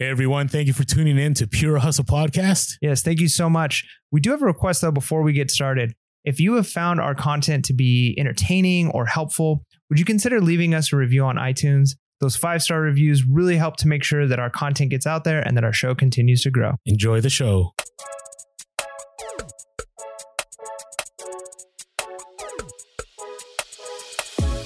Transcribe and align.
Hey 0.00 0.08
everyone, 0.08 0.48
thank 0.48 0.66
you 0.66 0.72
for 0.72 0.82
tuning 0.82 1.18
in 1.18 1.34
to 1.34 1.46
Pure 1.46 1.78
Hustle 1.78 2.04
Podcast. 2.04 2.78
Yes, 2.82 3.00
thank 3.00 3.20
you 3.20 3.28
so 3.28 3.48
much. 3.48 3.84
We 4.10 4.20
do 4.20 4.32
have 4.32 4.42
a 4.42 4.44
request 4.44 4.80
though 4.80 4.90
before 4.90 5.22
we 5.22 5.32
get 5.32 5.52
started. 5.52 5.94
If 6.24 6.40
you 6.40 6.54
have 6.54 6.66
found 6.66 7.00
our 7.00 7.14
content 7.14 7.64
to 7.66 7.74
be 7.74 8.12
entertaining 8.18 8.90
or 8.90 9.06
helpful, 9.06 9.62
would 9.88 10.00
you 10.00 10.04
consider 10.04 10.40
leaving 10.40 10.74
us 10.74 10.92
a 10.92 10.96
review 10.96 11.24
on 11.24 11.36
iTunes? 11.36 11.90
Those 12.20 12.34
five 12.34 12.60
star 12.60 12.80
reviews 12.80 13.22
really 13.24 13.56
help 13.56 13.76
to 13.76 13.86
make 13.86 14.02
sure 14.02 14.26
that 14.26 14.40
our 14.40 14.50
content 14.50 14.90
gets 14.90 15.06
out 15.06 15.22
there 15.22 15.40
and 15.46 15.56
that 15.56 15.62
our 15.62 15.72
show 15.72 15.94
continues 15.94 16.42
to 16.42 16.50
grow. 16.50 16.72
Enjoy 16.86 17.20
the 17.20 17.30
show. 17.30 17.72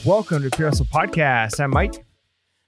Welcome 0.07 0.43
to 0.43 0.49
Pure 0.49 0.71
Hustle 0.71 0.87
Podcast. 0.87 1.61
I'm 1.61 1.69
Mike. 1.69 2.08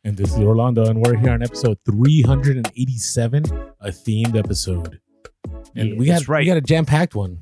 And 0.03 0.17
this 0.17 0.32
is 0.32 0.39
Orlando, 0.39 0.87
and 0.87 1.05
we're 1.05 1.14
here 1.14 1.30
on 1.30 1.43
episode 1.43 1.77
387, 1.85 3.45
a 3.80 3.89
themed 3.91 4.35
episode. 4.35 4.99
And 5.76 5.90
Yeah, 5.90 5.95
we 5.99 6.07
got 6.07 6.26
right. 6.26 6.40
we 6.40 6.46
got 6.46 6.57
a 6.57 6.63
jam-packed 6.63 7.14
one. 7.14 7.40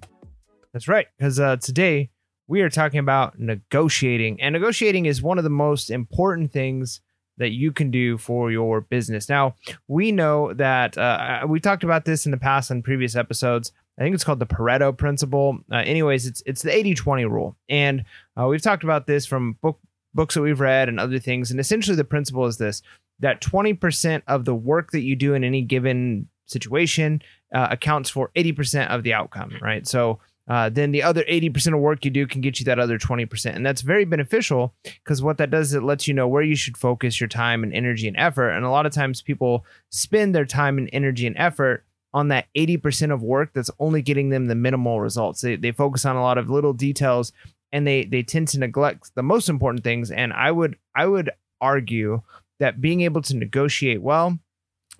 That's 0.72 0.88
right, 0.88 1.06
because 1.16 1.38
uh, 1.38 1.58
today 1.58 2.10
we 2.48 2.62
are 2.62 2.68
talking 2.68 2.98
about 2.98 3.38
negotiating, 3.38 4.40
and 4.40 4.54
negotiating 4.54 5.06
is 5.06 5.22
one 5.22 5.38
of 5.38 5.44
the 5.44 5.50
most 5.50 5.88
important 5.88 6.50
things 6.52 7.00
that 7.36 7.50
you 7.50 7.70
can 7.70 7.92
do 7.92 8.18
for 8.18 8.50
your 8.50 8.80
business. 8.80 9.28
Now, 9.28 9.54
we 9.86 10.10
know 10.10 10.52
that 10.54 10.98
uh, 10.98 11.46
we 11.48 11.60
talked 11.60 11.84
about 11.84 12.06
this 12.06 12.26
in 12.26 12.32
the 12.32 12.38
past 12.38 12.72
on 12.72 12.82
previous 12.82 13.14
episodes. 13.14 13.70
I 13.96 14.02
think 14.02 14.16
it's 14.16 14.24
called 14.24 14.40
the 14.40 14.46
Pareto 14.46 14.96
principle. 14.96 15.58
Uh, 15.70 15.76
anyways, 15.76 16.26
it's 16.26 16.42
it's 16.44 16.62
the 16.62 16.70
80-20 16.70 17.30
rule, 17.30 17.56
and 17.68 18.04
uh, 18.36 18.48
we've 18.48 18.62
talked 18.62 18.82
about 18.82 19.06
this 19.06 19.26
from 19.26 19.52
book 19.62 19.78
books 20.14 20.34
that 20.34 20.42
we've 20.42 20.60
read 20.60 20.88
and 20.88 20.98
other 20.98 21.18
things. 21.18 21.50
And 21.50 21.60
essentially, 21.60 21.96
the 21.96 22.04
principle 22.04 22.46
is 22.46 22.58
this: 22.58 22.82
that 23.20 23.40
20% 23.40 24.22
of 24.26 24.44
the 24.44 24.54
work 24.54 24.92
that 24.92 25.02
you 25.02 25.16
do 25.16 25.34
in 25.34 25.44
any 25.44 25.62
given 25.62 26.28
situation 26.46 27.22
uh, 27.54 27.68
accounts 27.70 28.10
for 28.10 28.30
80% 28.36 28.88
of 28.88 29.02
the 29.02 29.12
outcome, 29.12 29.52
right? 29.60 29.86
So 29.86 30.18
uh, 30.48 30.70
then 30.70 30.92
the 30.92 31.02
other 31.02 31.24
80% 31.24 31.74
of 31.74 31.80
work 31.80 32.04
you 32.04 32.10
do 32.10 32.26
can 32.26 32.40
get 32.40 32.58
you 32.58 32.64
that 32.64 32.78
other 32.78 32.98
20%. 32.98 33.54
And 33.54 33.64
that's 33.64 33.82
very 33.82 34.04
beneficial 34.04 34.74
because 34.82 35.22
what 35.22 35.38
that 35.38 35.50
does, 35.50 35.68
is 35.68 35.74
it 35.74 35.82
lets 35.82 36.08
you 36.08 36.14
know 36.14 36.26
where 36.26 36.42
you 36.42 36.56
should 36.56 36.78
focus 36.78 37.20
your 37.20 37.28
time 37.28 37.62
and 37.62 37.72
energy 37.74 38.08
and 38.08 38.16
effort. 38.16 38.50
And 38.50 38.64
a 38.64 38.70
lot 38.70 38.86
of 38.86 38.92
times 38.92 39.20
people 39.20 39.64
spend 39.90 40.34
their 40.34 40.46
time 40.46 40.78
and 40.78 40.88
energy 40.92 41.26
and 41.26 41.36
effort 41.36 41.84
on 42.14 42.28
that 42.28 42.46
80% 42.56 43.12
of 43.12 43.22
work 43.22 43.52
that's 43.52 43.70
only 43.78 44.00
getting 44.00 44.30
them 44.30 44.46
the 44.46 44.54
minimal 44.54 45.00
results. 45.00 45.42
They, 45.42 45.56
they 45.56 45.72
focus 45.72 46.06
on 46.06 46.16
a 46.16 46.22
lot 46.22 46.38
of 46.38 46.48
little 46.48 46.72
details 46.72 47.32
and 47.72 47.86
they, 47.86 48.04
they 48.04 48.22
tend 48.22 48.48
to 48.48 48.58
neglect 48.58 49.14
the 49.14 49.22
most 49.22 49.48
important 49.48 49.84
things. 49.84 50.10
And 50.10 50.32
I 50.32 50.50
would, 50.50 50.76
I 50.94 51.06
would 51.06 51.30
argue 51.60 52.22
that 52.60 52.80
being 52.80 53.02
able 53.02 53.22
to 53.22 53.36
negotiate 53.36 54.02
well 54.02 54.38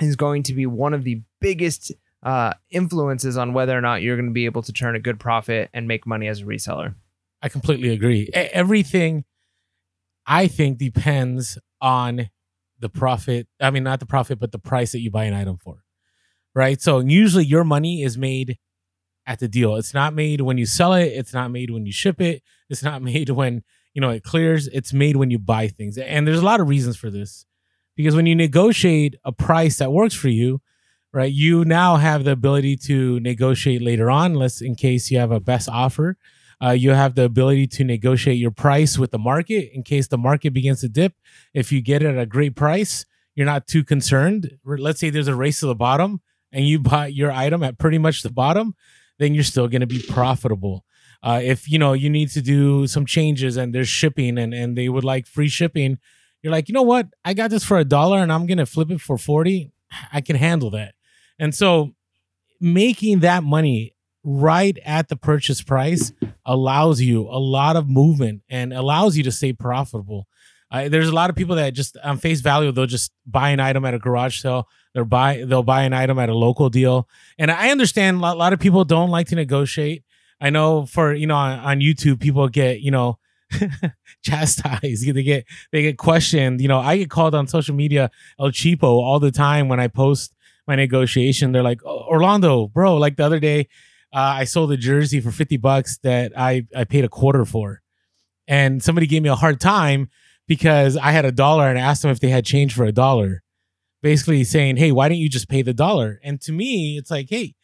is 0.00 0.16
going 0.16 0.42
to 0.44 0.55
be 0.55 0.66
one 0.66 0.94
of 0.94 1.05
the 1.05 1.22
biggest 1.41 1.92
uh, 2.22 2.52
influences 2.70 3.36
on 3.36 3.52
whether 3.52 3.77
or 3.77 3.80
not 3.80 4.02
you're 4.02 4.16
going 4.16 4.28
to 4.28 4.33
be 4.33 4.46
able 4.46 4.62
to 4.62 4.72
turn 4.72 4.96
a 4.96 5.00
good 5.00 5.19
profit 5.19 5.70
and 5.72 5.89
make 5.89 6.06
money 6.06 6.28
as 6.28 6.41
a 6.41 6.44
reseller. 6.44 6.94
I 7.42 7.48
completely 7.48 7.91
agree. 7.91 8.28
Everything 8.34 9.24
I 10.27 10.48
think 10.48 10.78
depends 10.78 11.58
on 11.80 12.30
the 12.80 12.89
profit. 12.89 13.46
I 13.61 13.70
mean, 13.70 13.84
not 13.84 14.00
the 14.00 14.06
profit, 14.06 14.39
but 14.39 14.52
the 14.52 14.58
price 14.58 14.92
that 14.92 15.00
you 15.00 15.11
buy 15.11 15.24
an 15.24 15.34
item 15.34 15.56
for. 15.58 15.84
Right? 16.55 16.80
So 16.80 16.98
usually 16.98 17.44
your 17.44 17.64
money 17.64 18.02
is 18.02 18.19
made 18.19 18.58
at 19.27 19.39
the 19.39 19.48
deal. 19.48 19.77
It's 19.77 19.94
not 19.94 20.14
made 20.14 20.41
when 20.41 20.58
you 20.58 20.66
sell 20.66 20.94
it, 20.94 21.06
it's 21.06 21.33
not 21.33 21.50
made 21.50 21.70
when 21.70 21.86
you 21.86 21.92
ship 21.92 22.20
it, 22.20 22.42
it's 22.69 22.83
not 22.83 23.02
made 23.11 23.30
when, 23.30 23.62
you 23.94 24.00
know, 24.00 24.11
it 24.11 24.24
clears. 24.24 24.69
It's 24.69 24.92
made 24.92 25.16
when 25.16 25.30
you 25.30 25.38
buy 25.38 25.69
things. 25.69 25.98
And 25.98 26.27
there's 26.27 26.41
a 26.41 26.44
lot 26.44 26.61
of 26.61 26.69
reasons 26.69 26.97
for 26.97 27.11
this. 27.11 27.44
Because 27.97 28.14
when 28.14 28.27
you 28.27 28.36
negotiate 28.36 29.16
a 29.24 29.33
price 29.33 29.78
that 29.78 29.92
works 29.92 30.14
for 30.14 30.28
you, 30.28 30.61
right, 31.12 31.33
you 31.33 31.64
now 31.64 31.96
have 31.96 32.22
the 32.24 32.30
ability 32.30 32.77
to 32.77 33.19
negotiate 33.20 33.83
later 33.83 34.08
on, 34.11 34.33
unless 34.33 34.61
in 34.61 34.77
case 34.77 35.11
you 35.11 35.19
have 35.19 35.33
a 35.33 35.41
best 35.41 35.69
offer. 35.69 36.16
Uh, 36.62 36.70
you 36.70 36.91
have 36.91 37.14
the 37.14 37.24
ability 37.24 37.66
to 37.69 37.84
negotiate 37.84 38.39
your 38.39 38.51
price 38.51 38.98
with 38.98 39.12
the 39.12 39.18
market 39.18 39.70
in 39.73 39.83
case 39.83 40.08
the 40.08 40.18
market 40.18 40.52
begins 40.52 40.80
to 40.80 40.89
dip. 40.89 41.14
If 41.55 41.70
you 41.70 41.80
get 41.80 42.02
it 42.02 42.08
at 42.08 42.18
a 42.18 42.27
great 42.27 42.57
price, 42.57 43.07
you're 43.34 43.46
not 43.46 43.68
too 43.68 43.84
concerned. 43.84 44.58
Let's 44.64 44.98
say 44.98 45.11
there's 45.11 45.28
a 45.28 45.36
race 45.36 45.61
to 45.61 45.67
the 45.67 45.74
bottom 45.77 46.20
and 46.51 46.67
you 46.67 46.78
buy 46.80 47.07
your 47.07 47.30
item 47.30 47.62
at 47.62 47.78
pretty 47.78 47.98
much 47.98 48.23
the 48.23 48.30
bottom, 48.30 48.74
then 49.18 49.34
you're 49.34 49.45
still 49.45 49.68
going 49.68 49.80
to 49.80 49.86
be 49.86 50.02
profitable. 50.02 50.84
Uh, 51.23 51.40
if 51.42 51.68
you 51.68 51.79
know 51.79 51.92
you 51.92 52.08
need 52.08 52.30
to 52.30 52.40
do 52.40 52.86
some 52.86 53.05
changes 53.05 53.56
and 53.56 53.74
there's 53.74 53.89
shipping 53.89 54.39
and, 54.39 54.55
and 54.55 54.77
they 54.77 54.89
would 54.89 55.05
like 55.05 55.27
free 55.27 55.48
shipping, 55.48 55.98
you're 56.42 56.52
like, 56.52 56.68
you 56.68 56.73
know 56.73 56.83
what? 56.83 57.08
I 57.24 57.34
got 57.34 57.51
this 57.51 57.64
for 57.64 57.79
a 57.79 57.84
dollar 57.84 58.18
and 58.18 58.33
I'm 58.33 58.46
to 58.46 58.67
flip 58.67 58.90
it 58.90 59.01
for 59.01 59.18
40. 59.18 59.73
I 60.12 60.20
can 60.20 60.36
handle 60.36 60.70
that. 60.70 60.95
And 61.39 61.55
so 61.55 61.95
making 62.61 63.20
that 63.20 63.42
money 63.42 63.95
right 64.24 64.78
at 64.84 65.08
the 65.08 65.17
purchase 65.17 65.62
price 65.62 66.12
allows 66.45 67.01
you 67.01 67.23
a 67.23 67.39
lot 67.39 67.77
of 67.77 67.89
movement 67.89 68.42
and 68.48 68.73
allows 68.73 69.17
you 69.17 69.23
to 69.24 69.33
stay 69.33 69.52
profitable. 69.52 70.27
Uh, 70.70 70.89
there's 70.89 71.08
a 71.08 71.14
lot 71.14 71.30
of 71.30 71.36
people 71.36 71.57
that 71.57 71.73
just 71.73 71.96
on 72.05 72.18
face 72.18 72.40
value 72.40 72.70
they'll 72.70 72.86
just 72.86 73.11
buy 73.27 73.51
an 73.51 73.61
item 73.61 73.84
at 73.84 73.95
a 73.95 73.98
garage 73.98 74.40
sale. 74.40 74.68
They'll 74.95 75.05
buy 75.07 75.45
they'll 75.46 75.62
buy 75.62 75.83
an 75.84 75.95
item 75.95 76.18
at 76.18 76.28
a 76.28 76.34
local 76.34 76.68
deal, 76.68 77.08
and 77.39 77.51
I 77.51 77.70
understand 77.70 78.18
a 78.18 78.20
lot, 78.20 78.36
a 78.36 78.39
lot 78.39 78.52
of 78.52 78.61
people 78.61 78.84
don't 78.84 79.11
like 79.11 79.28
to 79.28 79.34
negotiate. 79.34 80.02
I 80.41 80.51
know 80.51 80.87
for 80.87 81.15
you 81.15 81.27
know 81.27 81.37
on, 81.37 81.59
on 81.59 81.81
YouTube 81.81 82.21
people 82.21 82.49
get 82.49 82.81
you 82.81 82.91
know 82.91 83.19
chastised. 84.23 85.07
They 85.15 85.23
get 85.23 85.45
they 85.73 85.83
get 85.83 85.99
questioned. 85.99 86.61
You 86.61 86.69
know 86.69 86.79
I 86.79 86.97
get 86.97 87.11
called 87.11 87.35
on 87.35 87.47
social 87.47 87.75
media 87.75 88.11
El 88.39 88.51
Cheapo 88.51 88.85
all 88.85 89.21
the 89.21 89.33
time 89.33 89.69
when 89.69 89.81
I 89.81 89.89
post 89.89 90.35
my 90.67 90.77
negotiation. 90.77 91.53
They're 91.53 91.63
like 91.63 91.81
oh, 91.85 92.07
Orlando, 92.09 92.69
bro. 92.69 92.97
Like 92.97 93.17
the 93.17 93.25
other 93.25 93.41
day, 93.41 93.69
uh, 94.13 94.41
I 94.41 94.45
sold 94.45 94.73
a 94.73 94.77
jersey 94.77 95.21
for 95.21 95.31
50 95.31 95.57
bucks 95.59 95.99
that 95.99 96.33
I, 96.37 96.67
I 96.75 96.85
paid 96.85 97.05
a 97.05 97.09
quarter 97.09 97.45
for. 97.45 97.83
And 98.47 98.83
somebody 98.83 99.07
gave 99.07 99.23
me 99.23 99.29
a 99.29 99.35
hard 99.35 99.61
time 99.61 100.09
because 100.47 100.97
I 100.97 101.11
had 101.11 101.27
a 101.27 101.33
dollar 101.33 101.69
and 101.69 101.79
I 101.79 101.83
asked 101.83 102.03
them 102.03 102.11
if 102.11 102.20
they 102.20 102.31
had 102.31 102.45
change 102.45 102.75
for 102.75 102.85
a 102.85 102.93
dollar. 102.93 103.43
Basically 104.01 104.45
saying, 104.45 104.77
hey, 104.77 104.93
why 104.93 105.09
don't 105.09 105.19
you 105.19 105.29
just 105.29 105.49
pay 105.49 105.61
the 105.63 105.75
dollar? 105.75 106.20
And 106.23 106.41
to 106.43 106.53
me, 106.53 106.97
it's 106.97 107.11
like, 107.11 107.27
hey, 107.29 107.55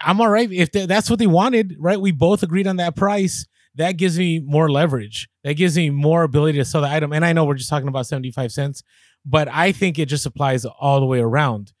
I'm 0.00 0.20
all 0.20 0.28
right. 0.28 0.50
If 0.50 0.70
th- 0.70 0.88
that's 0.88 1.10
what 1.10 1.18
they 1.18 1.26
wanted, 1.26 1.76
right? 1.78 2.00
We 2.00 2.12
both 2.12 2.42
agreed 2.42 2.66
on 2.66 2.76
that 2.76 2.96
price. 2.96 3.46
That 3.74 3.92
gives 3.92 4.18
me 4.18 4.40
more 4.40 4.70
leverage. 4.70 5.28
That 5.44 5.54
gives 5.54 5.76
me 5.76 5.90
more 5.90 6.22
ability 6.22 6.58
to 6.58 6.64
sell 6.64 6.82
the 6.82 6.88
item. 6.88 7.12
And 7.12 7.24
I 7.24 7.32
know 7.32 7.44
we're 7.44 7.54
just 7.54 7.70
talking 7.70 7.88
about 7.88 8.06
75 8.06 8.52
cents, 8.52 8.82
but 9.24 9.48
I 9.48 9.72
think 9.72 9.98
it 9.98 10.06
just 10.06 10.26
applies 10.26 10.64
all 10.64 11.00
the 11.00 11.06
way 11.06 11.20
around 11.20 11.72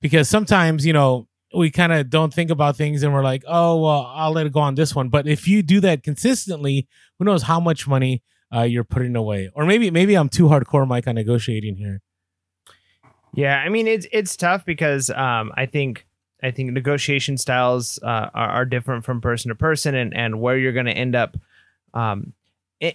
because 0.00 0.28
sometimes, 0.28 0.86
you 0.86 0.92
know, 0.92 1.28
we 1.54 1.70
kind 1.70 1.92
of 1.92 2.08
don't 2.08 2.32
think 2.32 2.50
about 2.50 2.76
things 2.76 3.02
and 3.02 3.12
we're 3.12 3.24
like, 3.24 3.42
oh, 3.46 3.80
well, 3.82 4.10
I'll 4.14 4.32
let 4.32 4.46
it 4.46 4.52
go 4.52 4.60
on 4.60 4.74
this 4.74 4.94
one. 4.94 5.08
But 5.08 5.26
if 5.26 5.46
you 5.46 5.62
do 5.62 5.80
that 5.80 6.02
consistently, 6.02 6.88
who 7.18 7.24
knows 7.24 7.42
how 7.42 7.60
much 7.60 7.86
money 7.86 8.22
uh, 8.54 8.62
you're 8.62 8.84
putting 8.84 9.16
away? 9.16 9.50
Or 9.54 9.64
maybe 9.64 9.90
maybe 9.90 10.14
I'm 10.14 10.28
too 10.28 10.44
hardcore, 10.44 10.86
Mike, 10.86 11.06
on 11.06 11.14
negotiating 11.14 11.76
here. 11.76 12.00
Yeah, 13.34 13.56
I 13.56 13.68
mean 13.68 13.86
it's 13.86 14.06
it's 14.12 14.36
tough 14.36 14.64
because 14.64 15.10
um, 15.10 15.52
I 15.56 15.66
think 15.66 16.06
I 16.42 16.50
think 16.50 16.72
negotiation 16.72 17.38
styles 17.38 17.98
uh, 18.02 18.30
are, 18.34 18.48
are 18.48 18.64
different 18.64 19.04
from 19.04 19.20
person 19.20 19.50
to 19.50 19.54
person, 19.54 19.94
and 19.94 20.16
and 20.16 20.40
where 20.40 20.58
you're 20.58 20.72
going 20.72 20.86
to 20.86 20.92
end 20.92 21.14
up. 21.14 21.36
Um, 21.94 22.32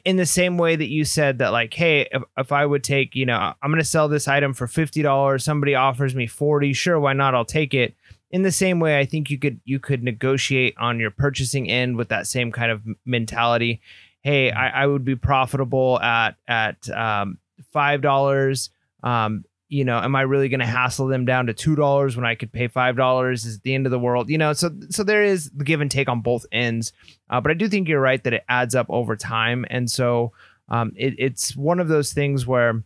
in 0.04 0.18
the 0.18 0.26
same 0.26 0.58
way 0.58 0.76
that 0.76 0.90
you 0.90 1.06
said 1.06 1.38
that, 1.38 1.54
like, 1.54 1.74
hey, 1.74 2.10
if, 2.12 2.22
if 2.38 2.52
I 2.52 2.66
would 2.66 2.84
take, 2.84 3.16
you 3.16 3.26
know, 3.26 3.54
I'm 3.62 3.72
going 3.72 3.80
to 3.80 3.86
sell 3.86 4.10
this 4.10 4.28
item 4.28 4.54
for 4.54 4.68
fifty 4.68 5.02
dollars, 5.02 5.46
somebody 5.46 5.76
offers 5.76 6.14
me 6.14 6.28
forty, 6.28 6.74
sure, 6.74 7.00
why 7.00 7.14
not? 7.14 7.34
I'll 7.34 7.46
take 7.46 7.74
it. 7.74 7.96
In 8.30 8.42
the 8.42 8.52
same 8.52 8.82
way, 8.82 9.00
I 9.00 9.06
think 9.06 9.30
you 9.30 9.40
could 9.40 9.62
you 9.64 9.80
could 9.80 10.04
negotiate 10.04 10.76
on 10.78 11.00
your 11.00 11.12
purchasing 11.12 11.70
end 11.70 11.96
with 11.96 12.10
that 12.10 12.28
same 12.28 12.52
kind 12.52 12.70
of 12.70 12.82
mentality. 13.06 13.80
Hey, 14.22 14.52
I, 14.52 14.84
I 14.84 14.88
would 14.88 15.06
be 15.06 15.16
profitable 15.16 16.02
at 16.02 16.36
at 16.50 16.90
um, 16.90 17.38
five 17.72 18.02
dollars. 18.02 18.70
Um, 19.04 19.46
you 19.70 19.84
know, 19.84 20.00
am 20.00 20.16
I 20.16 20.22
really 20.22 20.48
going 20.50 20.62
to 20.62 20.66
hassle 20.66 21.08
them 21.08 21.26
down 21.26 21.48
to 21.48 21.54
two 21.54 21.76
dollars 21.76 22.16
when 22.16 22.26
I 22.26 22.36
could 22.36 22.52
pay 22.52 22.68
five 22.68 22.96
dollars? 22.96 23.46
Is 23.46 23.56
it 23.56 23.64
the 23.64 23.76
end 23.76 23.86
of 23.86 23.92
the 23.92 24.00
world? 24.00 24.30
You 24.30 24.38
know, 24.38 24.54
so 24.54 24.72
so 24.90 25.04
there 25.04 25.24
is 25.24 25.50
the 25.52 25.66
give 25.66 25.82
and 25.82 25.92
take 25.92 26.08
on 26.08 26.22
both 26.22 26.46
ends. 26.52 26.94
Uh, 27.30 27.42
but 27.42 27.52
I 27.52 27.54
do 27.54 27.68
think 27.68 27.88
you're 27.88 28.02
right 28.02 28.24
that 28.24 28.34
it 28.34 28.46
adds 28.48 28.76
up 28.76 28.88
over 28.90 29.16
time, 29.16 29.66
and 29.70 29.90
so 29.92 30.32
um, 30.70 30.94
it, 30.96 31.16
it's 31.18 31.56
one 31.56 31.80
of 31.80 31.90
those 31.90 32.14
things 32.14 32.48
where 32.48 32.84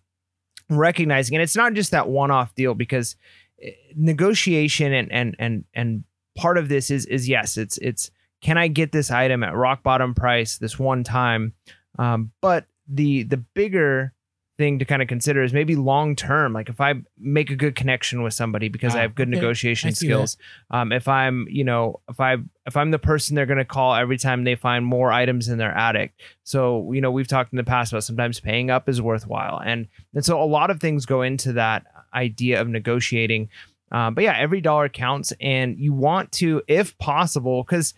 recognizing, 0.70 1.36
and 1.36 1.44
it's 1.44 1.56
not 1.56 1.74
just 1.74 1.92
that 1.92 2.08
one-off 2.08 2.56
deal 2.56 2.74
because 2.74 3.16
eh, 3.62 3.72
negotiation 3.96 4.92
and 4.92 5.12
and 5.12 5.36
and 5.38 5.66
and 5.74 6.04
part 6.36 6.58
of 6.58 6.68
this 6.68 6.90
is 6.90 7.06
is 7.06 7.30
yes, 7.30 7.58
it's 7.58 7.78
it's 7.78 8.10
can 8.42 8.58
I 8.58 8.68
get 8.68 8.92
this 8.92 9.12
item 9.12 9.44
at 9.44 9.56
rock 9.56 9.84
bottom 9.84 10.16
price 10.16 10.58
this 10.58 10.80
one 10.80 11.04
time, 11.04 11.54
um, 12.00 12.32
but 12.42 12.66
the 12.88 13.24
the 13.24 13.38
bigger 13.38 14.14
thing 14.58 14.80
to 14.80 14.86
kind 14.86 15.02
of 15.02 15.08
consider 15.08 15.42
is 15.44 15.54
maybe 15.54 15.76
long 15.76 16.16
term. 16.16 16.54
Like 16.54 16.70
if 16.70 16.80
I 16.82 16.96
make 17.18 17.50
a 17.50 17.56
good 17.56 17.76
connection 17.76 18.22
with 18.22 18.34
somebody 18.34 18.68
because 18.70 18.94
I 18.94 19.00
Ah, 19.00 19.02
have 19.04 19.16
good 19.16 19.30
okay. 19.30 19.38
negotiation 19.38 19.88
I 19.90 19.94
skills. 19.94 20.38
Um, 20.70 20.92
if 20.92 21.08
I'm, 21.08 21.48
you 21.50 21.64
know, 21.64 22.02
if 22.10 22.20
I 22.20 22.36
if 22.68 22.76
I'm 22.78 22.92
the 22.92 23.00
person 23.00 23.36
they're 23.36 23.46
going 23.46 23.58
to 23.58 23.66
call 23.66 23.96
every 23.96 24.18
time 24.18 24.44
they 24.44 24.56
find 24.56 24.86
more 24.86 25.12
items 25.12 25.48
in 25.48 25.58
their 25.58 25.72
attic. 25.76 26.14
So 26.44 26.92
you 26.92 27.02
know 27.02 27.12
we've 27.12 27.28
talked 27.28 27.54
in 27.54 27.58
the 27.58 27.64
past 27.64 27.92
about 27.92 28.04
sometimes 28.04 28.40
paying 28.40 28.70
up 28.70 28.88
is 28.90 29.02
worthwhile, 29.02 29.60
and 29.66 29.88
and 30.14 30.24
so 30.24 30.42
a 30.42 30.46
lot 30.46 30.70
of 30.70 30.80
things 30.80 31.06
go 31.06 31.22
into 31.22 31.54
that. 31.54 31.86
idea 32.14 32.60
of 32.60 32.68
negotiating. 32.68 33.48
Uh, 33.90 34.12
but 34.12 34.24
yeah, 34.26 34.36
every 34.38 34.60
dollar 34.60 34.90
counts, 34.90 35.32
and 35.40 35.78
you 35.80 35.94
want 35.94 36.30
to, 36.34 36.62
if 36.68 36.98
possible, 36.98 37.64
because 37.64 37.94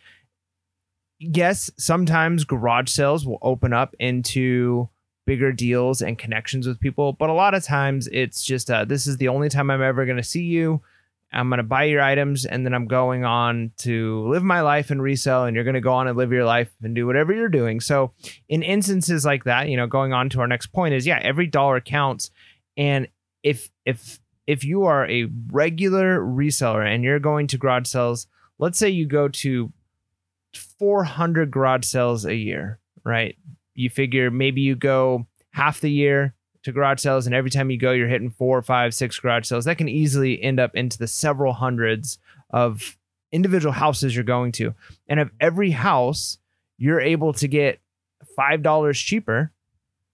yes, 1.19 1.71
sometimes 1.77 2.45
garage 2.45 2.89
sales 2.89 3.25
will 3.25 3.39
open 3.41 3.73
up 3.73 3.95
into 3.99 4.87
bigger 5.25 5.51
deals 5.51 6.01
and 6.01 6.17
connections 6.17 6.67
with 6.67 6.79
people, 6.79 7.13
but 7.13 7.29
a 7.29 7.33
lot 7.33 7.53
of 7.53 7.63
times 7.63 8.07
it's 8.11 8.43
just 8.43 8.69
uh, 8.69 8.85
this 8.85 9.07
is 9.07 9.17
the 9.17 9.27
only 9.27 9.49
time 9.49 9.69
I'm 9.69 9.81
ever 9.81 10.05
going 10.05 10.17
to 10.17 10.23
see 10.23 10.43
you. 10.43 10.81
I'm 11.31 11.49
going 11.49 11.57
to 11.57 11.63
buy 11.63 11.85
your 11.85 12.01
items 12.01 12.45
and 12.45 12.63
then 12.63 12.75
I'm 12.75 12.85
going 12.85 13.25
on 13.25 13.71
to 13.77 14.27
live 14.27 14.43
my 14.43 14.61
life 14.61 14.91
and 14.91 15.01
resell 15.01 15.45
and 15.45 15.55
you're 15.55 15.63
going 15.63 15.73
to 15.73 15.81
go 15.81 15.93
on 15.93 16.07
and 16.07 16.15
live 16.15 16.31
your 16.31 16.45
life 16.45 16.71
and 16.83 16.93
do 16.93 17.07
whatever 17.07 17.33
you're 17.33 17.49
doing. 17.49 17.79
So 17.79 18.11
in 18.49 18.61
instances 18.61 19.25
like 19.25 19.45
that, 19.45 19.67
you 19.67 19.75
know, 19.75 19.87
going 19.87 20.13
on 20.13 20.29
to 20.29 20.41
our 20.41 20.47
next 20.47 20.67
point 20.67 20.93
is 20.93 21.07
yeah, 21.07 21.19
every 21.23 21.47
dollar 21.47 21.81
counts 21.81 22.29
and 22.77 23.07
if 23.41 23.69
if 23.85 24.19
if 24.45 24.63
you 24.63 24.83
are 24.83 25.09
a 25.09 25.27
regular 25.51 26.19
reseller 26.19 26.85
and 26.85 27.03
you're 27.03 27.19
going 27.19 27.47
to 27.47 27.57
garage 27.57 27.87
sales, 27.87 28.27
let's 28.59 28.77
say 28.77 28.89
you 28.89 29.07
go 29.07 29.27
to 29.27 29.71
400 30.53 31.49
garage 31.49 31.85
sales 31.85 32.25
a 32.25 32.35
year, 32.35 32.79
right? 33.03 33.37
You 33.75 33.89
figure 33.89 34.29
maybe 34.31 34.61
you 34.61 34.75
go 34.75 35.25
half 35.51 35.79
the 35.79 35.91
year 35.91 36.33
to 36.63 36.71
garage 36.71 37.01
sales, 37.01 37.25
and 37.25 37.35
every 37.35 37.49
time 37.49 37.69
you 37.69 37.77
go, 37.77 37.91
you're 37.91 38.07
hitting 38.07 38.29
four, 38.29 38.61
five, 38.61 38.93
six 38.93 39.19
garage 39.19 39.45
sales. 39.47 39.65
That 39.65 39.77
can 39.77 39.89
easily 39.89 40.41
end 40.41 40.59
up 40.59 40.75
into 40.75 40.97
the 40.97 41.07
several 41.07 41.53
hundreds 41.53 42.19
of 42.51 42.97
individual 43.31 43.73
houses 43.73 44.15
you're 44.15 44.23
going 44.23 44.51
to. 44.53 44.73
And 45.07 45.19
of 45.19 45.31
every 45.39 45.71
house, 45.71 46.37
you're 46.77 47.01
able 47.01 47.33
to 47.33 47.47
get 47.47 47.79
$5 48.37 48.95
cheaper 48.95 49.51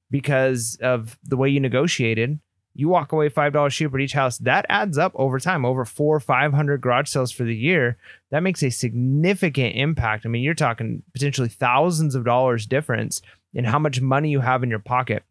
because 0.10 0.78
of 0.82 1.20
the 1.24 1.38
way 1.38 1.50
you 1.50 1.60
negotiated 1.60 2.40
you 2.80 2.88
walk 2.88 3.12
away 3.12 3.28
five 3.28 3.52
dollars 3.52 3.76
cheaper 3.76 3.98
at 3.98 4.04
each 4.04 4.14
house. 4.14 4.38
That 4.38 4.66
adds 4.70 4.98
up 4.98 5.12
over 5.16 5.40
time, 5.40 5.66
over 5.66 5.84
four 5.84 6.16
or 6.16 6.22
five 6.22 6.54
hundred 6.54 6.82
garage 6.82 7.10
sales 7.10 7.32
for 7.32 7.44
the 7.44 7.56
year. 7.56 7.98
That 8.32 8.42
makes 8.42 8.64
a 8.64 8.70
significant 8.70 9.76
impact. 9.76 10.26
I 10.26 10.30
mean, 10.30 10.44
you're 10.44 10.54
talking 10.54 11.04
potentially 11.14 11.50
thousands 11.50 12.16
of 12.16 12.24
dollars 12.24 12.66
difference 12.66 13.22
in 13.54 13.66
how 13.66 13.80
much 13.80 14.02
money 14.02 14.30
you 14.30 14.40
have 14.40 14.64
in 14.64 14.70
your 14.70 14.80
pocket. 14.80 15.24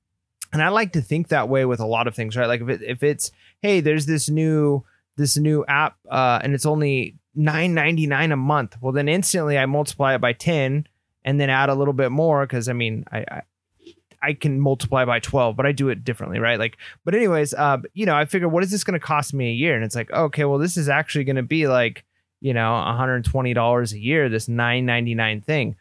And 0.52 0.62
I 0.62 0.68
like 0.68 0.92
to 0.92 1.02
think 1.02 1.28
that 1.28 1.48
way 1.48 1.64
with 1.64 1.80
a 1.80 1.86
lot 1.86 2.06
of 2.06 2.14
things, 2.14 2.36
right? 2.36 2.46
Like 2.46 2.62
if 2.62 2.68
it, 2.68 2.82
if 2.82 3.02
it's 3.02 3.30
hey, 3.60 3.80
there's 3.80 4.06
this 4.06 4.28
new 4.28 4.84
this 5.16 5.36
new 5.36 5.64
app 5.66 5.96
uh, 6.10 6.40
and 6.42 6.54
it's 6.54 6.66
only 6.66 7.16
nine 7.34 7.74
ninety 7.74 8.06
nine 8.06 8.32
a 8.32 8.36
month. 8.36 8.76
Well, 8.80 8.92
then 8.92 9.08
instantly 9.08 9.58
I 9.58 9.66
multiply 9.66 10.14
it 10.14 10.20
by 10.20 10.32
ten 10.32 10.86
and 11.24 11.40
then 11.40 11.50
add 11.50 11.68
a 11.68 11.74
little 11.74 11.92
bit 11.92 12.10
more 12.10 12.46
because 12.46 12.68
I 12.68 12.72
mean 12.72 13.04
I, 13.12 13.18
I 13.18 13.42
I 14.20 14.32
can 14.32 14.60
multiply 14.60 15.04
by 15.04 15.20
12, 15.20 15.56
but 15.56 15.66
I 15.66 15.72
do 15.72 15.88
it 15.88 16.04
differently, 16.04 16.38
right? 16.38 16.58
Like, 16.58 16.76
but 17.04 17.14
anyways, 17.14 17.54
uh, 17.54 17.78
you 17.94 18.04
know, 18.06 18.16
I 18.16 18.24
figure 18.24 18.48
what 18.48 18.64
is 18.64 18.70
this 18.70 18.84
going 18.84 18.98
to 18.98 19.06
cost 19.06 19.32
me 19.32 19.50
a 19.50 19.52
year? 19.52 19.76
And 19.76 19.84
it's 19.84 19.94
like, 19.94 20.10
okay, 20.10 20.44
well, 20.44 20.58
this 20.58 20.76
is 20.76 20.88
actually 20.88 21.24
going 21.24 21.36
to 21.36 21.42
be 21.42 21.68
like, 21.68 22.04
you 22.40 22.54
know, 22.54 22.70
$120 22.70 23.92
a 23.92 23.98
year, 23.98 24.28
this 24.28 24.48
999 24.48 25.40
thing. 25.40 25.76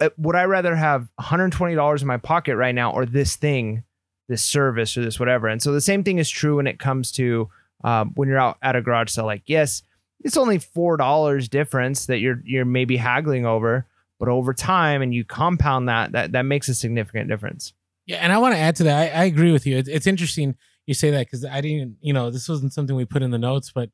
Uh, 0.00 0.10
would 0.18 0.36
I 0.36 0.44
rather 0.44 0.76
have 0.76 1.08
$120 1.20 2.00
in 2.00 2.06
my 2.06 2.16
pocket 2.16 2.56
right 2.56 2.74
now 2.74 2.92
or 2.92 3.06
this 3.06 3.36
thing, 3.36 3.84
this 4.28 4.42
service 4.42 4.96
or 4.96 5.02
this 5.02 5.18
whatever? 5.18 5.48
And 5.48 5.62
so 5.62 5.72
the 5.72 5.80
same 5.80 6.04
thing 6.04 6.18
is 6.18 6.28
true 6.28 6.56
when 6.56 6.66
it 6.66 6.78
comes 6.78 7.12
to 7.12 7.48
um, 7.82 8.12
when 8.14 8.28
you're 8.28 8.38
out 8.38 8.58
at 8.62 8.76
a 8.76 8.82
garage 8.82 9.10
sale. 9.10 9.26
Like, 9.26 9.42
yes, 9.46 9.82
it's 10.20 10.36
only 10.36 10.58
four 10.58 10.96
dollars 10.96 11.48
difference 11.48 12.06
that 12.06 12.18
you're 12.18 12.40
you're 12.44 12.64
maybe 12.64 12.96
haggling 12.96 13.46
over, 13.46 13.86
but 14.18 14.28
over 14.28 14.54
time, 14.54 15.02
and 15.02 15.14
you 15.14 15.24
compound 15.24 15.88
that, 15.88 16.12
that 16.12 16.32
that 16.32 16.42
makes 16.42 16.68
a 16.68 16.74
significant 16.74 17.28
difference. 17.28 17.72
Yeah, 18.06 18.16
and 18.16 18.32
I 18.32 18.38
want 18.38 18.54
to 18.54 18.58
add 18.58 18.76
to 18.76 18.84
that. 18.84 19.14
I, 19.14 19.22
I 19.22 19.24
agree 19.24 19.52
with 19.52 19.66
you. 19.66 19.78
It's, 19.78 19.88
it's 19.88 20.06
interesting 20.06 20.56
you 20.86 20.94
say 20.94 21.10
that 21.10 21.26
because 21.26 21.44
I 21.44 21.60
didn't, 21.60 21.96
you 22.00 22.12
know, 22.12 22.30
this 22.30 22.48
wasn't 22.48 22.72
something 22.72 22.94
we 22.94 23.04
put 23.04 23.22
in 23.22 23.30
the 23.30 23.38
notes, 23.38 23.72
but 23.74 23.90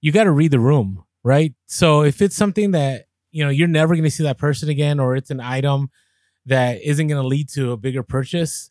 you 0.00 0.12
got 0.12 0.24
to 0.24 0.30
read 0.30 0.50
the 0.50 0.60
room, 0.60 1.04
right? 1.22 1.54
So 1.66 2.02
if 2.02 2.22
it's 2.22 2.36
something 2.36 2.70
that 2.72 3.06
you 3.34 3.44
know 3.44 3.50
you're 3.50 3.68
never 3.68 3.94
going 3.94 4.04
to 4.04 4.10
see 4.10 4.22
that 4.22 4.38
person 4.38 4.68
again, 4.68 5.00
or 5.00 5.16
it's 5.16 5.30
an 5.30 5.40
item 5.40 5.90
that 6.46 6.80
isn't 6.82 7.08
going 7.08 7.20
to 7.20 7.26
lead 7.26 7.48
to 7.48 7.72
a 7.72 7.76
bigger 7.76 8.02
purchase, 8.02 8.70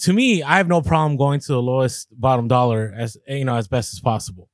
to 0.00 0.12
me, 0.12 0.42
I 0.42 0.56
have 0.56 0.68
no 0.68 0.80
problem 0.80 1.16
going 1.16 1.40
to 1.40 1.48
the 1.48 1.62
lowest 1.62 2.08
bottom 2.18 2.48
dollar 2.48 2.94
as 2.96 3.18
you 3.28 3.44
know 3.44 3.56
as 3.56 3.68
best 3.68 3.92
as 3.92 4.00
possible. 4.00 4.48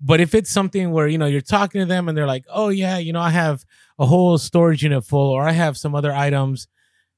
But 0.00 0.20
if 0.20 0.34
it's 0.34 0.50
something 0.50 0.92
where 0.92 1.08
you 1.08 1.18
know 1.18 1.26
you're 1.26 1.40
talking 1.40 1.80
to 1.80 1.86
them 1.86 2.08
and 2.08 2.16
they're 2.16 2.26
like, 2.26 2.44
"Oh 2.48 2.68
yeah, 2.68 2.98
you 2.98 3.12
know, 3.12 3.20
I 3.20 3.30
have 3.30 3.64
a 3.98 4.06
whole 4.06 4.38
storage 4.38 4.82
unit 4.82 5.04
full, 5.04 5.30
or 5.30 5.42
I 5.42 5.52
have 5.52 5.76
some 5.76 5.94
other 5.94 6.12
items," 6.12 6.68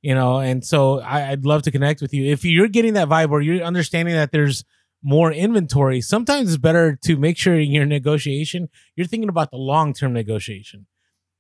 you 0.01 0.15
know, 0.15 0.39
and 0.39 0.65
so 0.65 1.01
I, 1.01 1.31
would 1.31 1.45
love 1.45 1.63
to 1.63 1.71
connect 1.71 2.01
with 2.01 2.15
you. 2.15 2.25
If 2.31 2.45
you're 2.45 2.69
getting 2.69 2.95
that 2.95 3.09
vibe, 3.09 3.31
or 3.31 3.43
you're 3.43 3.63
understanding 3.63 4.15
that 4.15 4.33
there's 4.33 4.65
more 5.03 5.33
inventory, 5.33 6.01
sometimes 6.01 6.49
it's 6.49 6.57
better 6.59 6.97
to 7.05 7.17
make 7.17 7.37
sure 7.37 7.59
in 7.59 7.73
your 7.73 7.85
negotiation 7.87 8.69
you're 8.97 9.07
thinking 9.07 9.29
about 9.29 9.51
the 9.51 9.59
long 9.59 9.93
term 9.93 10.13
negotiation 10.13 10.87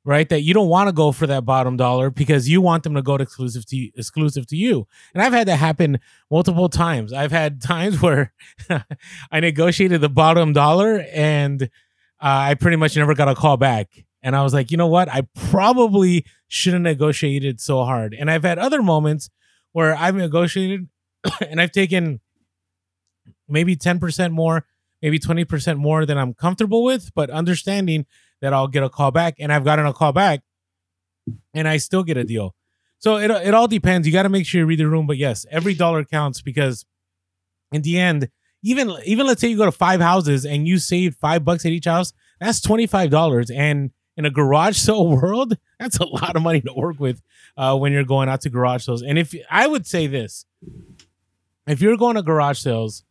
right? 0.04 0.28
That 0.28 0.42
you 0.42 0.52
don't 0.52 0.68
want 0.68 0.88
to 0.88 0.92
go 0.92 1.12
for 1.12 1.26
that 1.26 1.44
bottom 1.44 1.76
dollar 1.76 2.10
because 2.10 2.48
you 2.48 2.60
want 2.60 2.82
them 2.82 2.94
to 2.94 3.02
go 3.02 3.16
to 3.16 3.22
exclusive 3.22 3.64
to 3.66 3.90
exclusive 3.96 4.46
to 4.48 4.56
you. 4.56 4.86
And 5.14 5.22
I've 5.22 5.32
had 5.32 5.48
that 5.48 5.56
happen 5.56 5.98
multiple 6.30 6.68
times. 6.68 7.12
I've 7.12 7.32
had 7.32 7.60
times 7.62 8.00
where 8.00 8.32
I 9.30 9.40
negotiated 9.40 10.00
the 10.00 10.08
bottom 10.08 10.52
dollar 10.52 11.04
and 11.12 11.62
uh, 11.62 11.66
I 12.20 12.54
pretty 12.54 12.76
much 12.76 12.96
never 12.96 13.14
got 13.14 13.28
a 13.28 13.34
call 13.34 13.56
back. 13.56 13.88
And 14.22 14.34
I 14.34 14.42
was 14.42 14.54
like, 14.54 14.70
you 14.70 14.76
know 14.76 14.86
what? 14.86 15.08
I 15.08 15.22
probably 15.50 16.24
shouldn't 16.48 16.86
have 16.86 16.96
negotiated 16.96 17.60
so 17.60 17.84
hard. 17.84 18.14
And 18.14 18.30
I've 18.30 18.42
had 18.42 18.58
other 18.58 18.82
moments 18.82 19.28
where 19.72 19.94
I've 19.94 20.14
negotiated 20.14 20.88
and 21.48 21.60
I've 21.60 21.72
taken 21.72 22.20
maybe 23.48 23.76
10% 23.76 24.32
more, 24.32 24.64
maybe 25.02 25.18
20% 25.18 25.76
more 25.76 26.06
than 26.06 26.16
I'm 26.16 26.32
comfortable 26.32 26.84
with, 26.84 27.12
but 27.14 27.28
understanding 27.30 28.06
that 28.44 28.52
I'll 28.52 28.68
get 28.68 28.82
a 28.82 28.90
call 28.90 29.10
back, 29.10 29.36
and 29.38 29.50
I've 29.50 29.64
gotten 29.64 29.86
a 29.86 29.94
call 29.94 30.12
back, 30.12 30.42
and 31.54 31.66
I 31.66 31.78
still 31.78 32.04
get 32.04 32.18
a 32.18 32.24
deal. 32.24 32.54
So 32.98 33.16
it 33.16 33.30
it 33.30 33.54
all 33.54 33.66
depends. 33.66 34.06
You 34.06 34.12
got 34.12 34.24
to 34.24 34.28
make 34.28 34.44
sure 34.44 34.60
you 34.60 34.66
read 34.66 34.80
the 34.80 34.86
room, 34.86 35.06
but 35.06 35.16
yes, 35.16 35.46
every 35.50 35.72
dollar 35.72 36.04
counts 36.04 36.42
because 36.42 36.84
in 37.72 37.80
the 37.80 37.98
end, 37.98 38.28
even 38.62 38.92
even 39.06 39.26
let's 39.26 39.40
say 39.40 39.48
you 39.48 39.56
go 39.56 39.64
to 39.64 39.72
five 39.72 40.02
houses 40.02 40.44
and 40.44 40.68
you 40.68 40.78
save 40.78 41.14
five 41.14 41.42
bucks 41.42 41.64
at 41.64 41.72
each 41.72 41.86
house, 41.86 42.12
that's 42.38 42.60
twenty 42.60 42.86
five 42.86 43.08
dollars, 43.08 43.50
and 43.50 43.92
in 44.18 44.26
a 44.26 44.30
garage 44.30 44.76
sale 44.86 45.08
world, 45.08 45.56
that's 45.80 45.96
a 45.96 46.04
lot 46.04 46.36
of 46.36 46.42
money 46.42 46.60
to 46.60 46.74
work 46.74 47.00
with 47.00 47.22
uh, 47.56 47.74
when 47.78 47.92
you're 47.92 48.04
going 48.04 48.28
out 48.28 48.42
to 48.42 48.50
garage 48.50 48.84
sales. 48.84 49.00
And 49.00 49.18
if 49.18 49.34
I 49.50 49.66
would 49.66 49.86
say 49.86 50.06
this, 50.06 50.44
if 51.66 51.80
you're 51.80 51.96
going 51.96 52.16
to 52.16 52.22
garage 52.22 52.58
sales 52.58 53.04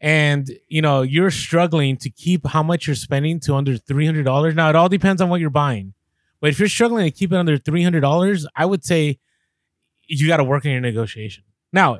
and 0.00 0.50
you 0.68 0.82
know 0.82 1.02
you're 1.02 1.30
struggling 1.30 1.96
to 1.96 2.10
keep 2.10 2.46
how 2.46 2.62
much 2.62 2.86
you're 2.86 2.96
spending 2.96 3.40
to 3.40 3.54
under 3.54 3.74
$300 3.74 4.54
now 4.54 4.68
it 4.68 4.76
all 4.76 4.88
depends 4.88 5.22
on 5.22 5.28
what 5.28 5.40
you're 5.40 5.50
buying. 5.50 5.94
But 6.40 6.50
if 6.50 6.58
you're 6.58 6.68
struggling 6.68 7.06
to 7.06 7.10
keep 7.10 7.32
it 7.32 7.36
under 7.36 7.58
$300 7.58 8.46
i 8.54 8.66
would 8.66 8.84
say 8.84 9.18
you 10.08 10.28
got 10.28 10.36
to 10.36 10.44
work 10.44 10.64
in 10.64 10.72
your 10.72 10.80
negotiation. 10.80 11.44
Now 11.72 11.98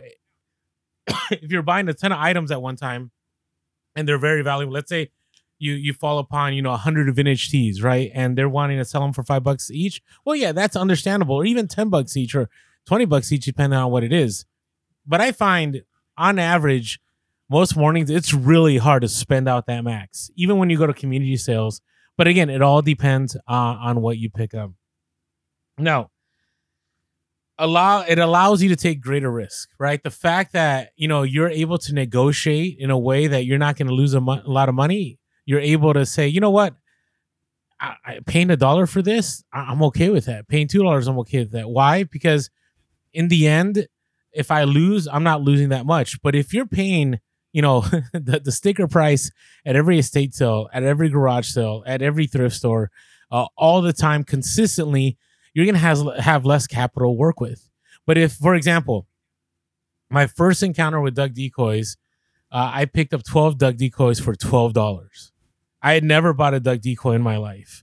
if 1.31 1.51
you're 1.51 1.63
buying 1.63 1.89
a 1.89 1.95
ton 1.95 2.13
of 2.13 2.19
items 2.19 2.51
at 2.51 2.61
one 2.61 2.77
time 2.77 3.11
and 3.95 4.07
they're 4.07 4.19
very 4.19 4.43
valuable 4.43 4.75
let's 4.75 4.89
say 4.89 5.11
you 5.59 5.73
you 5.73 5.95
fall 5.95 6.19
upon 6.19 6.53
you 6.53 6.61
know 6.61 6.71
100 6.71 7.15
vintage 7.15 7.49
tees 7.49 7.83
right? 7.83 8.11
And 8.15 8.37
they're 8.37 8.49
wanting 8.49 8.79
to 8.79 8.85
sell 8.85 9.01
them 9.01 9.15
for 9.15 9.23
five 9.23 9.43
bucks 9.43 9.71
each. 9.71 10.03
Well 10.25 10.37
yeah 10.37 10.53
that's 10.53 10.77
understandable. 10.77 11.37
Or 11.37 11.47
even 11.47 11.67
10 11.67 11.89
bucks 11.89 12.17
each 12.17 12.35
or 12.35 12.51
20 12.85 13.07
bucks 13.07 13.33
each 13.33 13.47
depending 13.47 13.79
on 13.79 13.91
what 13.91 14.05
it 14.05 14.13
is. 14.13 14.45
But 15.07 15.23
i 15.23 15.33
find 15.33 15.83
on 16.19 16.39
average 16.39 17.01
most 17.49 17.77
mornings 17.77 18.11
it's 18.11 18.35
really 18.35 18.79
hard 18.79 19.03
to 19.03 19.09
spend 19.09 19.49
out 19.49 19.67
that 19.67 19.85
max, 19.85 20.31
even 20.37 20.59
when 20.59 20.71
you 20.71 20.79
go 20.79 20.87
to 20.87 20.95
community 20.95 21.37
sales. 21.37 21.81
But 22.17 22.27
again, 22.27 22.49
it 22.49 22.63
all 22.63 22.83
depends 22.83 23.37
uh, 23.37 23.41
on 23.49 24.01
what 24.01 24.19
you 24.19 24.31
pick 24.31 24.55
up. 24.55 24.73
Now, 25.79 26.11
allow 27.59 28.03
it 28.03 28.19
allows 28.19 28.63
you 28.63 28.69
to 28.71 28.77
take 28.77 29.01
greater 29.01 29.31
risk, 29.31 29.69
right? 29.79 30.03
The 30.03 30.11
fact 30.11 30.53
that 30.53 30.91
you 30.97 31.09
know 31.09 31.23
you're 31.23 31.51
able 31.51 31.79
to 31.79 31.95
negotiate 31.95 32.77
in 32.79 32.91
a 32.91 32.99
way 32.99 33.27
that 33.27 33.45
you're 33.45 33.59
not 33.59 33.77
going 33.77 33.89
to 33.89 33.95
lose 33.95 34.15
a, 34.15 34.21
mo- 34.21 34.43
a, 34.45 34.51
lot 34.51 34.69
of 34.69 34.75
money. 34.75 35.19
You're 35.45 35.61
able 35.61 35.95
to 35.95 36.05
say, 36.05 36.27
you 36.27 36.41
know 36.41 36.51
what, 36.51 36.75
I, 37.81 37.95
I 38.05 38.21
paying 38.27 38.51
a 38.51 38.57
dollar 38.57 38.87
for 38.87 39.03
this, 39.03 39.45
I, 39.53 39.61
I'm 39.61 39.83
okay 39.85 40.09
with 40.09 40.27
that. 40.27 40.49
Paying 40.49 40.69
two 40.69 40.83
dollars, 40.83 41.07
I'm 41.07 41.19
okay 41.21 41.41
with 41.41 41.53
that. 41.53 41.69
Why? 41.69 42.05
Because 42.05 42.51
in 43.13 43.29
the 43.29 43.47
end, 43.47 43.87
if 44.33 44.51
I 44.51 44.65
lose, 44.65 45.07
I'm 45.09 45.23
not 45.23 45.43
losing 45.43 45.71
that 45.71 45.87
much. 45.87 46.21
But 46.23 46.35
if 46.35 46.53
you're 46.53 46.67
paying 46.67 47.21
you 47.57 47.63
know 47.63 47.81
the, 48.13 48.41
the 48.45 48.53
sticker 48.53 48.87
price 48.87 49.33
at 49.65 49.75
every 49.75 49.99
estate 49.99 50.35
sale 50.35 50.69
at 50.75 50.83
every 50.83 51.09
garage 51.09 51.49
sale 51.49 51.83
at 51.87 52.03
every 52.03 52.27
thrift 52.27 52.55
store 52.55 52.91
uh, 53.33 53.47
all 53.57 53.81
the 53.81 53.95
time 53.95 54.23
consistently 54.23 55.17
you're 55.55 55.65
gonna 55.65 55.79
have 55.79 56.07
have 56.19 56.45
less 56.45 56.67
capital 56.67 57.13
to 57.13 57.19
work 57.19 57.41
with. 57.41 57.71
But 58.07 58.19
if 58.19 58.35
for 58.35 58.55
example 58.55 59.07
my 60.11 60.27
first 60.27 60.63
encounter 60.63 61.01
with 61.01 61.15
duck 61.15 61.33
decoys 61.33 61.97
uh, 62.53 62.71
i 62.75 62.85
picked 62.85 63.15
up 63.15 63.25
12 63.25 63.57
duck 63.57 63.77
decoys 63.77 64.21
for 64.21 64.35
$12 64.35 65.31
i 65.83 65.95
had 65.95 66.05
never 66.05 66.35
bought 66.35 66.53
a 66.53 66.61
duck 66.61 66.81
decoy 66.81 67.13
in 67.13 67.23
my 67.23 67.39
life. 67.39 67.83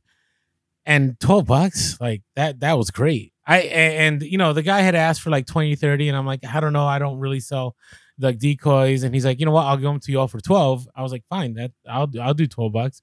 And 0.86 1.20
12 1.20 1.46
bucks? 1.48 1.98
Like 2.00 2.22
that 2.36 2.60
that 2.60 2.78
was 2.78 2.92
great. 2.92 3.34
I 3.48 3.62
and 3.62 4.22
you 4.22 4.38
know 4.38 4.54
the 4.54 4.62
guy 4.62 4.82
had 4.82 4.94
asked 4.94 5.22
for 5.22 5.32
like 5.32 5.48
20 5.48 5.76
30 5.76 6.10
and 6.10 6.18
i'm 6.18 6.28
like 6.28 6.46
i 6.46 6.60
don't 6.60 6.74
know. 6.74 6.86
I 6.86 7.00
don't 7.00 7.18
really 7.18 7.40
sell 7.40 7.76
like 8.20 8.40
decoys, 8.40 9.04
and 9.04 9.14
he's 9.14 9.26
like, 9.26 9.40
you 9.40 9.46
know 9.46 9.52
what, 9.52 9.66
I'll 9.66 9.78
give 9.78 9.84
them 9.84 10.00
to 10.00 10.12
you 10.12 10.20
all 10.20 10.28
for 10.28 10.40
twelve. 10.40 10.88
I 10.96 11.02
was 11.02 11.12
like, 11.12 11.24
fine, 11.30 11.56
that 11.56 11.72
I'll 11.90 12.10
I'll 12.22 12.34
do 12.34 12.48
twelve 12.48 12.74
bucks. 12.74 13.02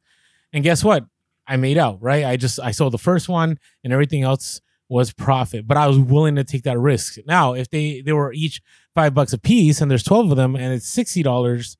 And 0.52 0.64
guess 0.64 0.82
what? 0.84 1.04
I 1.46 1.56
made 1.56 1.78
out, 1.78 2.00
right? 2.00 2.24
I 2.24 2.36
just 2.36 2.60
I 2.60 2.70
sold 2.70 2.92
the 2.92 2.98
first 2.98 3.28
one, 3.28 3.58
and 3.82 3.92
everything 3.92 4.22
else 4.22 4.60
was 4.88 5.12
profit. 5.12 5.66
But 5.66 5.76
I 5.76 5.86
was 5.86 5.98
willing 5.98 6.36
to 6.36 6.44
take 6.44 6.62
that 6.64 6.78
risk. 6.78 7.18
Now, 7.26 7.54
if 7.54 7.70
they 7.70 8.02
they 8.02 8.12
were 8.12 8.32
each 8.32 8.62
five 8.94 9.14
bucks 9.14 9.32
a 9.32 9.38
piece, 9.38 9.80
and 9.80 9.90
there's 9.90 10.02
twelve 10.02 10.30
of 10.30 10.36
them, 10.36 10.54
and 10.54 10.72
it's 10.74 10.86
sixty 10.88 11.22
dollars, 11.22 11.76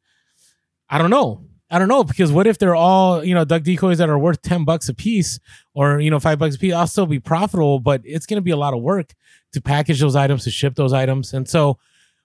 I 0.89 0.99
don't 0.99 1.11
know. 1.11 1.45
I 1.73 1.79
don't 1.79 1.87
know 1.87 2.03
because 2.03 2.33
what 2.33 2.49
if 2.49 2.59
they're 2.59 2.75
all 2.75 3.23
you 3.25 3.35
know 3.35 3.45
duck 3.45 3.63
decoys 3.63 3.99
that 3.99 4.11
are 4.11 4.19
worth 4.19 4.43
ten 4.43 4.65
bucks 4.65 4.89
a 4.89 4.95
piece 4.95 5.39
or 5.73 6.01
you 6.01 6.11
know 6.11 6.19
five 6.19 6.39
bucks 6.39 6.57
a 6.57 6.59
piece? 6.59 6.75
I'll 6.75 6.89
still 6.89 7.07
be 7.07 7.21
profitable, 7.21 7.79
but 7.79 8.01
it's 8.05 8.27
going 8.27 8.39
to 8.39 8.43
be 8.43 8.51
a 8.51 8.57
lot 8.57 8.75
of 8.75 8.83
work 8.83 9.15
to 9.53 9.61
package 9.61 10.01
those 10.01 10.17
items, 10.17 10.45
to 10.45 10.51
ship 10.51 10.75
those 10.75 10.93
items, 10.93 11.33
and 11.33 11.49
so 11.49 11.79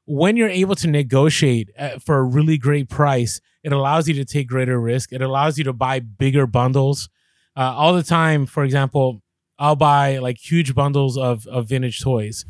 when 0.05 0.37
you're 0.37 0.49
able 0.49 0.75
to 0.75 0.87
negotiate 0.87 1.69
uh, 1.77 1.99
for 1.99 2.17
a 2.17 2.23
really 2.23 2.57
great 2.57 2.89
price, 2.89 3.41
it 3.63 3.73
allows 3.73 4.07
you 4.07 4.13
to 4.15 4.25
take 4.25 4.47
greater 4.47 4.79
risk. 4.79 5.11
It 5.11 5.21
allows 5.21 5.57
you 5.57 5.63
to 5.65 5.73
buy 5.73 5.99
bigger 5.99 6.45
bundles. 6.45 7.09
Uh, 7.57 7.73
all 7.75 7.93
the 7.93 8.03
time, 8.03 8.45
for 8.45 8.63
example, 8.63 9.21
I'll 9.57 9.75
buy 9.75 10.19
like 10.19 10.37
huge 10.37 10.75
bundles 10.75 11.17
of, 11.17 11.47
of 11.47 11.69
vintage 11.69 12.01
toys. 12.01 12.45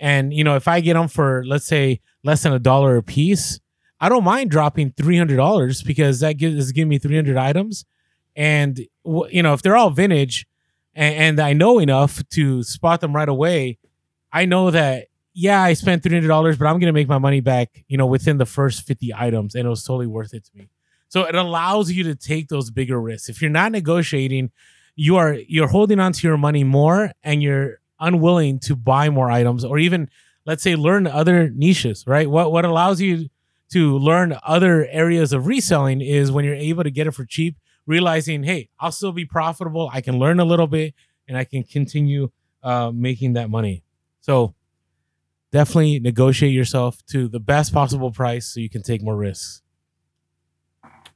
And, 0.00 0.32
you 0.32 0.44
know, 0.44 0.56
if 0.56 0.68
I 0.68 0.80
get 0.80 0.94
them 0.94 1.08
for, 1.08 1.44
let's 1.46 1.66
say, 1.66 2.00
less 2.22 2.42
than 2.42 2.52
a 2.52 2.58
dollar 2.58 2.96
a 2.96 3.02
piece, 3.02 3.60
I 4.00 4.08
don't 4.08 4.24
mind 4.24 4.50
dropping 4.50 4.92
$300 4.92 5.84
because 5.84 6.20
that 6.20 6.34
gives, 6.34 6.56
is 6.56 6.72
giving 6.72 6.88
me 6.88 6.98
300 6.98 7.36
items. 7.36 7.84
And, 8.36 8.78
you 9.04 9.42
know, 9.42 9.54
if 9.54 9.62
they're 9.62 9.76
all 9.76 9.90
vintage 9.90 10.46
and, 10.94 11.14
and 11.14 11.40
I 11.40 11.52
know 11.52 11.78
enough 11.78 12.22
to 12.30 12.62
spot 12.62 13.00
them 13.00 13.14
right 13.14 13.28
away, 13.28 13.78
I 14.32 14.44
know 14.44 14.70
that 14.70 15.07
yeah, 15.40 15.62
I 15.62 15.74
spent 15.74 16.02
three 16.02 16.14
hundred 16.14 16.26
dollars, 16.26 16.58
but 16.58 16.66
I'm 16.66 16.80
gonna 16.80 16.92
make 16.92 17.06
my 17.06 17.18
money 17.18 17.40
back, 17.40 17.84
you 17.86 17.96
know, 17.96 18.06
within 18.06 18.38
the 18.38 18.46
first 18.46 18.84
fifty 18.84 19.14
items, 19.14 19.54
and 19.54 19.66
it 19.66 19.68
was 19.68 19.84
totally 19.84 20.08
worth 20.08 20.34
it 20.34 20.44
to 20.46 20.50
me. 20.56 20.68
So 21.08 21.22
it 21.22 21.36
allows 21.36 21.92
you 21.92 22.02
to 22.04 22.16
take 22.16 22.48
those 22.48 22.72
bigger 22.72 23.00
risks. 23.00 23.28
If 23.28 23.40
you're 23.40 23.50
not 23.50 23.70
negotiating, 23.70 24.50
you 24.96 25.16
are 25.16 25.34
you're 25.34 25.68
holding 25.68 26.00
on 26.00 26.12
to 26.12 26.26
your 26.26 26.36
money 26.36 26.64
more, 26.64 27.12
and 27.22 27.40
you're 27.40 27.78
unwilling 28.00 28.58
to 28.60 28.74
buy 28.74 29.10
more 29.10 29.30
items, 29.30 29.64
or 29.64 29.78
even 29.78 30.10
let's 30.44 30.62
say 30.64 30.74
learn 30.74 31.06
other 31.06 31.50
niches. 31.50 32.04
Right? 32.04 32.28
What 32.28 32.50
what 32.50 32.64
allows 32.64 33.00
you 33.00 33.28
to 33.70 33.96
learn 33.96 34.36
other 34.42 34.88
areas 34.90 35.32
of 35.32 35.46
reselling 35.46 36.00
is 36.00 36.32
when 36.32 36.44
you're 36.44 36.54
able 36.54 36.82
to 36.82 36.90
get 36.90 37.06
it 37.06 37.12
for 37.12 37.24
cheap, 37.24 37.56
realizing, 37.86 38.42
hey, 38.42 38.70
I'll 38.80 38.90
still 38.90 39.12
be 39.12 39.24
profitable. 39.24 39.88
I 39.92 40.00
can 40.00 40.18
learn 40.18 40.40
a 40.40 40.44
little 40.44 40.66
bit, 40.66 40.94
and 41.28 41.38
I 41.38 41.44
can 41.44 41.62
continue 41.62 42.30
uh, 42.64 42.90
making 42.92 43.34
that 43.34 43.50
money. 43.50 43.84
So 44.20 44.54
definitely 45.52 46.00
negotiate 46.00 46.52
yourself 46.52 47.04
to 47.06 47.28
the 47.28 47.40
best 47.40 47.72
possible 47.72 48.10
price 48.10 48.46
so 48.46 48.60
you 48.60 48.70
can 48.70 48.82
take 48.82 49.02
more 49.02 49.16
risks. 49.16 49.62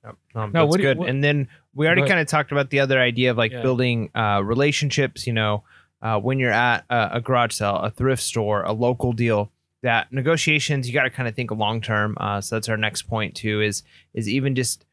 Yep. 0.04 0.16
Um, 0.34 0.52
no, 0.52 0.66
that's 0.66 0.76
good. 0.76 0.96
You, 0.96 1.00
what, 1.00 1.08
and 1.08 1.22
then 1.22 1.48
we 1.74 1.86
already 1.86 2.06
kind 2.06 2.20
of 2.20 2.26
talked 2.26 2.52
about 2.52 2.70
the 2.70 2.80
other 2.80 3.00
idea 3.00 3.30
of 3.30 3.36
like 3.36 3.52
yeah. 3.52 3.62
building 3.62 4.10
uh, 4.14 4.42
relationships. 4.44 5.26
You 5.26 5.32
know, 5.32 5.64
uh, 6.00 6.18
when 6.18 6.38
you're 6.38 6.52
at 6.52 6.84
a, 6.90 7.10
a, 7.14 7.20
garage 7.20 7.54
sale, 7.54 7.76
a 7.76 7.90
thrift 7.90 8.22
store, 8.22 8.62
a 8.62 8.72
local 8.72 9.12
deal, 9.12 9.52
that 9.82 10.12
negotiations 10.12 10.88
you 10.88 10.94
got 10.94 11.04
to 11.04 11.10
kind 11.10 11.28
of 11.28 11.36
think 11.36 11.50
long 11.52 11.80
term. 11.80 12.16
Uh, 12.20 12.40
so 12.40 12.56
that's 12.56 12.68
our 12.68 12.76
next 12.76 13.02
point 13.02 13.34
too. 13.36 13.60
Is 13.60 13.84
is 14.12 14.28
even 14.28 14.54
just 14.54 14.84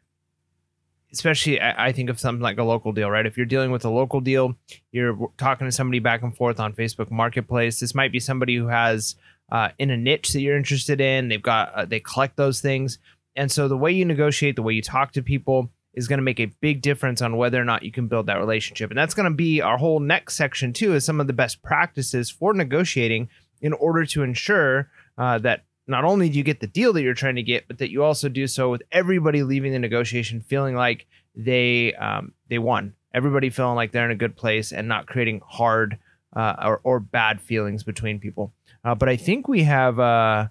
especially 1.11 1.59
I, 1.61 1.91
think 1.91 2.09
of 2.09 2.19
something 2.19 2.41
like 2.41 2.57
a 2.57 2.63
local 2.63 2.91
deal, 2.91 3.09
right? 3.09 3.25
If 3.25 3.35
you're 3.37 3.45
dealing 3.45 3.71
with 3.71 3.85
a 3.85 3.89
local 3.89 4.21
deal, 4.21 4.55
you're 4.91 5.31
talking 5.37 5.67
to 5.67 5.71
somebody 5.71 5.99
back 5.99 6.21
and 6.21 6.35
forth 6.35 6.59
on 6.59 6.73
Facebook 6.73 7.09
Marketplace. 7.09 7.79
This 7.79 7.95
might 7.95 8.11
be 8.11 8.19
somebody 8.19 8.55
who 8.55 8.67
has 8.67 9.15
uh, 9.51 9.69
in 9.79 9.89
a 9.89 9.97
niche 9.97 10.33
that 10.33 10.41
you're 10.41 10.57
interested 10.57 11.01
in. 11.01 11.27
They've 11.27 11.41
got 11.41 11.73
uh, 11.73 11.85
they 11.85 11.99
collect 11.99 12.37
those 12.37 12.61
things, 12.61 12.99
and 13.35 13.51
so 13.51 13.67
the 13.67 13.77
way 13.77 13.91
you 13.91 14.05
negotiate, 14.05 14.55
the 14.55 14.61
way 14.61 14.73
you 14.73 14.81
talk 14.81 15.13
to 15.13 15.23
people 15.23 15.69
is 15.93 16.07
going 16.07 16.19
to 16.19 16.23
make 16.23 16.39
a 16.39 16.45
big 16.61 16.81
difference 16.81 17.21
on 17.21 17.35
whether 17.37 17.59
or 17.59 17.65
not 17.65 17.83
you 17.83 17.91
can 17.91 18.07
build 18.07 18.27
that 18.27 18.37
relationship. 18.37 18.91
And 18.91 18.97
that's 18.97 19.15
going 19.15 19.29
to 19.29 19.35
be 19.35 19.61
our 19.61 19.77
whole 19.77 19.99
next 19.99 20.35
section 20.35 20.71
too, 20.71 20.93
is 20.93 21.03
some 21.03 21.19
of 21.19 21.27
the 21.27 21.33
best 21.33 21.63
practices 21.63 22.29
for 22.29 22.53
negotiating 22.53 23.27
in 23.61 23.73
order 23.73 24.05
to 24.05 24.23
ensure 24.23 24.89
uh, 25.17 25.39
that 25.39 25.65
not 25.89 26.05
only 26.05 26.29
do 26.29 26.37
you 26.37 26.43
get 26.43 26.59
the 26.59 26.67
deal 26.67 26.93
that 26.93 27.01
you're 27.01 27.13
trying 27.13 27.35
to 27.35 27.43
get, 27.43 27.67
but 27.67 27.79
that 27.79 27.89
you 27.91 28.03
also 28.03 28.29
do 28.29 28.47
so 28.47 28.69
with 28.69 28.83
everybody 28.91 29.43
leaving 29.43 29.71
the 29.71 29.79
negotiation 29.79 30.39
feeling 30.39 30.75
like 30.75 31.07
they 31.35 31.93
um, 31.95 32.33
they 32.47 32.59
won. 32.59 32.93
Everybody 33.13 33.49
feeling 33.49 33.75
like 33.75 33.91
they're 33.91 34.05
in 34.05 34.11
a 34.11 34.15
good 34.15 34.35
place 34.35 34.71
and 34.71 34.87
not 34.87 35.07
creating 35.07 35.41
hard 35.45 35.97
uh, 36.35 36.55
or, 36.63 36.81
or 36.83 36.99
bad 36.99 37.41
feelings 37.41 37.83
between 37.83 38.19
people. 38.19 38.53
Uh, 38.83 38.93
but 38.93 39.09
I 39.09 39.17
think 39.17 39.47
we 39.47 39.63
have 39.63 39.99
uh, 39.99 40.47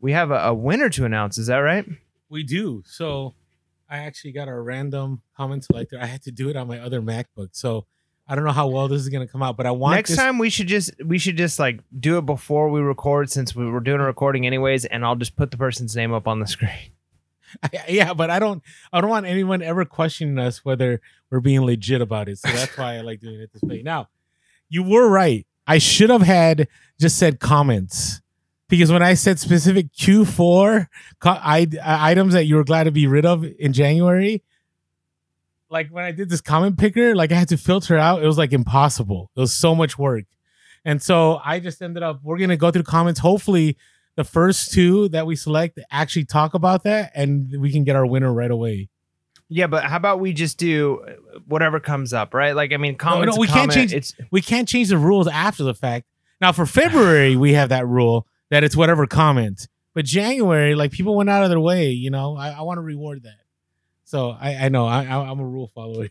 we 0.00 0.12
have 0.12 0.30
a, 0.30 0.48
a, 0.48 0.54
winner 0.54 0.90
to 0.90 1.04
announce. 1.04 1.38
Is 1.38 1.46
that 1.46 1.58
right? 1.58 1.86
We 2.28 2.42
do. 2.42 2.82
So 2.86 3.34
I 3.88 3.98
actually 3.98 4.32
got 4.32 4.48
a 4.48 4.54
random 4.54 5.22
comment 5.36 5.64
selector. 5.64 5.98
I 6.00 6.06
had 6.06 6.22
to 6.22 6.30
do 6.30 6.50
it 6.50 6.56
on 6.56 6.68
my 6.68 6.78
other 6.78 7.00
MacBook. 7.00 7.50
So 7.52 7.86
I 8.32 8.34
don't 8.34 8.44
know 8.46 8.52
how 8.52 8.66
well 8.66 8.88
this 8.88 9.02
is 9.02 9.10
gonna 9.10 9.26
come 9.26 9.42
out, 9.42 9.58
but 9.58 9.66
I 9.66 9.72
want 9.72 9.96
next 9.96 10.08
this- 10.08 10.18
time 10.18 10.38
we 10.38 10.48
should 10.48 10.66
just 10.66 10.90
we 11.04 11.18
should 11.18 11.36
just 11.36 11.58
like 11.58 11.80
do 12.00 12.16
it 12.16 12.24
before 12.24 12.70
we 12.70 12.80
record 12.80 13.30
since 13.30 13.54
we 13.54 13.66
were 13.66 13.80
doing 13.80 14.00
a 14.00 14.04
recording 14.04 14.46
anyways, 14.46 14.86
and 14.86 15.04
I'll 15.04 15.16
just 15.16 15.36
put 15.36 15.50
the 15.50 15.58
person's 15.58 15.94
name 15.94 16.14
up 16.14 16.26
on 16.26 16.40
the 16.40 16.46
screen. 16.46 16.70
yeah, 17.86 18.14
but 18.14 18.30
I 18.30 18.38
don't 18.38 18.62
I 18.90 19.02
don't 19.02 19.10
want 19.10 19.26
anyone 19.26 19.60
ever 19.60 19.84
questioning 19.84 20.38
us 20.38 20.64
whether 20.64 21.02
we're 21.28 21.40
being 21.40 21.60
legit 21.60 22.00
about 22.00 22.30
it. 22.30 22.38
So 22.38 22.48
that's 22.48 22.78
why 22.78 22.96
I 22.96 23.02
like 23.02 23.20
doing 23.20 23.38
it 23.38 23.50
this 23.52 23.60
way. 23.60 23.82
Now, 23.82 24.08
you 24.70 24.82
were 24.82 25.10
right. 25.10 25.46
I 25.66 25.76
should 25.76 26.08
have 26.08 26.22
had 26.22 26.68
just 26.98 27.18
said 27.18 27.38
comments 27.38 28.22
because 28.70 28.90
when 28.90 29.02
I 29.02 29.12
said 29.12 29.40
specific 29.40 29.92
Q4 29.92 30.86
I, 31.22 31.66
items 31.84 32.32
that 32.32 32.46
you 32.46 32.56
were 32.56 32.64
glad 32.64 32.84
to 32.84 32.92
be 32.92 33.06
rid 33.06 33.26
of 33.26 33.44
in 33.44 33.74
January, 33.74 34.42
like 35.72 35.88
when 35.88 36.04
I 36.04 36.12
did 36.12 36.28
this 36.28 36.40
comment 36.40 36.78
picker, 36.78 37.16
like 37.16 37.32
I 37.32 37.34
had 37.34 37.48
to 37.48 37.56
filter 37.56 37.96
out. 37.96 38.22
It 38.22 38.26
was 38.26 38.38
like 38.38 38.52
impossible. 38.52 39.30
It 39.34 39.40
was 39.40 39.52
so 39.52 39.74
much 39.74 39.98
work. 39.98 40.24
And 40.84 41.02
so 41.02 41.40
I 41.42 41.58
just 41.60 41.80
ended 41.80 42.02
up, 42.02 42.20
we're 42.22 42.38
going 42.38 42.50
to 42.50 42.56
go 42.56 42.70
through 42.70 42.82
comments. 42.82 43.20
Hopefully, 43.20 43.76
the 44.16 44.24
first 44.24 44.72
two 44.72 45.08
that 45.08 45.26
we 45.26 45.36
select 45.36 45.80
actually 45.90 46.26
talk 46.26 46.54
about 46.54 46.84
that 46.84 47.12
and 47.14 47.50
we 47.58 47.72
can 47.72 47.84
get 47.84 47.96
our 47.96 48.04
winner 48.04 48.32
right 48.32 48.50
away. 48.50 48.90
Yeah, 49.48 49.66
but 49.66 49.84
how 49.84 49.96
about 49.96 50.20
we 50.20 50.32
just 50.32 50.58
do 50.58 51.04
whatever 51.46 51.80
comes 51.80 52.12
up, 52.12 52.34
right? 52.34 52.54
Like, 52.54 52.72
I 52.72 52.76
mean, 52.76 52.96
comments. 52.96 53.26
No, 53.26 53.36
no 53.36 53.40
we 53.40 53.46
comment, 53.46 53.72
can't 53.72 53.90
change. 53.90 53.94
It's 53.94 54.14
we 54.30 54.40
can't 54.40 54.68
change 54.68 54.88
the 54.88 54.98
rules 54.98 55.28
after 55.28 55.62
the 55.62 55.74
fact. 55.74 56.06
Now, 56.40 56.52
for 56.52 56.66
February, 56.66 57.36
we 57.36 57.52
have 57.52 57.68
that 57.68 57.86
rule 57.86 58.26
that 58.50 58.64
it's 58.64 58.76
whatever 58.76 59.06
comment. 59.06 59.68
But 59.94 60.04
January, 60.06 60.74
like 60.74 60.90
people 60.90 61.14
went 61.16 61.30
out 61.30 61.44
of 61.44 61.50
their 61.50 61.60
way. 61.60 61.90
You 61.90 62.10
know, 62.10 62.36
I, 62.36 62.50
I 62.50 62.62
want 62.62 62.78
to 62.78 62.82
reward 62.82 63.24
that. 63.24 63.36
So 64.04 64.30
I, 64.30 64.66
I 64.66 64.68
know 64.68 64.86
I, 64.86 65.02
I'm 65.04 65.40
a 65.40 65.44
rule 65.44 65.68
follower. 65.68 66.08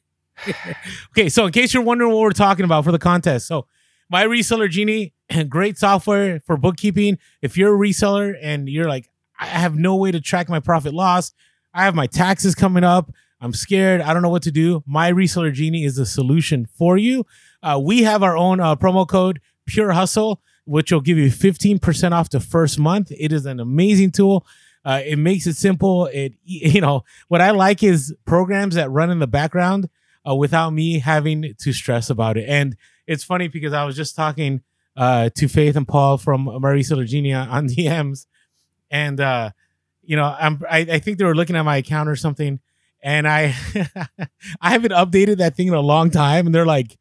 okay, 1.12 1.30
so 1.30 1.46
in 1.46 1.52
case 1.52 1.74
you're 1.74 1.84
wondering 1.84 2.12
what 2.12 2.22
we're 2.22 2.32
talking 2.32 2.66
about 2.66 2.84
for 2.84 2.92
the 2.92 3.00
contest, 3.00 3.48
so 3.48 3.68
my 4.10 4.26
reseller 4.26 4.70
genie, 4.70 5.14
great 5.50 5.78
software 5.78 6.42
for 6.42 6.58
bookkeeping. 6.58 7.18
If 7.42 7.58
you're 7.58 7.76
a 7.76 7.78
reseller 7.78 8.38
and 8.42 8.68
you're 8.68 8.88
like, 8.88 9.08
I 9.40 9.46
have 9.46 9.76
no 9.76 9.96
way 9.96 10.12
to 10.12 10.20
track 10.20 10.50
my 10.50 10.60
profit 10.60 10.94
loss, 10.94 11.34
I 11.74 11.86
have 11.86 11.96
my 11.96 12.08
taxes 12.08 12.54
coming 12.54 12.84
up. 12.84 13.12
I'm 13.40 13.54
scared. 13.54 14.02
I 14.02 14.14
don't 14.14 14.22
know 14.22 14.30
what 14.30 14.44
to 14.44 14.52
do. 14.52 14.84
My 14.86 15.12
reseller 15.12 15.52
genie 15.52 15.84
is 15.84 15.96
the 15.96 16.06
solution 16.06 16.68
for 16.78 16.98
you. 16.98 17.26
Uh, 17.64 17.80
we 17.84 18.04
have 18.04 18.22
our 18.22 18.38
own 18.38 18.60
uh, 18.60 18.76
promo 18.76 19.08
code 19.08 19.40
Pure 19.66 19.94
Hustle, 19.94 20.42
which 20.66 20.92
will 20.92 21.02
give 21.02 21.18
you 21.18 21.30
15% 21.30 22.12
off 22.12 22.30
the 22.30 22.40
first 22.40 22.78
month. 22.78 23.12
It 23.18 23.32
is 23.32 23.46
an 23.46 23.60
amazing 23.60 24.12
tool. 24.12 24.46
Uh, 24.84 25.02
it 25.06 25.18
makes 25.18 25.46
it 25.48 25.56
simple. 25.56 26.08
It 26.08 26.34
you 26.44 26.82
know 26.82 27.04
what 27.28 27.42
I 27.42 27.52
like 27.52 27.84
is 27.84 28.16
programs 28.26 28.76
that 28.76 28.90
run 28.90 29.10
in 29.10 29.20
the 29.20 29.28
background 29.28 29.90
uh, 30.28 30.36
without 30.36 30.72
me 30.72 31.00
having 31.00 31.54
to 31.58 31.74
stress 31.74 32.10
about 32.10 32.38
it. 32.38 32.48
And 32.48 32.76
it's 33.08 33.24
funny 33.24 33.48
because 33.48 33.74
I 33.74 33.84
was 33.86 33.96
just 33.96 34.16
talking 34.16 34.62
uh, 34.96 35.30
to 35.36 35.48
Faith 35.48 35.76
and 35.76 35.88
Paul 35.88 36.18
from 36.18 36.46
My 36.46 36.72
Reseller 36.72 37.06
Genie 37.06 37.34
on 37.34 37.68
DMs, 37.68 38.26
and 38.90 39.20
uh, 39.20 39.52
you 40.04 40.16
know 40.16 40.36
I'm 40.38 40.62
I, 40.70 40.80
I 40.80 41.00
think 41.00 41.18
they 41.18 41.26
were 41.26 41.36
looking 41.36 41.56
at 41.56 41.64
my 41.64 41.78
account 41.78 42.10
or 42.10 42.16
something, 42.16 42.60
and 43.02 43.28
I 43.28 43.56
I 44.62 44.72
haven't 44.72 44.92
updated 44.92 45.38
that 45.38 45.56
thing 45.56 45.68
in 45.68 45.74
a 45.74 45.82
long 45.82 46.10
time, 46.10 46.46
and 46.46 46.56
they're 46.56 46.66
like, 46.66 46.98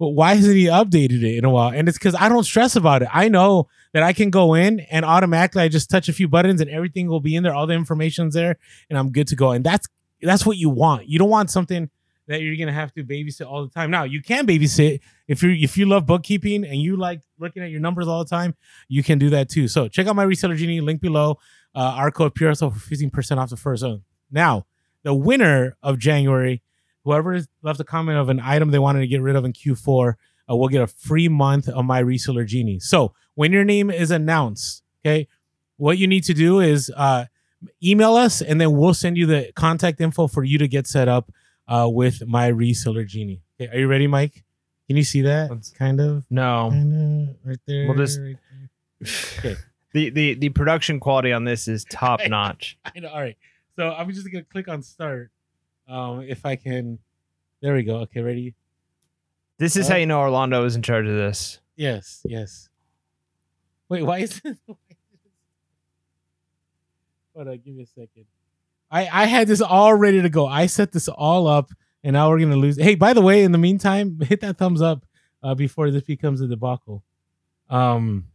"Well, 0.00 0.12
why 0.12 0.34
hasn't 0.34 0.56
he 0.56 0.64
updated 0.64 1.22
it 1.22 1.38
in 1.38 1.44
a 1.44 1.50
while?" 1.50 1.72
And 1.72 1.88
it's 1.88 1.96
because 1.96 2.16
I 2.16 2.28
don't 2.28 2.42
stress 2.42 2.74
about 2.74 3.02
it. 3.02 3.08
I 3.12 3.28
know 3.28 3.68
that 3.92 4.02
I 4.02 4.12
can 4.12 4.30
go 4.30 4.54
in 4.54 4.80
and 4.80 5.04
automatically 5.04 5.62
I 5.62 5.68
just 5.68 5.90
touch 5.90 6.08
a 6.08 6.12
few 6.12 6.26
buttons 6.26 6.60
and 6.60 6.68
everything 6.68 7.08
will 7.08 7.20
be 7.20 7.36
in 7.36 7.44
there. 7.44 7.54
All 7.54 7.66
the 7.66 7.74
information's 7.74 8.34
there 8.34 8.56
and 8.88 8.98
I'm 8.98 9.12
good 9.12 9.28
to 9.28 9.36
go. 9.36 9.52
And 9.52 9.64
that's 9.64 9.86
that's 10.22 10.44
what 10.44 10.56
you 10.56 10.70
want. 10.70 11.06
You 11.06 11.18
don't 11.18 11.30
want 11.30 11.50
something 11.50 11.90
that 12.26 12.42
you're 12.42 12.56
gonna 12.56 12.72
have 12.72 12.92
to 12.94 13.04
babysit 13.04 13.46
all 13.46 13.64
the 13.64 13.70
time. 13.70 13.90
Now 13.90 14.04
you 14.04 14.22
can 14.22 14.46
babysit 14.46 15.00
if 15.28 15.42
you 15.42 15.50
if 15.50 15.76
you 15.76 15.86
love 15.86 16.06
bookkeeping 16.06 16.64
and 16.64 16.76
you 16.76 16.96
like 16.96 17.20
looking 17.38 17.62
at 17.62 17.70
your 17.70 17.80
numbers 17.80 18.08
all 18.08 18.24
the 18.24 18.30
time, 18.30 18.54
you 18.88 19.02
can 19.02 19.18
do 19.18 19.30
that 19.30 19.48
too. 19.48 19.68
So 19.68 19.88
check 19.88 20.06
out 20.06 20.16
my 20.16 20.24
reseller 20.24 20.56
genie 20.56 20.80
link 20.80 21.00
below. 21.00 21.38
Uh, 21.74 21.94
our 21.96 22.10
code 22.10 22.34
Pure 22.34 22.50
Hustle 22.50 22.70
for 22.70 22.80
15% 22.80 23.38
off 23.38 23.50
the 23.50 23.56
first 23.56 23.80
zone. 23.80 24.02
Now, 24.28 24.66
the 25.04 25.14
winner 25.14 25.76
of 25.82 25.98
January, 25.98 26.62
whoever 27.04 27.40
left 27.62 27.80
a 27.80 27.84
comment 27.84 28.18
of 28.18 28.28
an 28.28 28.40
item 28.40 28.70
they 28.70 28.78
wanted 28.78 29.00
to 29.00 29.06
get 29.06 29.20
rid 29.22 29.36
of 29.36 29.44
in 29.44 29.52
Q4, 29.52 30.14
uh, 30.50 30.56
will 30.56 30.68
get 30.68 30.82
a 30.82 30.86
free 30.86 31.28
month 31.28 31.68
of 31.68 31.84
my 31.84 32.02
reseller 32.02 32.46
genie. 32.46 32.78
So 32.80 33.12
when 33.34 33.52
your 33.52 33.64
name 33.64 33.90
is 33.90 34.10
announced, 34.10 34.82
okay, 35.04 35.28
what 35.76 35.96
you 35.98 36.06
need 36.06 36.24
to 36.24 36.34
do 36.34 36.60
is 36.60 36.90
uh, 36.96 37.26
email 37.82 38.14
us, 38.16 38.42
and 38.42 38.60
then 38.60 38.76
we'll 38.76 38.94
send 38.94 39.16
you 39.16 39.26
the 39.26 39.50
contact 39.54 40.00
info 40.00 40.26
for 40.26 40.44
you 40.44 40.58
to 40.58 40.68
get 40.68 40.86
set 40.86 41.08
up 41.08 41.32
uh, 41.68 41.88
with 41.90 42.26
my 42.26 42.50
reseller 42.50 43.06
genie. 43.06 43.42
Okay, 43.60 43.74
are 43.74 43.78
you 43.80 43.86
ready, 43.88 44.06
Mike? 44.06 44.44
Can 44.88 44.96
you 44.96 45.04
see 45.04 45.22
that? 45.22 45.50
Let's- 45.50 45.70
kind 45.70 46.00
of, 46.00 46.24
No. 46.30 46.68
kind 46.72 47.28
of, 47.28 47.36
right 47.44 47.60
there. 47.66 47.86
We'll 47.86 47.96
just- 47.96 48.20
right 48.20 48.36
there. 49.42 49.56
The, 49.92 50.08
the 50.10 50.34
the 50.34 50.48
production 50.50 51.00
quality 51.00 51.32
on 51.32 51.42
this 51.42 51.66
is 51.66 51.84
top 51.90 52.20
notch. 52.28 52.78
I 52.84 53.00
know. 53.00 53.08
All 53.08 53.20
right. 53.20 53.36
So 53.74 53.90
I'm 53.90 54.08
just 54.12 54.30
gonna 54.30 54.44
click 54.44 54.68
on 54.68 54.82
start. 54.84 55.32
Um, 55.90 56.22
if 56.22 56.46
I 56.46 56.56
can. 56.56 56.98
There 57.60 57.74
we 57.74 57.82
go. 57.82 57.96
Okay, 58.00 58.20
ready? 58.22 58.54
This 59.58 59.76
is 59.76 59.88
Uh, 59.88 59.92
how 59.94 59.98
you 59.98 60.06
know 60.06 60.20
Orlando 60.20 60.64
is 60.64 60.76
in 60.76 60.82
charge 60.82 61.06
of 61.06 61.14
this. 61.14 61.60
Yes, 61.76 62.22
yes. 62.24 62.68
Wait, 63.88 64.02
why 64.02 64.18
is 64.20 64.40
this? 64.44 64.56
Hold 67.34 67.48
on, 67.48 67.58
give 67.64 67.74
me 67.74 67.82
a 67.82 67.86
second. 67.86 68.26
I 68.90 69.08
I 69.12 69.26
had 69.26 69.46
this 69.48 69.60
all 69.60 69.94
ready 69.94 70.22
to 70.22 70.28
go. 70.28 70.46
I 70.46 70.66
set 70.66 70.92
this 70.92 71.08
all 71.08 71.46
up, 71.46 71.70
and 72.02 72.14
now 72.14 72.28
we're 72.30 72.40
gonna 72.40 72.56
lose. 72.56 72.76
Hey, 72.76 72.94
by 72.94 73.12
the 73.12 73.20
way, 73.20 73.42
in 73.44 73.52
the 73.52 73.58
meantime, 73.58 74.18
hit 74.22 74.40
that 74.40 74.58
thumbs 74.58 74.82
up 74.82 75.04
uh, 75.42 75.54
before 75.54 75.90
this 75.90 76.02
becomes 76.04 76.40
a 76.40 76.46
debacle. 76.48 77.02
Um. 77.68 78.26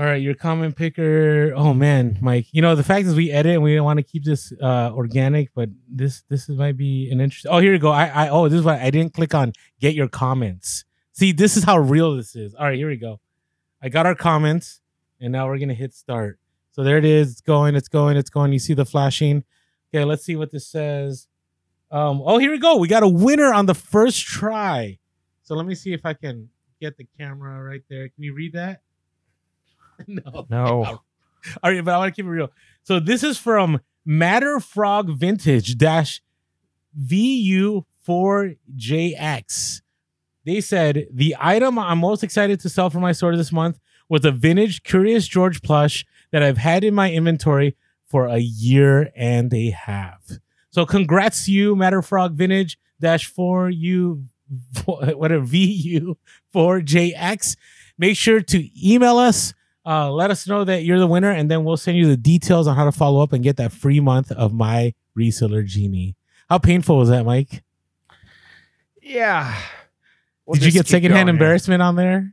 All 0.00 0.06
right, 0.06 0.22
your 0.22 0.34
comment 0.34 0.76
picker. 0.76 1.52
Oh 1.54 1.74
man, 1.74 2.16
Mike. 2.22 2.46
You 2.52 2.62
know 2.62 2.74
the 2.74 2.82
fact 2.82 3.06
is 3.06 3.14
we 3.14 3.30
edit 3.30 3.52
and 3.52 3.62
we 3.62 3.78
want 3.80 3.98
to 3.98 4.02
keep 4.02 4.24
this 4.24 4.50
uh 4.62 4.92
organic, 4.94 5.52
but 5.54 5.68
this 5.86 6.22
this 6.30 6.48
is, 6.48 6.56
might 6.56 6.78
be 6.78 7.10
an 7.10 7.20
interesting. 7.20 7.52
Oh, 7.52 7.58
here 7.58 7.74
you 7.74 7.78
go. 7.78 7.90
I 7.90 8.06
I 8.06 8.28
oh 8.30 8.48
this 8.48 8.60
is 8.60 8.64
why 8.64 8.80
I 8.80 8.88
didn't 8.88 9.12
click 9.12 9.34
on 9.34 9.52
get 9.78 9.94
your 9.94 10.08
comments. 10.08 10.86
See, 11.12 11.32
this 11.32 11.54
is 11.54 11.64
how 11.64 11.76
real 11.76 12.16
this 12.16 12.34
is. 12.34 12.54
All 12.54 12.64
right, 12.64 12.78
here 12.78 12.88
we 12.88 12.96
go. 12.96 13.20
I 13.82 13.90
got 13.90 14.06
our 14.06 14.14
comments, 14.14 14.80
and 15.20 15.32
now 15.32 15.46
we're 15.48 15.58
gonna 15.58 15.74
hit 15.74 15.92
start. 15.92 16.38
So 16.70 16.82
there 16.82 16.96
it 16.96 17.04
is. 17.04 17.32
It's 17.32 17.42
going. 17.42 17.74
It's 17.74 17.88
going. 17.88 18.16
It's 18.16 18.30
going. 18.30 18.54
You 18.54 18.58
see 18.58 18.72
the 18.72 18.86
flashing. 18.86 19.44
Okay, 19.92 20.06
let's 20.06 20.24
see 20.24 20.34
what 20.34 20.50
this 20.50 20.66
says. 20.66 21.28
Um. 21.90 22.22
Oh, 22.24 22.38
here 22.38 22.52
we 22.52 22.58
go. 22.58 22.78
We 22.78 22.88
got 22.88 23.02
a 23.02 23.08
winner 23.08 23.52
on 23.52 23.66
the 23.66 23.74
first 23.74 24.24
try. 24.24 24.98
So 25.42 25.54
let 25.54 25.66
me 25.66 25.74
see 25.74 25.92
if 25.92 26.06
I 26.06 26.14
can 26.14 26.48
get 26.80 26.96
the 26.96 27.06
camera 27.18 27.62
right 27.62 27.82
there. 27.90 28.08
Can 28.08 28.24
you 28.24 28.32
read 28.32 28.54
that? 28.54 28.80
no. 30.06 30.46
No. 30.48 30.84
All 31.62 31.70
right, 31.70 31.84
but 31.84 31.94
I 31.94 31.98
want 31.98 32.14
to 32.14 32.22
keep 32.22 32.26
it 32.26 32.30
real. 32.30 32.50
So 32.82 33.00
this 33.00 33.22
is 33.22 33.38
from 33.38 33.80
Matter 34.04 34.60
Frog 34.60 35.10
Vintage 35.10 35.78
dash 35.78 36.20
VU4JX. 36.98 39.82
They 40.44 40.60
said 40.60 41.06
the 41.12 41.36
item 41.38 41.78
I'm 41.78 41.98
most 41.98 42.24
excited 42.24 42.60
to 42.60 42.68
sell 42.68 42.90
for 42.90 43.00
my 43.00 43.12
store 43.12 43.36
this 43.36 43.52
month 43.52 43.78
was 44.08 44.24
a 44.24 44.32
vintage 44.32 44.82
Curious 44.82 45.28
George 45.28 45.62
plush 45.62 46.04
that 46.32 46.42
I've 46.42 46.58
had 46.58 46.82
in 46.82 46.94
my 46.94 47.12
inventory 47.12 47.76
for 48.04 48.26
a 48.26 48.38
year 48.38 49.12
and 49.14 49.54
a 49.54 49.70
half. 49.70 50.28
So 50.70 50.84
congrats 50.84 51.44
to 51.44 51.52
you, 51.52 51.76
Matter 51.76 52.02
Frog 52.02 52.34
Vintage 52.34 52.76
dash 53.00 53.32
4U 53.32 54.24
whatever 54.84 55.46
VU4JX. 55.46 57.56
Make 57.98 58.16
sure 58.16 58.40
to 58.40 58.88
email 58.88 59.18
us 59.18 59.54
uh, 59.90 60.08
let 60.08 60.30
us 60.30 60.46
know 60.46 60.62
that 60.62 60.84
you're 60.84 61.00
the 61.00 61.06
winner, 61.06 61.32
and 61.32 61.50
then 61.50 61.64
we'll 61.64 61.76
send 61.76 61.98
you 61.98 62.06
the 62.06 62.16
details 62.16 62.68
on 62.68 62.76
how 62.76 62.84
to 62.84 62.92
follow 62.92 63.22
up 63.22 63.32
and 63.32 63.42
get 63.42 63.56
that 63.56 63.72
free 63.72 63.98
month 63.98 64.30
of 64.30 64.52
my 64.52 64.94
reseller 65.18 65.64
genie. 65.66 66.14
How 66.48 66.58
painful 66.58 66.96
was 66.96 67.08
that, 67.08 67.24
Mike? 67.26 67.64
Yeah. 69.02 69.52
We'll 70.46 70.54
Did 70.54 70.66
you 70.66 70.72
get 70.72 70.86
secondhand 70.86 71.28
here. 71.28 71.34
embarrassment 71.34 71.82
on 71.82 71.96
there? 71.96 72.32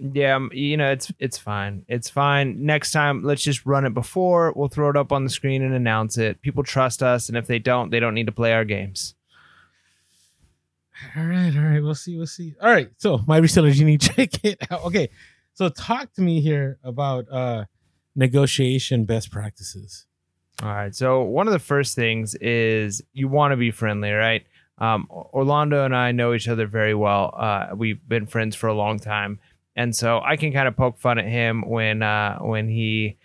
Yeah, 0.00 0.36
um, 0.36 0.50
you 0.52 0.76
know 0.76 0.92
it's 0.92 1.10
it's 1.18 1.38
fine. 1.38 1.84
It's 1.88 2.08
fine. 2.08 2.64
Next 2.64 2.92
time, 2.92 3.24
let's 3.24 3.42
just 3.42 3.66
run 3.66 3.84
it 3.84 3.94
before. 3.94 4.52
We'll 4.54 4.68
throw 4.68 4.90
it 4.90 4.96
up 4.96 5.10
on 5.10 5.24
the 5.24 5.30
screen 5.30 5.62
and 5.62 5.74
announce 5.74 6.18
it. 6.18 6.40
People 6.42 6.62
trust 6.62 7.02
us, 7.02 7.28
and 7.28 7.36
if 7.36 7.46
they 7.46 7.58
don't, 7.58 7.90
they 7.90 7.98
don't 8.00 8.14
need 8.14 8.26
to 8.26 8.32
play 8.32 8.52
our 8.52 8.64
games. 8.64 9.14
All 11.16 11.24
right, 11.24 11.54
all 11.56 11.62
right. 11.62 11.82
We'll 11.82 11.94
see. 11.94 12.16
We'll 12.16 12.26
see. 12.26 12.54
All 12.60 12.70
right. 12.70 12.90
So 12.98 13.22
my 13.26 13.40
reseller 13.40 13.72
genie, 13.72 13.98
check 13.98 14.44
it 14.44 14.58
out. 14.70 14.84
Okay. 14.84 15.08
So 15.58 15.68
talk 15.68 16.12
to 16.12 16.22
me 16.22 16.40
here 16.40 16.78
about 16.84 17.26
uh 17.32 17.64
negotiation 18.14 19.06
best 19.06 19.32
practices. 19.32 20.06
All 20.62 20.68
right. 20.68 20.94
So 20.94 21.22
one 21.22 21.48
of 21.48 21.52
the 21.52 21.58
first 21.58 21.96
things 21.96 22.36
is 22.36 23.02
you 23.12 23.26
want 23.26 23.50
to 23.50 23.56
be 23.56 23.72
friendly, 23.72 24.12
right? 24.12 24.46
Um, 24.78 25.08
Orlando 25.10 25.84
and 25.84 25.96
I 25.96 26.12
know 26.12 26.32
each 26.32 26.46
other 26.46 26.68
very 26.68 26.94
well. 26.94 27.34
Uh, 27.36 27.70
we've 27.74 27.98
been 28.08 28.26
friends 28.26 28.54
for 28.54 28.68
a 28.68 28.72
long 28.72 29.00
time, 29.00 29.40
and 29.74 29.96
so 29.96 30.20
I 30.24 30.36
can 30.36 30.52
kind 30.52 30.68
of 30.68 30.76
poke 30.76 30.96
fun 31.00 31.18
at 31.18 31.24
him 31.24 31.68
when 31.68 32.04
uh, 32.04 32.38
when 32.38 32.68
he 32.68 33.16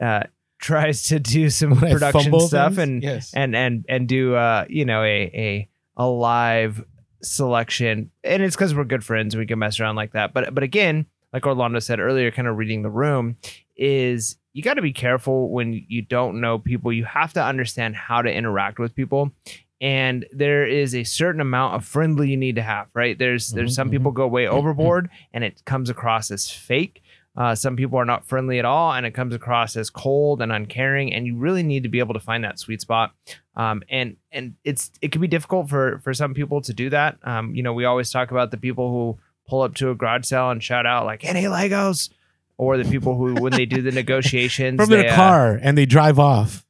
uh, 0.00 0.22
tries 0.58 1.02
to 1.08 1.18
do 1.18 1.50
some 1.50 1.78
When 1.78 1.92
production 1.92 2.40
stuff 2.40 2.76
things? 2.76 2.88
and 2.88 3.02
yes. 3.02 3.34
and 3.34 3.54
and 3.54 3.84
and 3.86 4.08
do 4.08 4.34
uh, 4.34 4.64
you 4.66 4.86
know 4.86 5.02
a 5.02 5.30
a 5.34 5.68
a 5.98 6.06
live 6.06 6.82
selection, 7.20 8.10
and 8.24 8.42
it's 8.42 8.56
because 8.56 8.74
we're 8.74 8.84
good 8.84 9.04
friends. 9.04 9.36
We 9.36 9.44
can 9.44 9.58
mess 9.58 9.78
around 9.78 9.96
like 9.96 10.12
that. 10.12 10.32
But 10.32 10.54
but 10.54 10.62
again, 10.62 11.04
like 11.32 11.46
Orlando 11.46 11.78
said 11.78 12.00
earlier, 12.00 12.30
kind 12.30 12.48
of 12.48 12.56
reading 12.56 12.82
the 12.82 12.90
room 12.90 13.36
is 13.76 14.36
you 14.52 14.62
got 14.62 14.74
to 14.74 14.82
be 14.82 14.92
careful 14.92 15.50
when 15.50 15.72
you 15.88 16.02
don't 16.02 16.40
know 16.40 16.58
people. 16.58 16.92
You 16.92 17.04
have 17.04 17.32
to 17.34 17.42
understand 17.42 17.96
how 17.96 18.22
to 18.22 18.30
interact 18.32 18.78
with 18.78 18.94
people. 18.94 19.32
And 19.80 20.26
there 20.32 20.64
is 20.66 20.94
a 20.94 21.02
certain 21.04 21.40
amount 21.40 21.74
of 21.74 21.84
friendly 21.84 22.30
you 22.30 22.36
need 22.36 22.56
to 22.56 22.62
have, 22.62 22.86
right? 22.94 23.18
There's 23.18 23.50
there's 23.50 23.72
Mhm, 23.72 23.74
some 23.74 23.88
mhm. 23.88 23.92
people 23.92 24.12
go 24.12 24.28
way 24.28 24.46
overboard 24.46 25.08
and 25.32 25.42
it 25.42 25.64
comes 25.64 25.90
across 25.90 26.30
as 26.30 26.48
fake. 26.50 27.02
Uh, 27.34 27.54
some 27.54 27.76
people 27.76 27.98
are 27.98 28.04
not 28.04 28.26
friendly 28.26 28.58
at 28.58 28.66
all, 28.66 28.92
and 28.92 29.06
it 29.06 29.12
comes 29.12 29.34
across 29.34 29.74
as 29.74 29.88
cold 29.88 30.42
and 30.42 30.52
uncaring. 30.52 31.14
And 31.14 31.26
you 31.26 31.34
really 31.34 31.62
need 31.62 31.82
to 31.82 31.88
be 31.88 31.98
able 31.98 32.12
to 32.12 32.20
find 32.20 32.44
that 32.44 32.58
sweet 32.58 32.82
spot. 32.82 33.14
Um, 33.56 33.82
and 33.88 34.16
and 34.30 34.54
it's 34.64 34.92
it 35.00 35.12
can 35.12 35.22
be 35.22 35.28
difficult 35.28 35.70
for 35.70 35.98
for 36.04 36.12
some 36.12 36.34
people 36.34 36.60
to 36.60 36.74
do 36.74 36.90
that. 36.90 37.16
Um, 37.24 37.54
you 37.54 37.62
know, 37.62 37.72
we 37.72 37.86
always 37.86 38.10
talk 38.10 38.30
about 38.32 38.50
the 38.50 38.58
people 38.58 38.90
who 38.90 39.18
pull 39.48 39.62
up 39.62 39.74
to 39.76 39.90
a 39.90 39.94
garage 39.94 40.24
sale 40.24 40.50
and 40.50 40.62
shout 40.62 40.86
out 40.86 41.04
like 41.04 41.24
"Any 41.24 41.44
Legos," 41.44 42.10
or 42.56 42.76
the 42.76 42.84
people 42.90 43.16
who 43.16 43.34
when 43.34 43.52
they 43.52 43.66
do 43.66 43.82
the 43.82 43.92
negotiations 44.02 44.80
From 44.80 44.90
they, 44.90 45.02
their 45.02 45.12
uh, 45.12 45.16
car 45.16 45.58
and 45.62 45.76
they 45.76 45.86
drive 45.86 46.18
off. 46.18 46.64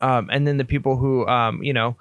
um, 0.00 0.28
and 0.32 0.46
then 0.46 0.56
the 0.56 0.64
people 0.64 0.96
who 0.96 1.26
um, 1.26 1.62
you 1.62 1.72
know 1.72 1.96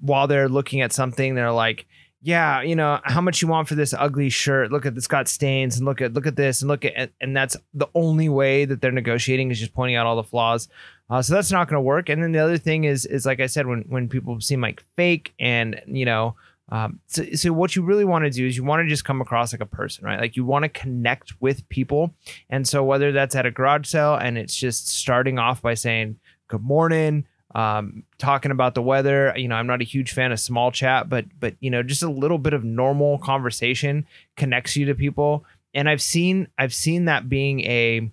while 0.00 0.26
they're 0.26 0.48
looking 0.48 0.80
at 0.80 0.92
something 0.92 1.34
they're 1.34 1.52
like 1.52 1.86
yeah 2.22 2.60
you 2.62 2.74
know 2.76 2.98
how 3.04 3.20
much 3.20 3.42
you 3.42 3.48
want 3.48 3.68
for 3.68 3.74
this 3.74 3.92
ugly 3.94 4.28
shirt? 4.30 4.70
Look 4.70 4.86
at 4.86 4.96
it's 4.96 5.06
got 5.08 5.28
stains 5.28 5.76
and 5.76 5.84
look 5.86 6.00
at 6.00 6.12
look 6.12 6.26
at 6.26 6.36
this 6.36 6.62
and 6.62 6.68
look 6.68 6.84
at 6.84 7.10
and 7.20 7.36
that's 7.36 7.56
the 7.74 7.88
only 7.94 8.28
way 8.28 8.64
that 8.64 8.80
they're 8.80 8.92
negotiating 8.92 9.50
is 9.50 9.58
just 9.58 9.74
pointing 9.74 9.96
out 9.96 10.06
all 10.06 10.16
the 10.16 10.22
flaws. 10.22 10.68
Uh, 11.10 11.20
so 11.20 11.34
that's 11.34 11.52
not 11.52 11.68
going 11.68 11.76
to 11.76 11.82
work. 11.82 12.08
And 12.08 12.22
then 12.22 12.32
the 12.32 12.38
other 12.38 12.58
thing 12.58 12.84
is 12.84 13.04
is 13.06 13.26
like 13.26 13.40
i 13.40 13.46
said 13.46 13.66
when 13.66 13.82
when 13.88 14.08
people 14.08 14.40
seem 14.40 14.60
like 14.60 14.82
fake 14.96 15.34
and 15.40 15.80
you 15.86 16.04
know 16.04 16.36
um, 16.72 17.00
so, 17.06 17.22
so 17.34 17.52
what 17.52 17.76
you 17.76 17.82
really 17.82 18.06
want 18.06 18.24
to 18.24 18.30
do 18.30 18.46
is 18.46 18.56
you 18.56 18.64
want 18.64 18.82
to 18.82 18.88
just 18.88 19.04
come 19.04 19.20
across 19.20 19.52
like 19.52 19.60
a 19.60 19.66
person, 19.66 20.06
right? 20.06 20.18
Like 20.18 20.36
you 20.36 20.46
want 20.46 20.62
to 20.62 20.70
connect 20.70 21.38
with 21.38 21.68
people. 21.68 22.14
And 22.48 22.66
so 22.66 22.82
whether 22.82 23.12
that's 23.12 23.36
at 23.36 23.44
a 23.44 23.50
garage 23.50 23.86
sale 23.86 24.14
and 24.14 24.38
it's 24.38 24.56
just 24.56 24.88
starting 24.88 25.38
off 25.38 25.60
by 25.60 25.74
saying, 25.74 26.18
good 26.48 26.62
morning, 26.62 27.26
um, 27.54 28.04
talking 28.16 28.52
about 28.52 28.74
the 28.74 28.80
weather. 28.80 29.34
You 29.36 29.48
know, 29.48 29.56
I'm 29.56 29.66
not 29.66 29.82
a 29.82 29.84
huge 29.84 30.12
fan 30.12 30.32
of 30.32 30.40
small 30.40 30.72
chat, 30.72 31.10
but 31.10 31.26
but 31.38 31.56
you 31.60 31.68
know, 31.68 31.82
just 31.82 32.02
a 32.02 32.08
little 32.08 32.38
bit 32.38 32.54
of 32.54 32.64
normal 32.64 33.18
conversation 33.18 34.06
connects 34.38 34.74
you 34.74 34.86
to 34.86 34.94
people. 34.94 35.44
And 35.74 35.90
I've 35.90 36.00
seen 36.00 36.48
I've 36.56 36.72
seen 36.72 37.04
that 37.04 37.28
being 37.28 37.60
a 37.60 38.10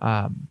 um 0.00 0.46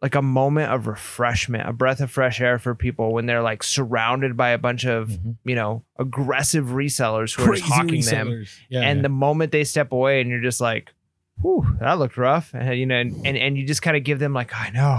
like 0.00 0.14
a 0.14 0.22
moment 0.22 0.70
of 0.72 0.86
refreshment, 0.86 1.68
a 1.68 1.72
breath 1.72 2.00
of 2.00 2.10
fresh 2.10 2.40
air 2.40 2.58
for 2.58 2.74
people 2.74 3.12
when 3.12 3.26
they're 3.26 3.42
like 3.42 3.62
surrounded 3.64 4.36
by 4.36 4.50
a 4.50 4.58
bunch 4.58 4.84
of, 4.84 5.08
Mhm. 5.08 5.36
you 5.44 5.54
know, 5.56 5.82
aggressive 5.98 6.66
resellers 6.66 7.34
who 7.34 7.50
are 7.50 7.56
just 7.56 7.68
hawking 7.68 8.02
them. 8.02 8.44
Yeah, 8.68 8.82
and 8.82 8.98
yeah. 8.98 9.02
the 9.02 9.08
moment 9.08 9.50
they 9.52 9.64
step 9.64 9.90
away 9.92 10.20
and 10.20 10.30
you're 10.30 10.40
just 10.40 10.60
like 10.60 10.92
whew 11.40 11.64
that 11.78 12.00
looked 12.00 12.16
rough 12.16 12.52
and 12.52 12.76
you 12.76 12.84
know 12.84 12.96
and 12.96 13.14
and, 13.24 13.36
and 13.36 13.56
you 13.56 13.64
just 13.64 13.80
kind 13.80 13.96
of 13.96 14.02
give 14.02 14.18
them 14.18 14.32
like 14.34 14.50
i 14.56 14.70
know 14.70 14.98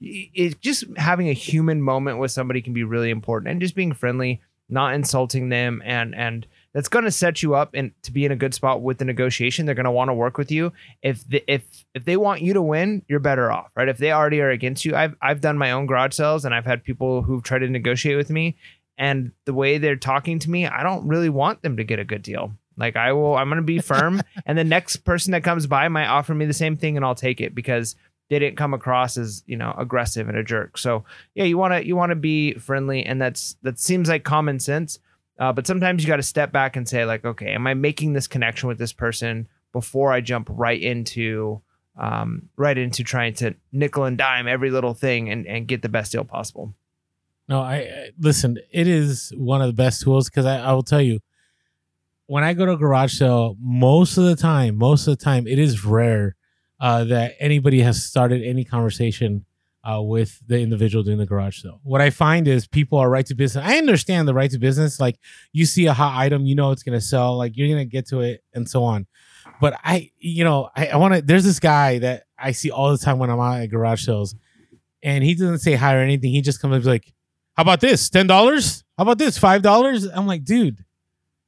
it 0.00 0.58
just 0.62 0.84
having 0.96 1.28
a 1.28 1.34
human 1.34 1.82
moment 1.82 2.18
with 2.18 2.30
somebody 2.30 2.62
can 2.62 2.72
be 2.72 2.82
really 2.84 3.10
important 3.10 3.50
and 3.50 3.60
just 3.60 3.74
being 3.74 3.92
friendly 3.92 4.40
not 4.70 4.94
insulting 4.94 5.50
them 5.50 5.82
and 5.84 6.14
and 6.14 6.46
that's 6.74 6.88
going 6.88 7.04
to 7.04 7.10
set 7.10 7.42
you 7.42 7.54
up 7.54 7.70
and 7.72 7.92
to 8.02 8.12
be 8.12 8.24
in 8.24 8.32
a 8.32 8.36
good 8.36 8.52
spot 8.52 8.82
with 8.82 8.98
the 8.98 9.04
negotiation. 9.04 9.64
They're 9.64 9.76
going 9.76 9.84
to 9.84 9.90
want 9.90 10.08
to 10.08 10.14
work 10.14 10.36
with 10.36 10.50
you. 10.50 10.72
If 11.02 11.26
the, 11.26 11.42
if 11.46 11.62
if 11.94 12.04
they 12.04 12.16
want 12.16 12.42
you 12.42 12.52
to 12.52 12.62
win 12.62 13.02
you're 13.08 13.20
better 13.20 13.50
off 13.50 13.70
right? 13.76 13.88
If 13.88 13.98
they 13.98 14.12
already 14.12 14.40
are 14.40 14.50
against 14.50 14.84
you 14.84 14.94
i've 14.96 15.14
i've 15.22 15.40
done 15.40 15.56
my 15.56 15.70
own 15.70 15.86
garage 15.86 16.14
sales 16.14 16.44
and 16.44 16.54
i've 16.54 16.66
had 16.66 16.82
people 16.82 17.22
who've 17.22 17.42
tried 17.42 17.60
to 17.60 17.68
negotiate 17.68 18.16
with 18.16 18.28
me. 18.28 18.56
And 18.98 19.32
the 19.44 19.54
way 19.54 19.78
they're 19.78 19.96
talking 19.96 20.38
to 20.40 20.50
me 20.50 20.66
i 20.66 20.82
don't 20.82 21.06
really 21.06 21.28
want 21.28 21.62
them 21.62 21.76
to 21.76 21.84
get 21.84 21.98
a 21.98 22.04
good 22.04 22.22
deal. 22.22 22.52
Like 22.76 22.96
i 22.96 23.12
will 23.12 23.36
i'm 23.36 23.48
going 23.48 23.56
to 23.56 23.62
be 23.62 23.78
firm. 23.78 24.20
And 24.46 24.58
the 24.58 24.64
next 24.64 24.98
person 24.98 25.32
that 25.32 25.44
comes 25.44 25.66
by 25.66 25.88
might 25.88 26.08
offer 26.08 26.34
me 26.34 26.44
the 26.44 26.52
same 26.52 26.76
thing 26.76 26.96
and 26.96 27.04
i'll 27.04 27.14
take 27.14 27.40
it 27.40 27.54
because 27.54 27.94
they 28.30 28.38
didn't 28.38 28.56
come 28.56 28.74
across 28.74 29.16
as 29.16 29.44
you 29.46 29.56
know 29.56 29.72
aggressive 29.78 30.28
and 30.28 30.36
a 30.36 30.42
jerk. 30.42 30.76
So 30.76 31.04
yeah 31.34 31.44
you 31.44 31.56
want 31.56 31.74
to 31.74 31.86
you 31.86 31.94
want 31.94 32.10
to 32.10 32.16
be 32.16 32.54
friendly 32.54 33.04
and 33.04 33.20
that's 33.20 33.56
that 33.62 33.78
seems 33.78 34.08
like 34.08 34.24
common 34.24 34.58
sense 34.58 34.98
uh, 35.38 35.52
but 35.52 35.66
sometimes 35.66 36.02
you 36.02 36.08
got 36.08 36.16
to 36.16 36.22
step 36.22 36.52
back 36.52 36.76
and 36.76 36.88
say 36.88 37.04
like 37.04 37.24
okay 37.24 37.52
am 37.52 37.66
i 37.66 37.74
making 37.74 38.12
this 38.12 38.26
connection 38.26 38.68
with 38.68 38.78
this 38.78 38.92
person 38.92 39.48
before 39.72 40.12
i 40.12 40.20
jump 40.20 40.48
right 40.50 40.80
into 40.80 41.60
um, 41.96 42.48
right 42.56 42.76
into 42.76 43.04
trying 43.04 43.34
to 43.34 43.54
nickel 43.72 44.04
and 44.04 44.18
dime 44.18 44.48
every 44.48 44.70
little 44.70 44.94
thing 44.94 45.30
and, 45.30 45.46
and 45.46 45.68
get 45.68 45.82
the 45.82 45.88
best 45.88 46.12
deal 46.12 46.24
possible. 46.24 46.74
No, 47.48 47.60
I, 47.60 47.76
I 47.76 48.10
listen. 48.18 48.58
It 48.70 48.88
is 48.88 49.32
one 49.36 49.60
of 49.60 49.66
the 49.66 49.74
best 49.74 50.02
tools 50.02 50.28
because 50.28 50.46
I, 50.46 50.58
I 50.58 50.72
will 50.72 50.82
tell 50.82 51.02
you, 51.02 51.20
when 52.26 52.42
I 52.42 52.54
go 52.54 52.64
to 52.64 52.72
a 52.72 52.76
garage 52.76 53.18
sale, 53.18 53.56
most 53.60 54.16
of 54.16 54.24
the 54.24 54.36
time, 54.36 54.76
most 54.76 55.06
of 55.06 55.16
the 55.16 55.22
time, 55.22 55.46
it 55.46 55.58
is 55.58 55.84
rare 55.84 56.36
uh, 56.80 57.04
that 57.04 57.34
anybody 57.38 57.80
has 57.82 58.02
started 58.02 58.42
any 58.42 58.64
conversation 58.64 59.44
uh, 59.88 60.00
with 60.00 60.40
the 60.46 60.58
individual 60.58 61.04
doing 61.04 61.18
the 61.18 61.26
garage 61.26 61.62
sale. 61.62 61.80
What 61.82 62.00
I 62.00 62.10
find 62.10 62.48
is 62.48 62.66
people 62.66 62.98
are 62.98 63.10
right 63.10 63.26
to 63.26 63.34
business. 63.34 63.64
I 63.64 63.76
understand 63.76 64.26
the 64.26 64.34
right 64.34 64.50
to 64.50 64.58
business. 64.58 64.98
Like 64.98 65.18
you 65.52 65.66
see 65.66 65.86
a 65.86 65.92
hot 65.92 66.18
item, 66.18 66.46
you 66.46 66.54
know 66.54 66.70
it's 66.70 66.82
gonna 66.82 67.00
sell. 67.00 67.36
Like 67.36 67.56
you're 67.56 67.68
gonna 67.68 67.84
get 67.84 68.08
to 68.08 68.20
it, 68.20 68.42
and 68.54 68.68
so 68.68 68.84
on. 68.84 69.06
But 69.60 69.78
I, 69.84 70.10
you 70.18 70.44
know, 70.44 70.70
I, 70.74 70.88
I 70.88 70.96
want 70.96 71.14
to. 71.14 71.22
There's 71.22 71.44
this 71.44 71.60
guy 71.60 71.98
that 71.98 72.24
I 72.38 72.52
see 72.52 72.70
all 72.70 72.90
the 72.90 72.98
time 72.98 73.18
when 73.18 73.30
I'm 73.30 73.40
out 73.40 73.60
at 73.60 73.66
garage 73.66 74.04
sales, 74.04 74.34
and 75.02 75.22
he 75.22 75.34
doesn't 75.34 75.58
say 75.58 75.74
hi 75.74 75.94
or 75.94 75.98
anything. 75.98 76.30
He 76.30 76.40
just 76.40 76.60
comes 76.60 76.76
up 76.76 76.84
like 76.84 77.12
how 77.54 77.62
about 77.62 77.80
this? 77.80 78.10
Ten 78.10 78.26
dollars? 78.26 78.84
How 78.98 79.02
about 79.02 79.18
this? 79.18 79.38
Five 79.38 79.62
dollars? 79.62 80.04
I'm 80.06 80.26
like, 80.26 80.44
dude, 80.44 80.84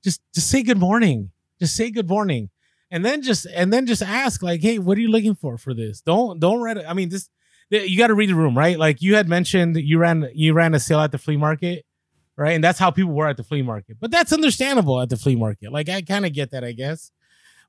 just 0.05 0.21
just 0.35 0.49
say 0.49 0.63
good 0.63 0.79
morning. 0.79 1.31
Just 1.59 1.75
say 1.75 1.91
good 1.91 2.09
morning. 2.09 2.51
And 2.91 3.05
then 3.05 3.23
just 3.23 3.47
and 3.47 3.73
then 3.73 3.87
just 3.87 4.03
ask, 4.03 4.43
like, 4.43 4.61
hey, 4.61 4.79
what 4.79 4.97
are 4.97 5.01
you 5.01 5.11
looking 5.11 5.35
for 5.35 5.59
for 5.59 5.75
this? 5.75 6.01
Don't 6.01 6.39
don't 6.39 6.79
it. 6.79 6.85
I 6.87 6.95
mean, 6.95 7.09
this 7.09 7.29
you 7.71 7.99
got 7.99 8.09
to 8.09 8.15
read 8.15 8.31
the 8.31 8.35
room, 8.35 8.57
right? 8.57 8.79
Like 8.79 9.03
you 9.03 9.17
had 9.17 9.29
mentioned 9.29 9.77
you 9.77 9.99
ran 9.99 10.29
you 10.35 10.53
ran 10.53 10.75
a 10.75 10.81
sale 10.81 11.01
at 11.01 11.13
the 11.13 11.19
flea 11.19 11.37
market, 11.37 11.85
right? 12.37 12.53
And 12.53 12.63
that's 12.63 12.79
how 12.79 12.91
people 12.91 13.13
were 13.13 13.29
at 13.29 13.37
the 13.37 13.45
flea 13.45 13.63
market. 13.63 13.97
But 14.01 14.11
that's 14.11 14.33
understandable 14.33 15.01
at 15.01 15.09
the 15.09 15.17
flea 15.17 15.37
market. 15.37 15.73
Like 15.73 15.89
I 15.89 16.03
kind 16.03 16.27
of 16.27 16.33
get 16.33 16.51
that, 16.53 16.65
I 16.65 16.73
guess. 16.73 17.11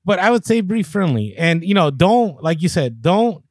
But 0.06 0.20
I 0.20 0.32
would 0.32 0.46
say 0.46 0.62
be 0.62 0.84
friendly. 0.84 1.36
And 1.38 1.64
you 1.64 1.74
know, 1.74 1.90
don't 1.92 2.42
like 2.44 2.62
you 2.62 2.70
said, 2.70 3.02
don't 3.02 3.44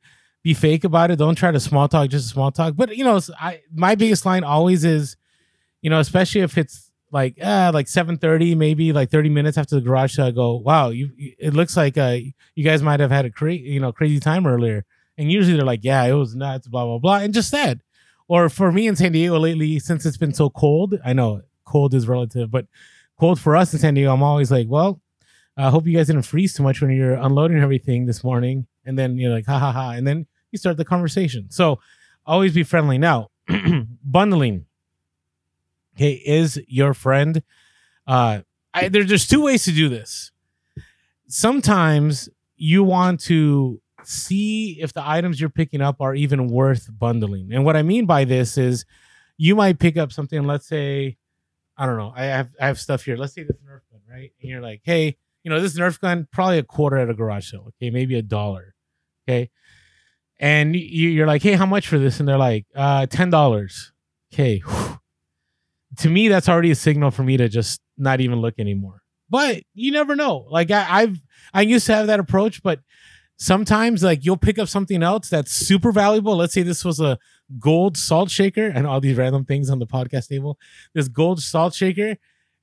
be 0.42 0.54
fake 0.54 0.84
about 0.84 1.10
it. 1.10 1.16
Don't 1.16 1.34
try 1.34 1.50
to 1.50 1.60
small 1.60 1.88
talk, 1.88 2.08
just 2.08 2.28
small 2.28 2.52
talk. 2.52 2.74
But 2.76 2.96
you 2.96 3.04
know, 3.04 3.20
I 3.40 3.60
my 3.74 3.94
biggest 3.94 4.24
line 4.24 4.44
always 4.44 4.84
is, 4.84 5.16
you 5.82 5.90
know, 5.90 5.98
especially 6.00 6.42
if 6.42 6.56
it's 6.56 6.90
like 7.12 7.36
uh 7.42 7.70
like 7.72 7.86
7:30 7.86 8.56
maybe 8.56 8.92
like 8.92 9.10
30 9.10 9.28
minutes 9.28 9.56
after 9.56 9.76
the 9.76 9.80
garage 9.80 10.16
sale 10.16 10.26
I 10.26 10.30
go 10.32 10.56
wow 10.56 10.88
you 10.88 11.10
it 11.16 11.54
looks 11.54 11.76
like 11.76 11.96
uh 11.96 12.16
you 12.56 12.64
guys 12.64 12.82
might 12.82 12.98
have 12.98 13.12
had 13.12 13.24
a 13.24 13.30
crazy 13.30 13.62
you 13.62 13.78
know 13.78 13.92
crazy 13.92 14.18
time 14.18 14.44
earlier 14.44 14.84
and 15.18 15.30
usually 15.30 15.56
they're 15.56 15.66
like 15.66 15.84
yeah 15.84 16.04
it 16.04 16.12
was 16.12 16.34
nuts 16.34 16.68
blah 16.68 16.84
blah 16.84 16.98
blah 16.98 17.16
and 17.18 17.34
just 17.34 17.50
that 17.52 17.78
or 18.28 18.48
for 18.48 18.72
me 18.72 18.86
in 18.86 18.96
San 18.96 19.12
Diego 19.12 19.38
lately 19.38 19.78
since 19.78 20.04
it's 20.04 20.16
been 20.16 20.34
so 20.34 20.50
cold 20.50 20.98
I 21.04 21.12
know 21.12 21.42
cold 21.64 21.94
is 21.94 22.08
relative 22.08 22.50
but 22.50 22.66
cold 23.18 23.40
for 23.40 23.56
us 23.56 23.72
in 23.72 23.78
San 23.78 23.94
Diego 23.94 24.12
I'm 24.12 24.22
always 24.22 24.50
like 24.50 24.66
well 24.68 25.00
I 25.56 25.70
hope 25.70 25.86
you 25.86 25.96
guys 25.96 26.08
didn't 26.08 26.22
freeze 26.22 26.54
too 26.54 26.62
much 26.62 26.80
when 26.82 26.90
you're 26.90 27.14
unloading 27.14 27.58
everything 27.58 28.06
this 28.06 28.22
morning 28.22 28.66
and 28.84 28.98
then 28.98 29.16
you're 29.16 29.32
like 29.32 29.46
ha 29.46 29.58
ha 29.58 29.72
ha 29.72 29.90
and 29.90 30.06
then 30.06 30.26
you 30.56 30.58
start 30.58 30.76
the 30.76 30.84
conversation. 30.84 31.50
So 31.50 31.80
always 32.24 32.54
be 32.54 32.62
friendly. 32.62 32.98
Now, 32.98 33.30
bundling. 34.04 34.66
Okay, 35.94 36.12
is 36.12 36.60
your 36.68 36.94
friend. 36.94 37.42
Uh, 38.06 38.40
I, 38.74 38.88
there, 38.88 39.04
there's 39.04 39.26
two 39.26 39.42
ways 39.42 39.64
to 39.64 39.72
do 39.72 39.88
this. 39.88 40.30
Sometimes 41.26 42.28
you 42.56 42.84
want 42.84 43.20
to 43.20 43.80
see 44.06 44.80
if 44.80 44.92
the 44.92 45.06
items 45.06 45.40
you're 45.40 45.50
picking 45.50 45.80
up 45.80 46.00
are 46.00 46.14
even 46.14 46.48
worth 46.48 46.88
bundling. 46.98 47.52
And 47.52 47.64
what 47.64 47.76
I 47.76 47.82
mean 47.82 48.06
by 48.06 48.24
this 48.24 48.56
is 48.58 48.84
you 49.36 49.54
might 49.54 49.78
pick 49.78 49.96
up 49.96 50.12
something, 50.12 50.44
let's 50.44 50.66
say, 50.66 51.16
I 51.76 51.86
don't 51.86 51.98
know, 51.98 52.12
I 52.16 52.24
have 52.24 52.50
I 52.60 52.66
have 52.66 52.80
stuff 52.80 53.04
here. 53.04 53.16
Let's 53.16 53.34
say 53.34 53.42
this 53.42 53.56
Nerf 53.58 53.80
gun, 53.90 54.00
right? 54.10 54.30
And 54.40 54.50
you're 54.50 54.62
like, 54.62 54.80
hey, 54.84 55.16
you 55.42 55.50
know, 55.50 55.60
this 55.60 55.78
Nerf 55.78 56.00
gun, 56.00 56.26
probably 56.32 56.58
a 56.58 56.62
quarter 56.62 56.96
at 56.96 57.10
a 57.10 57.14
garage 57.14 57.50
sale. 57.50 57.66
Okay, 57.68 57.90
maybe 57.90 58.16
a 58.16 58.22
dollar. 58.22 58.74
Okay 59.28 59.50
and 60.38 60.76
you're 60.76 61.26
like, 61.26 61.42
hey, 61.42 61.52
how 61.52 61.66
much 61.66 61.88
for 61.88 61.98
this? 61.98 62.20
And 62.20 62.28
they're 62.28 62.38
like, 62.38 62.66
uh, 62.74 63.06
ten 63.06 63.30
dollars. 63.30 63.92
Okay. 64.32 64.62
To 65.98 66.10
me, 66.10 66.28
that's 66.28 66.48
already 66.48 66.70
a 66.70 66.74
signal 66.74 67.10
for 67.10 67.22
me 67.22 67.36
to 67.38 67.48
just 67.48 67.80
not 67.96 68.20
even 68.20 68.40
look 68.40 68.54
anymore. 68.58 69.02
But 69.30 69.62
you 69.74 69.92
never 69.92 70.14
know. 70.14 70.46
Like 70.50 70.70
I, 70.70 70.86
I've 70.88 71.22
I 71.54 71.62
used 71.62 71.86
to 71.86 71.94
have 71.94 72.08
that 72.08 72.20
approach, 72.20 72.62
but 72.62 72.80
sometimes 73.36 74.02
like 74.02 74.24
you'll 74.24 74.36
pick 74.36 74.58
up 74.58 74.68
something 74.68 75.02
else 75.02 75.28
that's 75.28 75.52
super 75.52 75.92
valuable. 75.92 76.36
Let's 76.36 76.54
say 76.54 76.62
this 76.62 76.84
was 76.84 77.00
a 77.00 77.18
gold 77.58 77.96
salt 77.96 78.30
shaker 78.30 78.66
and 78.66 78.86
all 78.86 79.00
these 79.00 79.16
random 79.16 79.44
things 79.44 79.70
on 79.70 79.78
the 79.78 79.86
podcast 79.86 80.28
table. 80.28 80.58
This 80.94 81.08
gold 81.08 81.40
salt 81.40 81.74
shaker, 81.74 82.16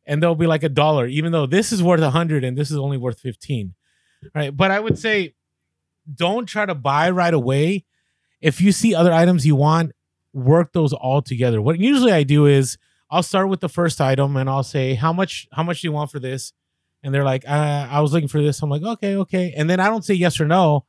and 0.06 0.22
they'll 0.22 0.36
be 0.36 0.48
like 0.48 0.64
a 0.64 0.70
dollar, 0.70 1.08
even 1.08 1.32
though 1.32 1.46
this 1.46 1.72
is 1.72 1.82
worth 1.82 2.02
a 2.02 2.10
hundred 2.10 2.44
and 2.44 2.58
this 2.58 2.72
is 2.72 2.78
only 2.78 2.98
worth 2.98 3.20
fifteen. 3.20 3.74
Right. 4.34 4.56
But 4.56 4.72
I 4.72 4.80
would 4.80 4.98
say 4.98 5.36
don't 6.14 6.46
try 6.46 6.66
to 6.66 6.76
buy 6.76 7.10
right 7.10 7.34
away. 7.34 7.86
If 8.42 8.60
you 8.60 8.72
see 8.72 8.94
other 8.94 9.14
items 9.14 9.46
you 9.46 9.56
want, 9.56 9.94
work 10.34 10.74
those 10.74 10.92
all 10.94 11.22
together. 11.22 11.62
What 11.62 11.80
usually 11.80 12.12
I 12.12 12.24
do 12.24 12.46
is 12.46 12.78
I'll 13.10 13.24
start 13.24 13.48
with 13.48 13.62
the 13.62 13.70
first 13.70 14.02
item 14.02 14.36
and 14.36 14.50
I'll 14.50 14.64
say 14.64 14.96
how 14.96 15.14
much 15.14 15.48
how 15.52 15.64
much 15.64 15.82
do 15.82 15.88
you 15.88 15.92
want 15.92 16.12
for 16.12 16.20
this? 16.20 16.52
And 17.04 17.14
they're 17.14 17.24
like, 17.24 17.44
uh, 17.48 17.88
I 17.90 18.00
was 18.00 18.14
looking 18.14 18.30
for 18.30 18.42
this. 18.42 18.62
I'm 18.62 18.70
like, 18.70 18.82
okay, 18.82 19.18
okay. 19.18 19.54
And 19.56 19.70
then 19.70 19.80
I 19.80 19.88
don't 19.88 20.06
say 20.06 20.14
yes 20.14 20.40
or 20.40 20.48
no. 20.48 20.86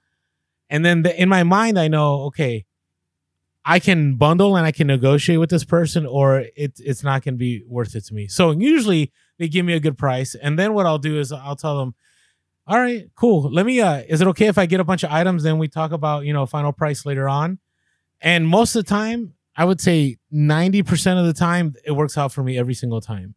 And 0.70 0.84
then 0.84 1.02
the, 1.02 1.20
in 1.20 1.28
my 1.28 1.42
mind, 1.42 1.78
I 1.78 1.88
know, 1.88 2.22
okay, 2.26 2.64
I 3.64 3.78
can 3.80 4.16
bundle 4.16 4.56
and 4.56 4.66
I 4.66 4.72
can 4.72 4.86
negotiate 4.86 5.40
with 5.40 5.50
this 5.50 5.64
person, 5.64 6.06
or 6.06 6.40
it, 6.54 6.78
it's 6.78 7.02
not 7.02 7.24
going 7.24 7.34
to 7.34 7.38
be 7.38 7.64
worth 7.66 7.96
it 7.96 8.04
to 8.06 8.14
me. 8.14 8.28
So 8.28 8.50
usually 8.52 9.10
they 9.38 9.48
give 9.48 9.64
me 9.66 9.72
a 9.74 9.80
good 9.80 9.98
price. 9.98 10.34
And 10.34 10.58
then 10.58 10.74
what 10.74 10.86
I'll 10.86 10.98
do 10.98 11.18
is 11.18 11.32
I'll 11.32 11.56
tell 11.56 11.78
them, 11.78 11.94
all 12.66 12.78
right, 12.78 13.10
cool. 13.14 13.50
Let 13.52 13.66
me 13.66 13.80
uh 13.80 14.02
is 14.08 14.20
it 14.22 14.26
okay 14.28 14.46
if 14.46 14.56
I 14.56 14.64
get 14.66 14.80
a 14.80 14.84
bunch 14.84 15.02
of 15.02 15.10
items 15.10 15.42
then 15.42 15.58
we 15.58 15.68
talk 15.68 15.92
about, 15.92 16.24
you 16.24 16.32
know, 16.32 16.46
final 16.46 16.72
price 16.72 17.04
later 17.04 17.28
on? 17.28 17.58
And 18.20 18.48
most 18.48 18.74
of 18.74 18.84
the 18.84 18.88
time, 18.88 19.34
I 19.56 19.64
would 19.64 19.80
say 19.80 20.16
90% 20.32 21.20
of 21.20 21.26
the 21.26 21.34
time 21.34 21.74
it 21.84 21.92
works 21.92 22.16
out 22.16 22.32
for 22.32 22.42
me 22.42 22.58
every 22.58 22.74
single 22.74 23.00
time. 23.00 23.34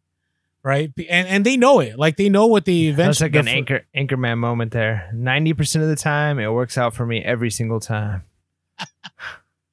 Right? 0.68 0.92
And 1.08 1.26
and 1.26 1.46
they 1.46 1.56
know 1.56 1.80
it. 1.80 1.98
Like 1.98 2.18
they 2.18 2.28
know 2.28 2.46
what 2.46 2.66
they 2.66 2.88
eventually 2.88 3.30
That's 3.30 3.46
like 3.46 3.46
an 3.46 3.48
anchor 3.48 3.86
anchorman 3.96 4.36
moment 4.36 4.70
there. 4.72 5.10
90% 5.14 5.80
of 5.80 5.88
the 5.88 5.96
time 5.96 6.38
it 6.38 6.48
works 6.48 6.76
out 6.76 6.92
for 6.94 7.06
me 7.06 7.24
every 7.24 7.50
single 7.50 7.80
time. 7.80 8.24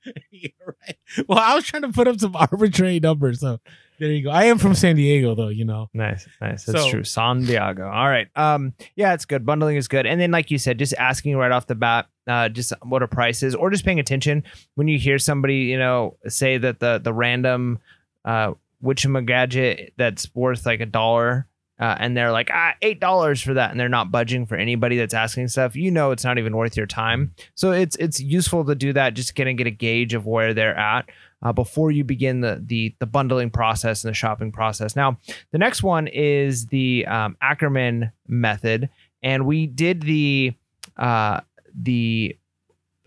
right. 0.06 0.98
Well, 1.28 1.38
I 1.38 1.54
was 1.54 1.66
trying 1.66 1.82
to 1.82 1.90
put 1.90 2.08
up 2.08 2.18
some 2.22 2.34
arbitrary 2.54 3.02
numbers, 3.02 3.42
so 3.42 3.60
there 4.00 4.10
you 4.10 4.24
go. 4.24 4.30
I 4.30 4.46
am 4.46 4.58
from 4.58 4.74
San 4.74 4.96
Diego 4.96 5.36
though, 5.36 5.50
you 5.50 5.66
know. 5.66 5.90
Nice, 5.94 6.30
nice. 6.40 6.64
That's 6.64 6.86
so, 6.86 6.90
true. 6.90 7.04
San 7.04 7.44
Diego. 7.44 7.90
All 7.90 8.08
right. 8.08 8.30
Um, 8.38 8.72
yeah, 8.96 9.14
it's 9.14 9.26
good. 9.26 9.46
Bundling 9.46 9.76
is 9.76 9.90
good. 9.90 10.06
And 10.06 10.22
then, 10.22 10.32
like 10.32 10.50
you 10.50 10.58
said, 10.58 10.80
just 10.80 10.94
asking 10.98 11.36
right 11.36 11.52
off 11.52 11.68
the 11.68 11.76
bat, 11.76 12.08
uh, 12.26 12.48
just 12.48 12.72
what 12.84 13.04
a 13.04 13.08
price 13.10 13.44
is, 13.44 13.54
or 13.54 13.70
just 13.70 13.84
paying 13.84 14.00
attention 14.00 14.46
when 14.76 14.88
you 14.88 14.98
hear 14.98 15.20
somebody, 15.20 15.58
you 15.58 15.78
know, 15.78 16.16
say 16.30 16.58
that 16.58 16.80
the 16.80 17.02
the 17.04 17.12
random 17.12 17.80
uh 18.24 18.54
gadget 18.94 19.94
that's 19.98 20.34
worth 20.36 20.66
like 20.66 20.80
a 20.80 20.86
dollar. 20.86 21.48
Uh, 21.78 21.94
and 22.00 22.16
they're 22.16 22.32
like 22.32 22.50
ah 22.54 22.74
eight 22.82 23.02
dollars 23.02 23.42
for 23.42 23.54
that 23.54 23.70
and 23.70 23.78
they're 23.78 23.90
not 23.90 24.10
budging 24.10 24.46
for 24.46 24.56
anybody 24.56 24.96
that's 24.96 25.14
asking 25.14 25.46
stuff 25.46 25.76
you 25.76 25.92
know 25.92 26.12
it's 26.12 26.24
not 26.24 26.38
even 26.38 26.56
worth 26.56 26.78
your 26.78 26.86
time 26.86 27.34
so 27.54 27.74
it's 27.74 27.98
it's 27.98 28.18
useful 28.18 28.64
to 28.64 28.74
do 28.74 28.94
that 28.94 29.14
just 29.14 29.36
kind 29.36 29.58
get 29.58 29.68
a 29.68 29.72
gauge 29.72 30.14
of 30.14 30.26
where 30.26 30.54
they're 30.54 30.78
at 30.80 31.06
uh, 31.46 31.54
before 31.54 31.92
you 31.92 32.04
begin 32.04 32.42
the, 32.42 32.62
the 32.66 32.96
the 33.00 33.06
bundling 33.06 33.52
process 33.52 34.04
and 34.04 34.10
the 34.10 34.16
shopping 34.16 34.52
process. 34.52 34.96
Now, 34.96 35.18
the 35.52 35.60
next 35.60 35.84
one 35.84 36.08
is 36.08 36.66
the 36.68 37.06
um, 37.06 37.38
Ackerman 37.40 38.12
method, 38.28 38.90
and 39.22 39.46
we 39.46 39.68
did 39.68 40.02
the 40.02 40.54
uh, 40.98 41.42
the 41.80 42.38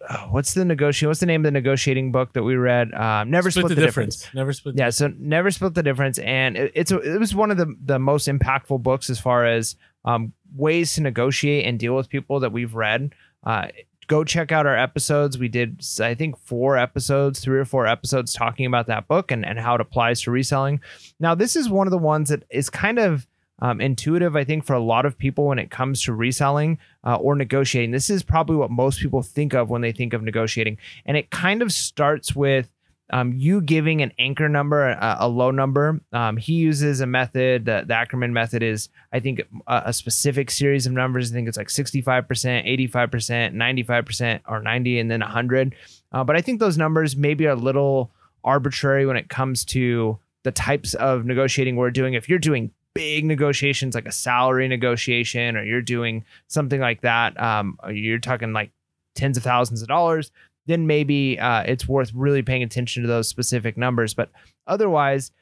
uh, 0.06 0.26
what's 0.26 0.54
the 0.54 0.64
negotiate? 0.64 1.08
What's 1.08 1.20
the 1.20 1.26
name 1.26 1.40
of 1.42 1.44
the 1.44 1.50
negotiating 1.50 2.12
book 2.12 2.32
that 2.34 2.42
we 2.42 2.56
read? 2.56 2.92
Um, 2.94 3.30
Never 3.30 3.50
split, 3.50 3.64
split 3.64 3.68
the, 3.70 3.74
the 3.76 3.86
difference. 3.86 4.16
difference. 4.16 4.34
Never 4.34 4.52
split. 4.52 4.74
The 4.74 4.78
difference. 4.78 5.00
Yeah, 5.00 5.08
so 5.08 5.14
never 5.18 5.50
split 5.50 5.74
the 5.74 5.82
difference, 5.82 6.18
and 6.18 6.56
it, 6.56 6.72
it's 6.74 6.90
a, 6.90 6.98
it 6.98 7.18
was 7.18 7.34
one 7.34 7.50
of 7.50 7.56
the 7.56 7.74
the 7.84 7.98
most 7.98 8.28
impactful 8.28 8.82
books 8.82 9.10
as 9.10 9.18
far 9.18 9.44
as 9.44 9.76
um, 10.04 10.32
ways 10.56 10.94
to 10.94 11.02
negotiate 11.02 11.66
and 11.66 11.78
deal 11.78 11.94
with 11.94 12.08
people 12.08 12.40
that 12.40 12.52
we've 12.52 12.74
read. 12.74 13.14
Uh, 13.44 13.68
go 14.08 14.24
check 14.24 14.50
out 14.50 14.66
our 14.66 14.76
episodes. 14.76 15.38
We 15.38 15.48
did, 15.48 15.84
I 16.00 16.14
think, 16.14 16.36
four 16.38 16.76
episodes, 16.76 17.40
three 17.40 17.58
or 17.58 17.64
four 17.64 17.86
episodes 17.86 18.32
talking 18.32 18.66
about 18.66 18.86
that 18.86 19.06
book 19.06 19.30
and, 19.30 19.44
and 19.44 19.58
how 19.58 19.74
it 19.74 19.80
applies 19.80 20.22
to 20.22 20.30
reselling. 20.30 20.80
Now, 21.20 21.34
this 21.34 21.54
is 21.54 21.68
one 21.68 21.86
of 21.86 21.90
the 21.90 21.98
ones 21.98 22.30
that 22.30 22.42
is 22.50 22.70
kind 22.70 22.98
of 22.98 23.27
um, 23.60 23.80
intuitive, 23.80 24.36
I 24.36 24.44
think, 24.44 24.64
for 24.64 24.74
a 24.74 24.80
lot 24.80 25.06
of 25.06 25.18
people 25.18 25.46
when 25.46 25.58
it 25.58 25.70
comes 25.70 26.02
to 26.04 26.12
reselling 26.12 26.78
uh, 27.04 27.16
or 27.16 27.34
negotiating. 27.34 27.90
This 27.90 28.10
is 28.10 28.22
probably 28.22 28.56
what 28.56 28.70
most 28.70 29.00
people 29.00 29.22
think 29.22 29.54
of 29.54 29.68
when 29.70 29.82
they 29.82 29.92
think 29.92 30.12
of 30.12 30.22
negotiating. 30.22 30.78
And 31.06 31.16
it 31.16 31.30
kind 31.30 31.62
of 31.62 31.72
starts 31.72 32.36
with 32.36 32.68
um, 33.10 33.32
you 33.32 33.60
giving 33.60 34.02
an 34.02 34.12
anchor 34.18 34.48
number, 34.48 34.88
a, 34.88 35.16
a 35.20 35.28
low 35.28 35.50
number. 35.50 36.00
Um, 36.12 36.36
he 36.36 36.54
uses 36.54 37.00
a 37.00 37.06
method, 37.06 37.64
the, 37.64 37.84
the 37.86 37.94
Ackerman 37.94 38.32
method 38.32 38.62
is, 38.62 38.90
I 39.12 39.20
think, 39.20 39.40
a, 39.66 39.82
a, 39.86 39.92
specific 39.92 40.50
series 40.50 40.86
of 40.86 40.92
numbers. 40.92 41.30
I 41.30 41.34
think 41.34 41.48
it's 41.48 41.56
like 41.56 41.68
65%, 41.68 42.26
85%, 42.26 43.54
95%, 43.54 44.40
or 44.46 44.60
90, 44.60 44.98
and 44.98 45.10
then 45.10 45.20
100. 45.20 45.74
Uh, 46.12 46.24
but 46.24 46.36
I 46.36 46.42
think 46.42 46.60
those 46.60 46.76
numbers 46.76 47.16
maybe 47.16 47.46
are 47.46 47.52
a 47.52 47.56
little 47.56 48.10
arbitrary 48.44 49.06
when 49.06 49.16
it 49.16 49.30
comes 49.30 49.64
to 49.66 50.18
the 50.42 50.52
types 50.52 50.94
of 50.94 51.24
negotiating 51.24 51.76
we're 51.76 51.90
doing. 51.90 52.14
If 52.14 52.28
you're 52.28 52.38
doing 52.38 52.70
big 52.94 53.24
negotiations 53.24 53.94
like 53.94 54.06
a 54.06 54.12
salary 54.12 54.68
negotiation, 54.68 55.56
or 55.56 55.64
you're 55.64 55.82
doing 55.82 56.24
something 56.46 56.80
like 56.80 57.02
that, 57.02 57.40
um, 57.40 57.78
you're 57.90 58.18
talking 58.18 58.52
like 58.52 58.70
tens 59.14 59.36
of 59.36 59.42
thousands 59.42 59.82
of 59.82 59.88
dollars, 59.88 60.30
then 60.66 60.86
maybe 60.86 61.38
uh, 61.38 61.62
it's 61.62 61.88
worth 61.88 62.12
really 62.14 62.42
paying 62.42 62.62
attention 62.62 63.02
to 63.02 63.08
those 63.08 63.28
specific 63.28 63.76
numbers. 63.76 64.14
But 64.14 64.30
otherwise, 64.66 65.32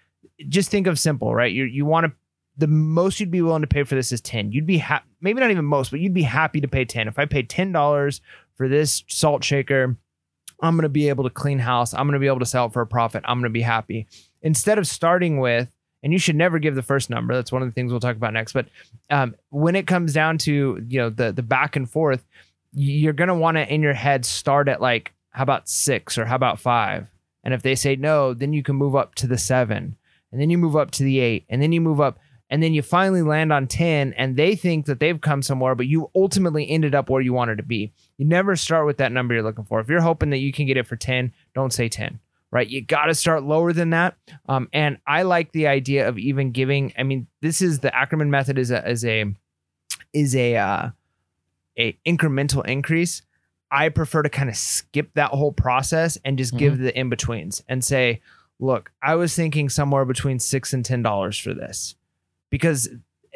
just 0.49 0.71
think 0.71 0.87
of 0.87 0.99
simple, 0.99 1.35
right? 1.35 1.53
You 1.53 1.65
you 1.65 1.85
want 1.85 2.07
to 2.07 2.13
the 2.57 2.67
most 2.67 3.21
you'd 3.21 3.31
be 3.31 3.43
willing 3.43 3.63
to 3.63 3.69
pay 3.69 3.83
for 3.83 3.95
this 3.95 4.13
is 4.13 4.21
10. 4.23 4.53
You'd 4.53 4.67
be 4.67 4.79
happy, 4.79 5.07
maybe 5.21 5.41
not 5.41 5.51
even 5.51 5.65
most, 5.65 5.91
but 5.91 6.01
you'd 6.01 6.15
be 6.15 6.23
happy 6.23 6.61
to 6.61 6.69
pay 6.69 6.85
10. 6.85 7.09
If 7.09 7.19
I 7.19 7.27
paid 7.27 7.51
$10 7.51 8.21
for 8.55 8.69
this 8.69 9.05
salt 9.09 9.45
shaker, 9.45 9.97
I'm 10.63 10.75
going 10.75 10.85
to 10.85 10.89
be 10.89 11.09
able 11.09 11.25
to 11.25 11.31
clean 11.31 11.59
house. 11.59 11.93
I'm 11.93 12.07
going 12.07 12.15
to 12.15 12.19
be 12.19 12.27
able 12.27 12.39
to 12.39 12.47
sell 12.47 12.67
it 12.67 12.73
for 12.73 12.81
a 12.81 12.87
profit. 12.87 13.25
I'm 13.27 13.39
going 13.39 13.51
to 13.51 13.59
be 13.59 13.63
happy. 13.63 14.07
Instead 14.41 14.79
of 14.79 14.87
starting 14.87 15.39
with, 15.39 15.69
and 16.07 16.13
you 16.13 16.21
should 16.21 16.37
never 16.37 16.61
give 16.61 16.77
the 16.77 16.85
first 16.85 17.11
number. 17.11 17.35
That's 17.35 17.51
one 17.51 17.63
of 17.63 17.69
the 17.69 17.73
things 17.73 17.91
we'll 17.91 17.99
talk 17.99 18.15
about 18.15 18.33
next. 18.33 18.53
But 18.53 18.67
um, 19.11 19.35
when 19.51 19.75
it 19.75 19.89
comes 19.89 20.13
down 20.13 20.39
to 20.39 20.81
you 20.89 21.01
know 21.01 21.11
the 21.11 21.33
the 21.33 21.43
back 21.43 21.75
and 21.75 21.91
forth, 21.91 22.25
you're 22.73 23.13
to 23.13 23.35
want 23.35 23.57
to 23.57 23.75
in 23.75 23.83
your 23.83 23.93
head 23.93 24.25
start 24.25 24.69
at 24.69 24.81
like 24.81 25.13
how 25.31 25.43
about 25.43 25.69
six 25.69 26.17
or 26.17 26.25
how 26.25 26.37
about 26.37 26.61
five? 26.61 27.09
And 27.43 27.53
if 27.53 27.63
they 27.63 27.75
say 27.75 27.97
no, 27.97 28.35
then 28.35 28.53
you 28.53 28.63
can 28.63 28.77
move 28.77 28.95
up 28.95 29.17
to 29.17 29.27
the 29.27 29.37
seven, 29.37 29.97
and 30.31 30.41
then 30.41 30.49
you 30.49 30.59
move 30.59 30.77
up 30.77 30.93
to 30.93 31.03
the 31.03 31.19
eight, 31.19 31.45
and 31.49 31.61
then 31.61 31.73
you 31.73 31.81
move 31.81 32.01
up 32.01 32.21
and 32.49 32.63
then 32.63 32.73
you 32.73 32.83
finally 32.83 33.23
land 33.23 33.53
on 33.53 33.67
10 33.67 34.13
and 34.13 34.37
they 34.37 34.55
think 34.55 34.87
that 34.87 35.01
they've 35.01 35.21
come 35.21 35.43
somewhere 35.43 35.75
but 35.75 35.89
you 35.89 36.09
ultimately 36.15 36.71
ended 36.71 36.95
up 36.95 37.11
where 37.11 37.21
you 37.21 37.33
wanted 37.33 37.57
to 37.57 37.65
be 37.65 37.93
you 38.17 38.25
never 38.25 38.55
start 38.55 38.87
with 38.87 38.99
that 38.99 39.11
number 39.11 39.35
you're 39.35 39.43
looking 39.43 39.65
for 39.65 39.81
if 39.81 39.89
you're 39.89 40.01
hoping 40.01 40.31
that 40.31 40.39
you 40.39 40.53
can 40.53 40.65
get 40.65 40.77
it 40.77 40.87
for 40.87 40.95
10 40.95 41.33
don't 41.57 41.73
say 41.73 41.89
10 41.89 42.21
right? 42.57 42.69
You 42.69 42.81
got 42.81 43.07
to 43.07 43.15
start 43.15 43.43
lower 43.43 43.75
than 43.75 43.91
that. 43.91 44.17
Um, 44.49 44.69
and 44.73 44.99
i 45.07 45.23
like 45.23 45.53
the 45.53 45.67
idea 45.67 46.09
of 46.09 46.19
even 46.19 46.53
giving 46.53 46.93
i 46.97 47.03
mean 47.03 47.27
this 47.43 47.61
is 47.61 47.81
the 47.81 47.95
ackerman 47.95 48.31
method 48.31 48.59
is 48.59 48.71
a 48.71 48.89
is 48.89 49.05
a 49.05 49.27
is 50.13 50.35
a 50.35 50.57
uh, 50.57 50.89
a 51.79 51.97
incremental 52.07 52.65
increase. 52.67 53.23
I 53.71 53.89
prefer 53.91 54.23
to 54.23 54.29
kind 54.29 54.49
of 54.49 54.57
skip 54.57 55.11
that 55.15 55.31
whole 55.31 55.53
process 55.53 56.17
and 56.25 56.39
just 56.39 56.53
mm-hmm. 56.53 56.59
give 56.59 56.79
the 56.79 56.99
in 56.99 57.11
betweens 57.11 57.63
and 57.69 57.85
say 57.85 58.23
look 58.59 58.91
i 59.03 59.15
was 59.15 59.37
thinking 59.37 59.69
somewhere 59.69 60.07
between 60.07 60.39
six 60.39 60.73
and 60.73 60.85
ten 60.85 61.03
dollars 61.03 61.39
for 61.39 61.53
this. 61.53 61.95
Because 62.51 62.89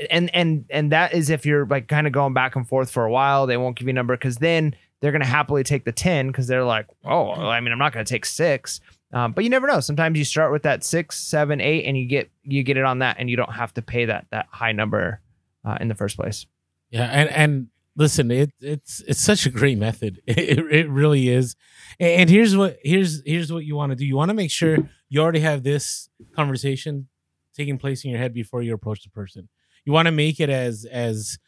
and 0.09 0.35
and 0.35 0.65
and 0.71 0.93
that 0.93 1.13
is 1.13 1.29
if 1.29 1.45
you're 1.45 1.67
like 1.67 1.89
kind 1.89 2.07
of 2.07 2.13
going 2.13 2.33
back 2.33 2.57
and 2.57 2.67
forth 2.67 2.91
for 2.91 3.05
a 3.05 3.11
while 3.11 3.47
they 3.47 3.57
won't 3.57 3.77
give 3.77 3.87
you 3.87 3.91
a 3.91 3.95
number 3.95 4.17
because 4.17 4.37
then 4.37 4.75
they're 5.01 5.13
going 5.13 5.21
to 5.21 5.27
happily 5.27 5.63
take 5.63 5.85
the 5.85 5.93
10 5.93 6.29
because 6.29 6.47
they're 6.47 6.65
like 6.65 6.87
oh 7.05 7.33
i 7.33 7.61
mean 7.61 7.73
i'm 7.73 7.79
not 7.79 7.93
going 7.93 8.05
to 8.05 8.11
take 8.11 8.25
six 8.25 8.81
um, 9.13 9.33
but 9.33 9.45
you 9.45 9.51
never 9.51 9.67
know. 9.67 9.81
Sometimes 9.81 10.19
you 10.19 10.25
start 10.25 10.53
with 10.53 10.63
that 10.63 10.85
six 10.85 11.19
seven 11.19 11.61
eight 11.61 11.85
and 11.85 11.97
you 11.97 12.07
get 12.07 12.31
you 12.43 12.63
get 12.63 12.77
it 12.77 12.85
on 12.85 13.01
that 13.01 13.17
and 13.19 13.29
you 13.29 13.37
don't 13.37 13.53
have 13.53 13.75
to 13.75 13.83
pay 13.83 14.05
that 14.05 14.27
that 14.31 14.47
high 14.51 14.73
number 14.73 15.21
uh, 15.65 15.77
in 15.81 15.89
the 15.89 15.95
first 15.95 16.17
place. 16.17 16.47
Yeah 16.91 17.05
and 17.05 17.29
and 17.31 17.67
listen 17.97 18.31
it 18.31 18.53
it's 18.61 19.01
it's 19.07 19.21
such 19.21 19.47
a 19.47 19.51
great 19.51 19.79
method. 19.79 20.21
It, 20.27 20.59
it 20.73 20.89
really 20.89 21.29
is. 21.29 21.57
And 21.99 22.31
here's 22.31 22.57
what 22.57 22.79
here's 22.83 23.23
here's 23.27 23.53
what 23.53 23.65
you 23.65 23.75
want 23.75 23.91
to 23.91 23.97
do. 23.97 24.07
You 24.07 24.17
want 24.17 24.29
to 24.29 24.35
make 24.35 24.51
sure 24.51 24.79
you 25.09 25.21
already 25.21 25.41
have 25.41 25.65
this 25.65 26.09
conversation 26.37 27.09
taking 27.55 27.79
place 27.79 28.05
in 28.05 28.11
your 28.11 28.21
head 28.21 28.33
before 28.33 28.63
you 28.63 28.73
approach 28.75 29.03
the 29.03 29.11
person. 29.11 29.49
You 29.85 29.93
want 29.93 30.07
to 30.07 30.13
make 30.13 30.39
it 30.39 30.51
as 30.51 30.85
as 30.85 31.39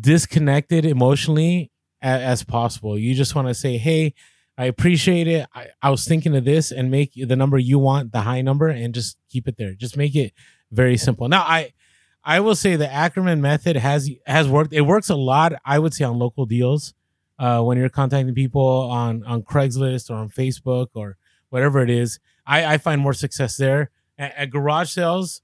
disconnected 0.00 0.86
emotionally 0.86 1.70
as, 2.00 2.22
as 2.22 2.44
possible. 2.44 2.98
You 2.98 3.14
just 3.14 3.34
want 3.34 3.48
to 3.48 3.54
say, 3.54 3.76
"Hey, 3.76 4.14
I 4.58 4.64
appreciate 4.64 5.28
it. 5.28 5.46
I, 5.54 5.68
I 5.80 5.90
was 5.90 6.04
thinking 6.04 6.36
of 6.36 6.44
this," 6.44 6.72
and 6.72 6.90
make 6.90 7.12
the 7.14 7.36
number 7.36 7.58
you 7.58 7.78
want 7.78 8.12
the 8.12 8.22
high 8.22 8.42
number, 8.42 8.68
and 8.68 8.92
just 8.92 9.16
keep 9.30 9.46
it 9.46 9.56
there. 9.56 9.74
Just 9.74 9.96
make 9.96 10.16
it 10.16 10.32
very 10.72 10.96
simple. 10.96 11.28
Now, 11.28 11.42
I 11.42 11.72
I 12.24 12.40
will 12.40 12.54
say 12.54 12.76
the 12.76 12.92
Ackerman 12.92 13.40
method 13.40 13.76
has 13.76 14.10
has 14.26 14.48
worked. 14.48 14.72
It 14.72 14.82
works 14.82 15.08
a 15.08 15.14
lot. 15.14 15.54
I 15.64 15.78
would 15.78 15.94
say 15.94 16.04
on 16.04 16.18
local 16.18 16.44
deals. 16.44 16.92
Uh, 17.38 17.62
when 17.62 17.78
you're 17.78 17.88
contacting 17.88 18.34
people 18.34 18.66
on 18.66 19.22
on 19.24 19.42
Craigslist 19.42 20.10
or 20.10 20.14
on 20.14 20.28
Facebook 20.28 20.88
or 20.94 21.16
whatever 21.50 21.80
it 21.80 21.88
is, 21.88 22.18
I, 22.46 22.74
I 22.74 22.78
find 22.78 23.00
more 23.00 23.14
success 23.14 23.56
there. 23.56 23.90
At, 24.18 24.34
at, 24.36 24.50
garage 24.50 24.90
sales, 24.90 25.40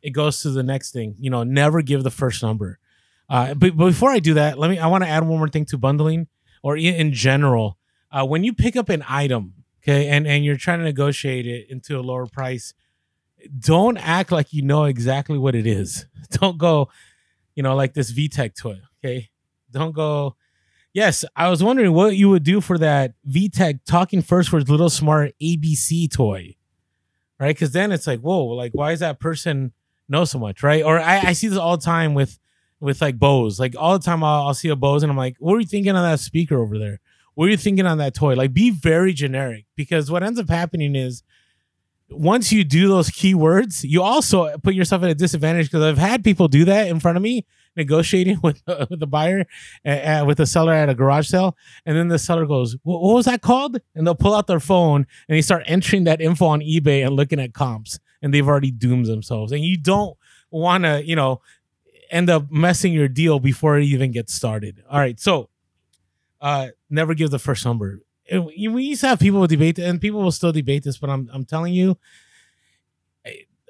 it 0.00 0.10
goes 0.10 0.40
to 0.42 0.50
the 0.50 0.62
next 0.62 0.92
thing. 0.92 1.14
You 1.20 1.28
know, 1.30 1.44
never 1.44 1.82
give 1.82 2.02
the 2.02 2.10
first 2.10 2.42
number. 2.42 2.78
Uh, 3.28 3.54
but, 3.54 3.76
but 3.76 3.86
before 3.86 4.10
I 4.10 4.18
do 4.18 4.34
that, 4.34 4.58
let 4.58 4.70
me. 4.70 4.78
I 4.78 4.86
want 4.86 5.04
to 5.04 5.10
add 5.10 5.24
one 5.24 5.38
more 5.38 5.48
thing 5.48 5.66
to 5.66 5.78
bundling, 5.78 6.28
or 6.62 6.76
in, 6.76 6.94
in 6.94 7.12
general. 7.12 7.78
Uh, 8.14 8.24
when 8.24 8.44
you 8.44 8.52
pick 8.52 8.76
up 8.76 8.88
an 8.88 9.04
item, 9.08 9.64
okay, 9.82 10.08
and 10.08 10.26
and 10.26 10.44
you're 10.44 10.56
trying 10.56 10.78
to 10.78 10.84
negotiate 10.84 11.46
it 11.46 11.68
into 11.70 11.98
a 11.98 12.02
lower 12.02 12.26
price, 12.26 12.74
don't 13.58 13.96
act 13.98 14.30
like 14.30 14.52
you 14.52 14.62
know 14.62 14.84
exactly 14.84 15.38
what 15.38 15.54
it 15.54 15.66
is. 15.66 16.06
Don't 16.30 16.56
go, 16.56 16.88
you 17.54 17.62
know, 17.62 17.76
like 17.76 17.92
this 17.94 18.10
VTech 18.10 18.56
toy. 18.56 18.80
Okay, 18.98 19.30
don't 19.70 19.94
go. 19.94 20.36
Yes, 20.92 21.24
I 21.36 21.48
was 21.50 21.62
wondering 21.62 21.92
what 21.92 22.16
you 22.16 22.30
would 22.30 22.42
do 22.44 22.60
for 22.60 22.78
that 22.78 23.12
VTech 23.28 23.80
talking 23.84 24.22
first 24.22 24.52
words 24.52 24.70
little 24.70 24.90
smart 24.90 25.32
ABC 25.40 26.10
toy 26.10 26.56
right? 27.38 27.54
Because 27.54 27.72
then 27.72 27.92
it's 27.92 28.06
like, 28.06 28.20
whoa, 28.20 28.44
like 28.46 28.72
why 28.72 28.92
is 28.92 29.00
that 29.00 29.20
person 29.20 29.72
know 30.08 30.24
so 30.24 30.38
much, 30.38 30.62
right? 30.62 30.82
Or 30.84 30.98
I, 30.98 31.18
I 31.20 31.32
see 31.32 31.48
this 31.48 31.58
all 31.58 31.76
the 31.76 31.84
time 31.84 32.14
with 32.14 32.38
with 32.80 33.00
like 33.00 33.18
Bose. 33.18 33.58
Like 33.58 33.74
all 33.78 33.98
the 33.98 34.04
time, 34.04 34.22
I'll, 34.22 34.48
I'll 34.48 34.54
see 34.54 34.68
a 34.68 34.76
Bose 34.76 35.02
and 35.02 35.10
I'm 35.10 35.18
like, 35.18 35.36
what 35.38 35.54
are 35.54 35.60
you 35.60 35.66
thinking 35.66 35.96
of 35.96 36.02
that 36.02 36.20
speaker 36.20 36.58
over 36.58 36.78
there? 36.78 37.00
What 37.34 37.46
are 37.46 37.50
you 37.50 37.56
thinking 37.56 37.86
on 37.86 37.98
that 37.98 38.14
toy? 38.14 38.34
Like, 38.34 38.54
be 38.54 38.70
very 38.70 39.12
generic 39.12 39.66
because 39.76 40.10
what 40.10 40.22
ends 40.22 40.38
up 40.38 40.48
happening 40.48 40.94
is 40.94 41.22
once 42.10 42.52
you 42.52 42.64
do 42.64 42.88
those 42.88 43.10
keywords, 43.10 43.84
you 43.84 44.02
also 44.02 44.56
put 44.58 44.74
yourself 44.74 45.02
at 45.02 45.10
a 45.10 45.14
disadvantage 45.14 45.66
because 45.66 45.82
I've 45.82 45.98
had 45.98 46.22
people 46.22 46.48
do 46.48 46.64
that 46.66 46.88
in 46.88 47.00
front 47.00 47.16
of 47.16 47.22
me 47.22 47.46
negotiating 47.76 48.40
with, 48.42 48.62
uh, 48.66 48.86
with 48.88 49.00
the 49.00 49.06
buyer 49.06 49.46
uh, 49.84 50.24
with 50.26 50.38
the 50.38 50.46
seller 50.46 50.72
at 50.72 50.88
a 50.88 50.94
garage 50.94 51.28
sale 51.28 51.56
and 51.84 51.96
then 51.96 52.08
the 52.08 52.18
seller 52.18 52.46
goes 52.46 52.76
what 52.82 53.00
was 53.00 53.24
that 53.24 53.42
called? 53.42 53.80
And 53.94 54.06
they'll 54.06 54.14
pull 54.14 54.34
out 54.34 54.46
their 54.46 54.60
phone 54.60 55.06
and 55.28 55.36
they 55.36 55.42
start 55.42 55.64
entering 55.66 56.04
that 56.04 56.20
info 56.20 56.46
on 56.46 56.60
ebay 56.60 57.04
and 57.04 57.16
looking 57.16 57.40
at 57.40 57.54
comps 57.54 57.98
and 58.22 58.32
they've 58.32 58.46
already 58.46 58.70
doomed 58.70 59.06
themselves. 59.06 59.52
And 59.52 59.62
you 59.62 59.76
don't 59.76 60.16
want 60.50 60.84
to 60.84 61.04
you 61.04 61.16
know 61.16 61.40
end 62.10 62.30
up 62.30 62.50
messing 62.50 62.92
your 62.92 63.08
deal 63.08 63.40
before 63.40 63.78
it 63.78 63.84
even 63.84 64.12
gets 64.12 64.32
started. 64.32 64.82
All 64.90 64.98
right 64.98 65.18
so 65.18 65.48
uh 66.44 66.68
never 66.88 67.14
give 67.14 67.30
the 67.30 67.38
first 67.40 67.64
number 67.64 68.00
we 68.30 68.84
used 68.84 69.00
to 69.00 69.08
have 69.08 69.18
people 69.18 69.44
debate 69.46 69.78
and 69.78 70.00
people 70.00 70.22
will 70.22 70.32
still 70.32 70.52
debate 70.52 70.84
this 70.84 70.98
but 70.98 71.10
i'm, 71.10 71.28
I'm 71.32 71.44
telling 71.44 71.74
you 71.74 71.98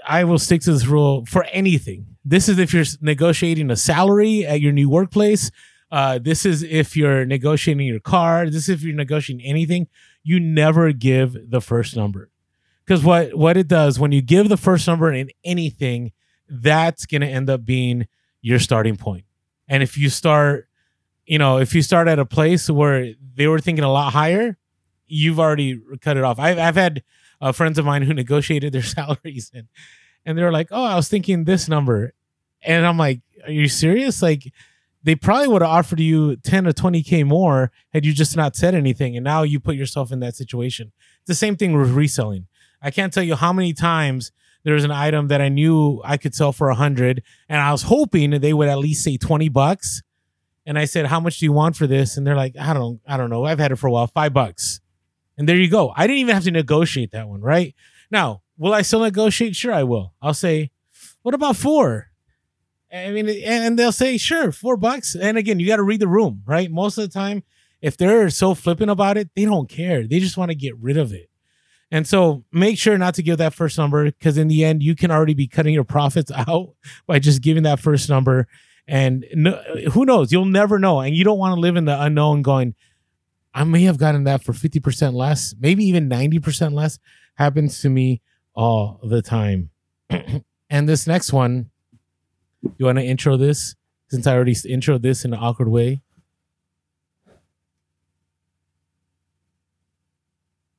I 0.07 0.25
will 0.25 0.39
stick 0.39 0.61
to 0.63 0.73
this 0.73 0.87
rule 0.87 1.25
for 1.27 1.45
anything. 1.45 2.07
This 2.25 2.49
is 2.49 2.59
if 2.59 2.73
you're 2.73 2.85
negotiating 3.01 3.71
a 3.71 3.77
salary 3.77 4.47
at 4.47 4.61
your 4.61 4.73
new 4.73 4.89
workplace. 4.89 5.51
Uh, 5.91 6.19
this 6.19 6.45
is 6.45 6.63
if 6.63 6.97
you're 6.97 7.25
negotiating 7.25 7.87
your 7.87 8.01
car. 8.01 8.47
This 8.47 8.65
is 8.65 8.69
if 8.69 8.83
you're 8.83 8.95
negotiating 8.95 9.47
anything. 9.47 9.89
You 10.23 10.41
never 10.41 10.93
give 10.93 11.51
the 11.51 11.61
first 11.61 11.97
number 11.97 12.31
because 12.85 13.05
what 13.05 13.35
what 13.35 13.57
it 13.57 13.69
does 13.69 13.99
when 13.99 14.13
you 14.13 14.23
give 14.23 14.49
the 14.49 14.57
first 14.57 14.87
number 14.87 15.13
in 15.13 15.31
anything, 15.45 16.13
that's 16.49 17.07
going 17.07 17.21
to 17.21 17.29
end 17.29 17.51
up 17.51 17.65
being 17.65 18.07
your 18.41 18.59
starting 18.59 18.97
point. 18.97 19.25
And 19.69 19.83
if 19.83 19.97
you 19.97 20.11
start, 20.11 20.69
you 21.27 21.39
know, 21.39 21.59
if 21.59 21.75
you 21.75 21.83
start 21.83 22.09
at 22.09 22.19
a 22.19 22.27
place 22.27 22.69
where 22.69 23.13
they 23.35 23.47
were 23.47 23.59
thinking 23.59 23.85
a 23.85 23.93
lot 23.93 24.13
higher, 24.13 24.57
you've 25.07 25.41
already 25.41 25.81
cut 26.01 26.17
it 26.17 26.25
off. 26.25 26.39
I've 26.39 26.59
I've 26.59 26.77
had 26.77 27.03
uh, 27.41 27.53
friends 27.53 27.79
of 27.79 27.85
mine 27.85 28.03
who 28.03 28.15
negotiated 28.23 28.73
their 28.73 28.83
salaries 28.97 29.51
and 29.55 29.69
and 30.27 30.39
they 30.39 30.43
were 30.43 30.53
like, 30.53 30.69
"Oh, 30.71 30.85
I 30.85 30.97
was 30.97 31.09
thinking 31.09 31.45
this 31.45 31.69
number," 31.69 32.15
and 32.63 32.87
I'm 32.87 32.97
like, 32.97 33.21
"Are 33.45 33.53
you 33.53 33.69
serious?" 33.69 34.23
Like, 34.23 34.53
they 35.03 35.15
probably 35.15 35.49
would 35.49 35.61
have 35.63 35.71
offered 35.71 36.01
you 36.01 36.37
10 36.37 36.67
or 36.67 36.73
20k 36.73 37.27
more 37.27 37.71
had 37.93 38.07
you 38.07 38.15
just 38.15 38.37
not 38.37 38.57
said 38.57 38.75
anything, 38.75 39.17
and 39.17 39.25
now 39.25 39.43
you 39.43 39.61
put 39.61 39.77
yourself 39.77 40.11
in 40.11 40.21
that 40.21 40.35
situation. 40.35 40.93
It's 41.21 41.29
the 41.29 41.35
same 41.35 41.57
thing 41.57 41.77
with 41.77 41.91
reselling. 41.91 42.47
I 42.81 42.91
can't 42.91 43.13
tell 43.13 43.23
you 43.23 43.35
how 43.35 43.53
many 43.53 43.75
times 43.75 44.33
there 44.65 44.75
was 44.75 44.85
an 44.85 44.91
item 44.91 45.29
that 45.29 45.43
I 45.43 45.51
knew 45.51 46.01
I 46.05 46.17
could 46.17 46.35
sell 46.35 46.53
for 46.53 46.71
a 46.71 46.75
hundred, 46.75 47.23
and 47.49 47.61
I 47.61 47.71
was 47.71 47.83
hoping 47.83 48.31
they 48.31 48.55
would 48.55 48.69
at 48.69 48.79
least 48.79 49.05
say 49.05 49.19
20 49.19 49.51
bucks. 49.51 50.03
And 50.67 50.79
I 50.79 50.87
said, 50.87 51.07
"How 51.07 51.21
much 51.21 51.39
do 51.39 51.45
you 51.45 51.53
want 51.53 51.77
for 51.77 51.87
this?" 51.87 52.17
And 52.17 52.27
they're 52.27 52.37
like, 52.37 52.57
"I 52.59 52.73
don't, 52.73 53.01
I 53.07 53.17
don't 53.17 53.31
know. 53.31 53.45
I've 53.45 53.59
had 53.59 53.73
it 53.73 53.77
for 53.77 53.87
a 53.87 53.93
while. 53.93 54.07
Five 54.07 54.33
bucks." 54.33 54.81
And 55.37 55.49
there 55.49 55.57
you 55.57 55.69
go. 55.69 55.93
I 55.97 56.07
didn't 56.07 56.21
even 56.21 56.35
have 56.35 56.45
to 56.45 56.51
negotiate 56.51 57.11
that 57.13 57.29
one, 57.29 57.41
right? 57.41 57.75
Now, 58.11 58.43
will 58.57 58.75
I 58.75 58.83
still 58.83 59.01
negotiate? 59.01 59.57
Sure, 59.57 59.73
I 59.73 59.83
will. 59.83 60.15
I'll 60.23 60.35
say, 60.35 60.71
what 61.23 61.35
about 61.35 61.57
four? 61.57 62.11
I 62.93 63.11
mean, 63.11 63.29
and 63.29 63.79
they'll 63.79 63.93
say, 63.93 64.17
sure, 64.19 64.53
four 64.53 64.77
bucks. 64.77 65.17
And 65.17 65.37
again, 65.37 65.59
you 65.59 65.67
got 65.67 65.77
to 65.77 65.83
read 65.83 66.01
the 66.01 66.09
room, 66.09 66.43
right? 66.47 66.71
Most 66.71 66.97
of 66.97 67.03
the 67.03 67.13
time, 67.13 67.43
if 67.83 67.97
they're 67.97 68.31
so 68.31 68.55
flippant 68.55 68.91
about 68.91 69.17
it, 69.17 69.31
they 69.35 69.45
don't 69.45 69.69
care. 69.69 70.07
They 70.07 70.21
just 70.21 70.37
want 70.37 70.51
to 70.51 70.55
get 70.55 70.77
rid 70.79 70.97
of 70.97 71.13
it. 71.13 71.29
And 71.91 72.07
so 72.07 72.45
make 72.53 72.79
sure 72.79 72.97
not 72.97 73.15
to 73.15 73.23
give 73.23 73.39
that 73.39 73.55
first 73.55 73.79
number 73.79 74.05
because 74.05 74.39
in 74.39 74.49
the 74.49 74.65
end, 74.65 74.83
you 74.83 74.95
can 74.95 75.11
already 75.11 75.35
be 75.35 75.49
cutting 75.49 75.75
your 75.75 75.85
profits 75.85 76.31
out 76.49 76.75
by 77.07 77.19
just 77.19 77.43
giving 77.43 77.65
that 77.65 77.81
first 77.81 78.09
number. 78.09 78.47
And 78.87 79.25
no, 79.33 79.53
who 79.93 80.05
knows? 80.05 80.31
You'll 80.31 80.45
never 80.45 80.79
know. 80.79 81.01
And 81.01 81.15
you 81.15 81.25
don't 81.25 81.39
want 81.39 81.55
to 81.55 81.61
live 81.61 81.77
in 81.77 81.87
the 81.87 82.01
unknown 82.01 82.43
going, 82.43 82.75
I 83.55 83.65
may 83.65 83.85
have 83.85 83.99
gotten 83.99 84.25
that 84.25 84.43
for 84.43 84.53
50% 84.53 85.15
less, 85.15 85.55
maybe 85.59 85.85
even 85.85 86.09
90% 86.09 86.73
less. 86.73 86.99
Happens 87.37 87.81
to 87.83 87.89
me 87.89 88.21
all 88.55 89.01
the 89.03 89.23
time. 89.23 89.71
and 90.71 90.89
this 90.89 91.07
next 91.07 91.33
one, 91.33 91.71
you 92.79 92.87
want 92.87 92.99
to 92.99 93.05
intro 93.05 93.37
this 93.37 93.75
since 94.09 94.27
I 94.27 94.35
already 94.35 94.55
intro 94.69 94.99
this 94.99 95.25
in 95.25 95.33
an 95.33 95.41
awkward 95.41 95.69
way? 95.69 96.03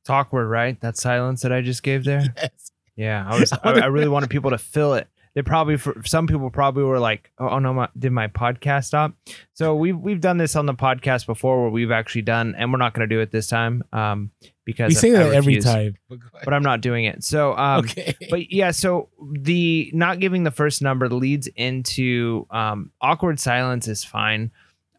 It's 0.02 0.10
awkward, 0.10 0.48
right? 0.48 0.80
That 0.82 0.98
silence 0.98 1.42
that 1.42 1.52
I 1.52 1.62
just 1.62 1.82
gave 1.84 2.04
there. 2.04 2.24
Yes. 2.38 2.72
Yeah, 2.96 3.28
I 3.28 3.38
was. 3.38 3.52
I, 3.52 3.72
I 3.72 3.86
really 3.88 4.08
wanted 4.08 4.30
people 4.30 4.52
to 4.52 4.58
feel 4.58 4.94
it. 4.94 5.10
They 5.36 5.42
probably, 5.42 5.76
for 5.76 6.02
some 6.06 6.28
people, 6.28 6.50
probably 6.50 6.84
were 6.84 7.00
like, 7.00 7.30
"Oh, 7.38 7.50
oh 7.50 7.60
no, 7.60 7.74
my, 7.74 7.90
did 8.00 8.14
my 8.14 8.28
podcast 8.28 8.86
stop?" 8.86 9.14
So 9.54 9.76
we've 9.76 9.98
we've 9.98 10.22
done 10.22 10.38
this 10.38 10.56
on 10.56 10.66
the 10.66 10.74
podcast 10.74 11.26
before, 11.26 11.62
where 11.62 11.70
we've 11.70 11.92
actually 11.92 12.22
done, 12.22 12.56
and 12.58 12.72
we're 12.72 12.80
not 12.80 12.94
going 12.94 13.08
to 13.08 13.14
do 13.14 13.20
it 13.20 13.32
this 13.32 13.48
time, 13.48 13.84
um, 13.92 14.32
because 14.64 14.90
We 14.90 14.96
say 14.96 15.12
that 15.12 15.34
every 15.34 15.60
time. 15.60 15.98
but 16.44 16.54
I'm 16.54 16.64
not 16.64 16.80
doing 16.80 17.04
it. 17.04 17.24
So, 17.26 17.56
um, 17.58 17.84
okay. 17.84 18.16
but 18.30 18.50
yeah, 18.50 18.72
so 18.72 19.10
the 19.22 19.92
not 19.94 20.22
giving 20.22 20.44
the 20.44 20.52
first 20.52 20.82
number 20.82 21.10
leads 21.10 21.48
into 21.56 22.48
um, 22.50 22.92
awkward 23.02 23.38
silence 23.38 23.90
is 23.90 24.06
fine. 24.06 24.52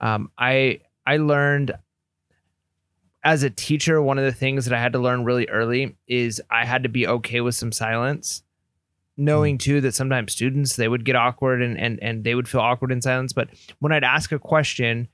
Um, 0.03 0.31
I 0.37 0.81
I 1.07 1.17
learned 1.17 1.73
as 3.25 3.43
a 3.43 3.51
teacher 3.51 4.01
one 4.01 4.19
of 4.19 4.25
the 4.25 4.33
things 4.33 4.67
that 4.67 4.77
I 4.77 4.81
had 4.81 4.93
to 4.93 4.99
learn 4.99 5.25
really 5.25 5.49
early 5.49 5.97
is 6.07 6.41
I 6.51 6.65
had 6.65 6.83
to 6.83 6.89
be 6.89 7.07
okay 7.09 7.41
with 7.41 7.55
some 7.55 7.73
silence, 7.73 8.43
knowing 9.17 9.57
mm. 9.57 9.61
too 9.61 9.81
that 9.81 9.95
sometimes 9.95 10.33
students 10.33 10.77
they 10.77 10.89
would 10.89 11.05
get 11.05 11.17
awkward 11.17 11.63
and 11.63 11.79
and 11.79 11.99
and 12.03 12.25
they 12.25 12.35
would 12.35 12.49
feel 12.49 12.61
awkward 12.61 12.93
in 12.93 13.03
silence. 13.03 13.33
But 13.33 13.49
when 13.79 13.93
I'd 13.93 14.05
ask 14.05 14.33
a 14.33 14.39
question, 14.39 15.09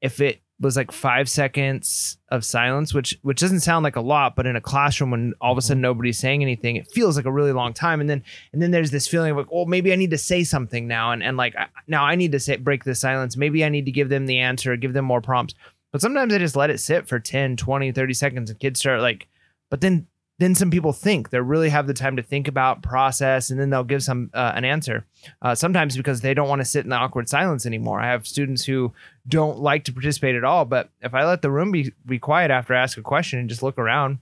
if 0.00 0.20
it 0.20 0.40
was 0.60 0.76
like 0.76 0.90
five 0.90 1.28
seconds 1.28 2.18
of 2.30 2.44
silence, 2.44 2.92
which 2.92 3.18
which 3.22 3.40
doesn't 3.40 3.60
sound 3.60 3.84
like 3.84 3.96
a 3.96 4.00
lot, 4.00 4.34
but 4.34 4.46
in 4.46 4.56
a 4.56 4.60
classroom 4.60 5.12
when 5.12 5.34
all 5.40 5.52
of 5.52 5.58
a 5.58 5.60
mm-hmm. 5.60 5.68
sudden 5.68 5.80
nobody's 5.80 6.18
saying 6.18 6.42
anything, 6.42 6.76
it 6.76 6.90
feels 6.90 7.16
like 7.16 7.26
a 7.26 7.32
really 7.32 7.52
long 7.52 7.72
time. 7.72 8.00
And 8.00 8.10
then 8.10 8.24
and 8.52 8.60
then 8.60 8.70
there's 8.70 8.90
this 8.90 9.06
feeling 9.06 9.30
of 9.30 9.36
like, 9.36 9.52
well, 9.52 9.66
maybe 9.66 9.92
I 9.92 9.96
need 9.96 10.10
to 10.10 10.18
say 10.18 10.44
something 10.44 10.88
now, 10.88 11.12
and 11.12 11.22
and 11.22 11.36
like 11.36 11.54
now 11.86 12.04
I 12.04 12.16
need 12.16 12.32
to 12.32 12.40
say 12.40 12.56
break 12.56 12.84
the 12.84 12.94
silence. 12.94 13.36
Maybe 13.36 13.64
I 13.64 13.68
need 13.68 13.84
to 13.84 13.92
give 13.92 14.08
them 14.08 14.26
the 14.26 14.38
answer, 14.38 14.76
give 14.76 14.92
them 14.92 15.04
more 15.04 15.20
prompts. 15.20 15.54
But 15.92 16.00
sometimes 16.00 16.34
I 16.34 16.38
just 16.38 16.56
let 16.56 16.70
it 16.70 16.80
sit 16.80 17.08
for 17.08 17.18
10, 17.18 17.56
20, 17.56 17.92
30 17.92 18.14
seconds, 18.14 18.50
and 18.50 18.58
kids 18.58 18.80
start 18.80 19.00
like, 19.00 19.26
but 19.70 19.80
then 19.80 20.06
then 20.38 20.54
some 20.54 20.70
people 20.70 20.92
think 20.92 21.30
they 21.30 21.40
really 21.40 21.68
have 21.68 21.86
the 21.86 21.94
time 21.94 22.16
to 22.16 22.22
think 22.22 22.48
about 22.48 22.82
process 22.82 23.50
and 23.50 23.58
then 23.58 23.70
they'll 23.70 23.84
give 23.84 24.02
some 24.02 24.30
uh, 24.34 24.52
an 24.54 24.64
answer. 24.64 25.04
Uh, 25.42 25.54
sometimes 25.54 25.96
because 25.96 26.20
they 26.20 26.34
don't 26.34 26.48
want 26.48 26.60
to 26.60 26.64
sit 26.64 26.84
in 26.84 26.90
the 26.90 26.96
awkward 26.96 27.28
silence 27.28 27.66
anymore. 27.66 28.00
I 28.00 28.06
have 28.06 28.26
students 28.26 28.64
who 28.64 28.92
don't 29.26 29.58
like 29.58 29.84
to 29.84 29.92
participate 29.92 30.36
at 30.36 30.44
all 30.44 30.64
but 30.64 30.90
if 31.02 31.12
i 31.12 31.24
let 31.26 31.42
the 31.42 31.50
room 31.50 31.70
be, 31.70 31.92
be 32.06 32.18
quiet 32.18 32.50
after 32.50 32.74
i 32.74 32.82
ask 32.82 32.96
a 32.96 33.02
question 33.02 33.38
and 33.38 33.48
just 33.48 33.62
look 33.62 33.76
around 33.76 34.18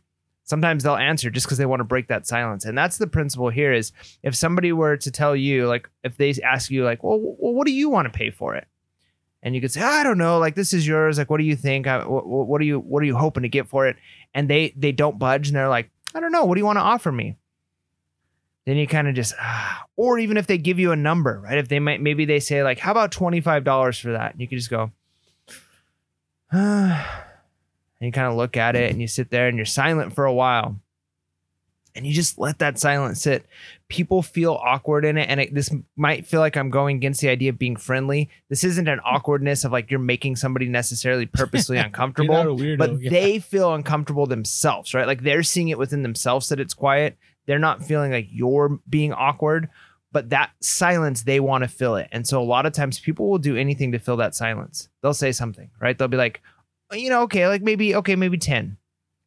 sometimes 0.46 0.84
they'll 0.84 0.96
answer 0.96 1.28
just 1.28 1.44
because 1.46 1.58
they 1.58 1.66
want 1.66 1.80
to 1.80 1.84
break 1.84 2.08
that 2.08 2.26
silence. 2.26 2.64
And 2.64 2.78
that's 2.78 2.98
the 2.98 3.06
principle 3.06 3.50
here 3.50 3.72
is 3.72 3.92
if 4.22 4.34
somebody 4.34 4.72
were 4.72 4.96
to 4.96 5.10
tell 5.10 5.36
you 5.36 5.66
like 5.66 5.90
if 6.02 6.16
they 6.16 6.34
ask 6.42 6.70
you 6.70 6.84
like 6.84 7.02
well, 7.02 7.18
well 7.20 7.52
what 7.52 7.66
do 7.66 7.72
you 7.72 7.90
want 7.90 8.10
to 8.10 8.16
pay 8.16 8.30
for 8.30 8.54
it? 8.54 8.66
And 9.42 9.54
you 9.54 9.60
could 9.60 9.70
say 9.70 9.82
i 9.82 10.02
don't 10.02 10.18
know 10.18 10.38
like 10.38 10.54
this 10.54 10.72
is 10.72 10.86
yours 10.86 11.18
like 11.18 11.28
what 11.28 11.38
do 11.38 11.44
you 11.44 11.56
think? 11.56 11.86
I, 11.86 12.06
what, 12.06 12.26
what 12.26 12.60
are 12.60 12.64
you 12.64 12.78
what 12.78 13.02
are 13.02 13.06
you 13.06 13.16
hoping 13.16 13.42
to 13.42 13.48
get 13.48 13.68
for 13.68 13.86
it? 13.86 13.96
And 14.32 14.48
they 14.48 14.72
they 14.76 14.92
don't 14.92 15.18
budge 15.18 15.48
and 15.48 15.56
they're 15.56 15.68
like 15.68 15.90
i 16.16 16.20
don't 16.20 16.32
know 16.32 16.44
what 16.44 16.54
do 16.54 16.60
you 16.60 16.66
want 16.66 16.76
to 16.76 16.82
offer 16.82 17.12
me 17.12 17.36
then 18.64 18.76
you 18.76 18.86
kind 18.86 19.08
of 19.08 19.14
just 19.14 19.34
ah. 19.40 19.84
or 19.96 20.18
even 20.18 20.36
if 20.36 20.46
they 20.46 20.58
give 20.58 20.78
you 20.78 20.92
a 20.92 20.96
number 20.96 21.40
right 21.40 21.58
if 21.58 21.68
they 21.68 21.78
might 21.78 22.00
maybe 22.00 22.24
they 22.24 22.40
say 22.40 22.62
like 22.62 22.78
how 22.78 22.90
about 22.90 23.12
$25 23.12 24.00
for 24.00 24.12
that 24.12 24.32
and 24.32 24.40
you 24.40 24.48
can 24.48 24.58
just 24.58 24.70
go 24.70 24.90
ah. 26.52 27.24
and 28.00 28.06
you 28.06 28.12
kind 28.12 28.26
of 28.26 28.34
look 28.34 28.56
at 28.56 28.76
it 28.76 28.90
and 28.90 29.00
you 29.00 29.06
sit 29.06 29.30
there 29.30 29.48
and 29.48 29.56
you're 29.56 29.64
silent 29.64 30.14
for 30.14 30.24
a 30.24 30.34
while 30.34 30.76
and 31.96 32.06
you 32.06 32.12
just 32.12 32.38
let 32.38 32.58
that 32.58 32.78
silence 32.78 33.22
sit 33.22 33.46
people 33.88 34.20
feel 34.22 34.52
awkward 34.54 35.04
in 35.04 35.16
it 35.16 35.28
and 35.28 35.40
it, 35.40 35.54
this 35.54 35.72
might 35.96 36.26
feel 36.26 36.40
like 36.40 36.56
i'm 36.56 36.70
going 36.70 36.96
against 36.96 37.20
the 37.20 37.28
idea 37.28 37.50
of 37.50 37.58
being 37.58 37.76
friendly 37.76 38.28
this 38.48 38.64
isn't 38.64 38.88
an 38.88 39.00
awkwardness 39.04 39.64
of 39.64 39.72
like 39.72 39.90
you're 39.90 40.00
making 40.00 40.36
somebody 40.36 40.68
necessarily 40.68 41.26
purposely 41.26 41.76
uncomfortable 41.86 42.34
You're 42.34 42.44
not 42.44 42.50
a 42.50 42.54
weirdo. 42.54 42.78
but 42.78 43.00
yeah. 43.00 43.10
they 43.10 43.38
feel 43.38 43.74
uncomfortable 43.74 44.26
themselves, 44.26 44.94
right? 44.94 45.06
Like 45.06 45.22
they're 45.22 45.42
seeing 45.42 45.68
it 45.68 45.78
within 45.78 46.02
themselves 46.02 46.48
that 46.48 46.60
it's 46.60 46.74
quiet. 46.74 47.16
They're 47.46 47.58
not 47.58 47.84
feeling 47.84 48.12
like 48.12 48.28
you're 48.30 48.80
being 48.88 49.12
awkward, 49.12 49.68
but 50.12 50.30
that 50.30 50.50
silence, 50.60 51.22
they 51.22 51.40
want 51.40 51.62
to 51.64 51.68
fill 51.68 51.96
it. 51.96 52.08
And 52.12 52.26
so 52.26 52.40
a 52.40 52.44
lot 52.44 52.66
of 52.66 52.72
times 52.72 52.98
people 52.98 53.28
will 53.30 53.38
do 53.38 53.56
anything 53.56 53.92
to 53.92 53.98
fill 53.98 54.16
that 54.18 54.34
silence. 54.34 54.88
They'll 55.02 55.14
say 55.14 55.32
something, 55.32 55.70
right? 55.80 55.96
They'll 55.96 56.08
be 56.08 56.16
like, 56.16 56.40
"Oh, 56.90 56.96
you 56.96 57.10
know, 57.10 57.22
okay, 57.22 57.46
like 57.48 57.62
maybe, 57.62 57.94
okay, 57.96 58.16
maybe 58.16 58.38
10. 58.38 58.76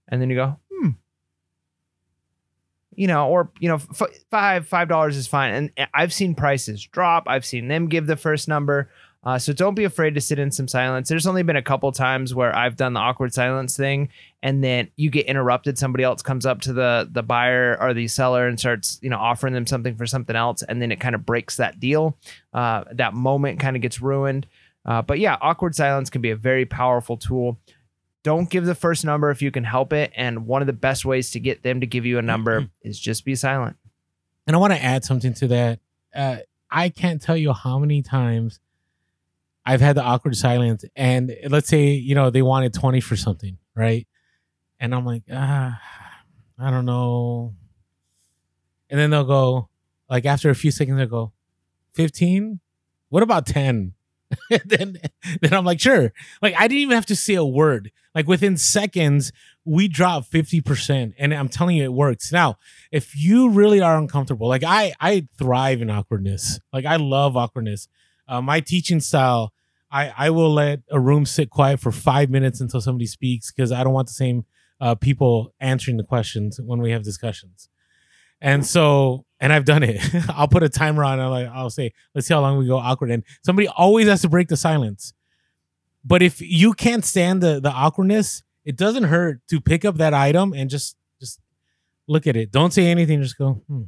And 0.10 0.22
then 0.22 0.30
you 0.30 0.36
go. 0.36 0.58
You 3.00 3.08
know, 3.08 3.30
or, 3.30 3.50
you 3.62 3.70
know, 3.70 3.76
f- 3.76 4.12
five, 4.30 4.68
five 4.68 4.90
dollars 4.90 5.16
is 5.16 5.26
fine. 5.26 5.72
And 5.78 5.88
I've 5.94 6.12
seen 6.12 6.36
prices 6.36 6.86
drop. 6.86 7.24
I've 7.28 7.46
seen 7.46 7.70
them 7.70 7.88
give 7.88 8.08
the 8.08 8.18
first 8.18 8.50
number. 8.50 8.90
Uh, 9.24 9.40
so 9.40 9.54
don't 9.54 9.76
be 9.76 9.86
afraid 9.86 10.16
to 10.16 10.22
sit 10.22 10.38
in 10.38 10.52
some 10.52 10.68
silence. 10.68 11.08
There's 11.08 11.26
only 11.26 11.44
been 11.44 11.56
a 11.56 11.62
couple 11.62 11.90
times 11.94 12.36
where 12.36 12.54
I've 12.54 12.76
done 12.76 12.94
the 12.94 13.00
awkward 13.00 13.34
silence 13.34 13.78
thing, 13.78 14.10
and 14.44 14.62
then 14.62 14.90
you 14.98 15.10
get 15.10 15.28
interrupted. 15.28 15.78
Somebody 15.78 16.04
else 16.04 16.22
comes 16.22 16.46
up 16.46 16.60
to 16.62 16.74
the 16.74 17.08
the 17.10 17.24
buyer 17.24 17.78
or 17.80 17.94
the 17.94 18.08
seller 18.10 18.48
and 18.48 18.60
starts, 18.60 19.00
you 19.02 19.10
know, 19.10 19.18
offering 19.18 19.54
them 19.54 19.66
something 19.66 19.96
for 19.96 20.06
something 20.06 20.36
else, 20.36 20.62
and 20.64 20.82
then 20.82 20.92
it 20.92 21.00
kind 21.00 21.16
of 21.16 21.26
breaks 21.26 21.56
that 21.56 21.80
deal. 21.80 22.18
Uh, 22.54 22.84
that 22.92 23.14
moment 23.14 23.62
kind 23.62 23.78
of 23.78 23.82
gets 23.82 24.02
ruined. 24.02 24.46
Uh, 24.86 25.02
but 25.02 25.20
yeah, 25.20 25.38
awkward 25.42 25.76
silence 25.76 26.10
can 26.10 26.22
be 26.22 26.32
a 26.32 26.38
very 26.38 26.66
powerful 26.66 27.18
tool. 27.18 27.60
Don't 28.24 28.50
give 28.50 28.66
the 28.66 28.76
first 28.76 29.06
number 29.06 29.30
if 29.32 29.42
you 29.42 29.52
can 29.52 29.64
help 29.64 29.94
it. 29.94 30.12
And 30.16 30.46
one 30.46 30.62
of 30.62 30.68
the 30.68 30.74
best 30.74 31.06
ways 31.06 31.32
to 31.32 31.40
get 31.40 31.64
them 31.64 31.80
to 31.82 31.88
give 31.88 32.06
you 32.06 32.18
a 32.18 32.22
number 32.22 32.62
mm-hmm. 32.62 32.88
is 32.88 33.00
just 33.00 33.24
be 33.24 33.36
silent. 33.36 33.78
And 34.46 34.56
I 34.56 34.60
want 34.60 34.74
to 34.74 34.84
add 34.84 35.06
something 35.06 35.34
to 35.36 35.48
that. 35.50 35.80
Uh, 36.14 36.38
I 36.70 36.90
can't 36.90 37.22
tell 37.22 37.38
you 37.38 37.54
how 37.54 37.80
many 37.80 38.02
times 38.02 38.60
I've 39.66 39.82
had 39.82 39.96
the 39.96 40.04
awkward 40.04 40.36
silence. 40.36 40.84
And 40.96 41.36
let's 41.50 41.68
say, 41.68 41.92
you 41.92 42.16
know, 42.16 42.30
they 42.30 42.42
wanted 42.42 42.74
20 42.74 43.02
for 43.02 43.16
something, 43.16 43.58
right? 43.76 44.08
And 44.80 44.96
I'm 44.96 45.06
like, 45.06 45.24
ah, 45.32 45.80
I 46.58 46.72
don't 46.72 46.86
know. 46.86 47.54
And 48.90 49.00
then 49.00 49.12
they'll 49.12 49.24
go, 49.24 49.70
like, 50.10 50.26
after 50.26 50.50
a 50.50 50.56
few 50.56 50.72
seconds, 50.72 50.98
they'll 50.98 51.08
go, 51.08 51.32
15? 51.94 52.60
What 53.10 53.24
about 53.24 53.46
10? 53.46 53.94
then, 54.66 54.98
then 55.42 55.54
I'm 55.54 55.66
like, 55.66 55.80
sure. 55.80 56.14
Like 56.42 56.56
I 56.58 56.68
didn't 56.68 56.82
even 56.82 56.96
have 56.96 57.06
to 57.08 57.16
say 57.16 57.36
a 57.36 57.46
word. 57.46 57.92
Like 58.16 58.28
within 58.28 58.58
seconds, 58.58 59.32
we 59.66 59.88
dropped 59.88 60.28
fifty 60.28 60.62
percent, 60.62 61.14
and 61.18 61.34
I'm 61.34 61.50
telling 61.50 61.78
you, 61.78 61.84
it 61.84 61.94
works. 61.94 62.32
Now, 62.32 62.58
if 62.92 63.16
you 63.16 63.50
really 63.50 63.82
are 63.82 63.98
uncomfortable 63.98 64.48
like 64.48 64.64
i 64.64 64.94
i 65.00 65.28
thrive 65.38 65.82
in 65.82 65.90
awkwardness 65.90 66.60
like 66.74 66.86
i 66.86 66.96
love 66.96 67.36
awkwardness 67.38 67.88
uh, 68.28 68.42
my 68.42 68.60
teaching 68.60 69.00
style 69.00 69.54
i 69.92 70.14
i 70.18 70.30
will 70.30 70.54
let 70.54 70.82
a 70.90 71.00
room 71.00 71.26
sit 71.26 71.50
quiet 71.50 71.80
for 71.80 71.92
five 71.92 72.30
minutes 72.30 72.62
until 72.62 72.82
somebody 72.82 73.06
speaks 73.06 73.52
because 73.52 73.72
i 73.72 73.84
don't 73.84 73.94
want 73.94 74.08
the 74.08 74.14
same 74.14 74.46
uh, 74.82 74.96
people 74.96 75.54
answering 75.60 75.98
the 75.98 76.04
questions 76.04 76.60
when 76.64 76.82
we 76.82 76.92
have 76.92 77.04
discussions 77.04 77.70
and 78.42 78.66
so 78.66 79.26
and 79.40 79.52
i've 79.54 79.66
done 79.66 79.84
it 79.84 80.02
i'll 80.30 80.48
put 80.48 80.64
a 80.64 80.70
timer 80.70 81.04
on 81.04 81.20
like 81.30 81.48
i'll 81.54 81.70
say 81.70 81.92
let's 82.14 82.28
see 82.28 82.34
how 82.34 82.42
long 82.42 82.58
we 82.58 82.68
go 82.68 82.78
awkward 82.78 83.12
and 83.12 83.24
somebody 83.44 83.68
always 83.68 84.08
has 84.08 84.22
to 84.22 84.30
break 84.30 84.48
the 84.48 84.58
silence 84.58 85.14
but 86.04 86.22
if 86.22 86.42
you 86.42 86.74
can't 86.74 87.06
stand 87.06 87.42
the 87.42 87.60
the 87.60 87.72
awkwardness 87.72 88.44
it 88.66 88.76
doesn't 88.76 89.06
hurt 89.06 89.42
to 89.48 89.60
pick 89.60 89.84
up 89.84 89.96
that 89.96 90.14
item 90.14 90.54
and 90.54 90.70
just 90.70 90.96
just 91.20 91.40
look 92.08 92.28
at 92.28 92.36
it. 92.36 92.52
Don't 92.52 92.72
say 92.72 92.88
anything. 92.88 93.22
Just 93.22 93.38
go, 93.38 93.62
hmm. 93.68 93.84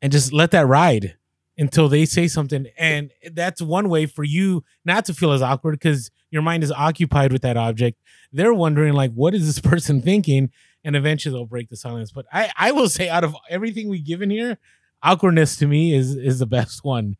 and 0.00 0.12
just 0.12 0.32
let 0.32 0.52
that 0.52 0.66
ride 0.66 1.16
until 1.58 1.88
they 1.88 2.04
say 2.04 2.28
something. 2.28 2.66
And 2.78 3.10
that's 3.32 3.60
one 3.60 3.88
way 3.88 4.06
for 4.06 4.24
you 4.24 4.62
not 4.84 5.06
to 5.06 5.14
feel 5.14 5.32
as 5.32 5.42
awkward 5.42 5.72
because 5.72 6.10
your 6.30 6.42
mind 6.42 6.62
is 6.62 6.70
occupied 6.70 7.32
with 7.32 7.42
that 7.42 7.56
object. 7.56 7.98
They're 8.32 8.54
wondering, 8.54 8.92
like, 8.92 9.12
what 9.12 9.34
is 9.34 9.46
this 9.46 9.58
person 9.70 10.02
thinking? 10.02 10.50
And 10.86 10.96
eventually 10.96 11.34
they'll 11.34 11.44
break 11.44 11.68
the 11.68 11.76
silence. 11.76 12.12
But 12.12 12.26
I, 12.32 12.50
I 12.56 12.72
will 12.72 12.88
say, 12.88 13.08
out 13.08 13.24
of 13.24 13.34
everything 13.50 13.90
we 13.90 14.00
give 14.00 14.22
in 14.22 14.30
here, 14.30 14.56
awkwardness 15.02 15.56
to 15.56 15.66
me 15.66 15.92
is 15.92 16.16
is 16.16 16.38
the 16.38 16.46
best 16.46 16.84
one. 16.84 17.16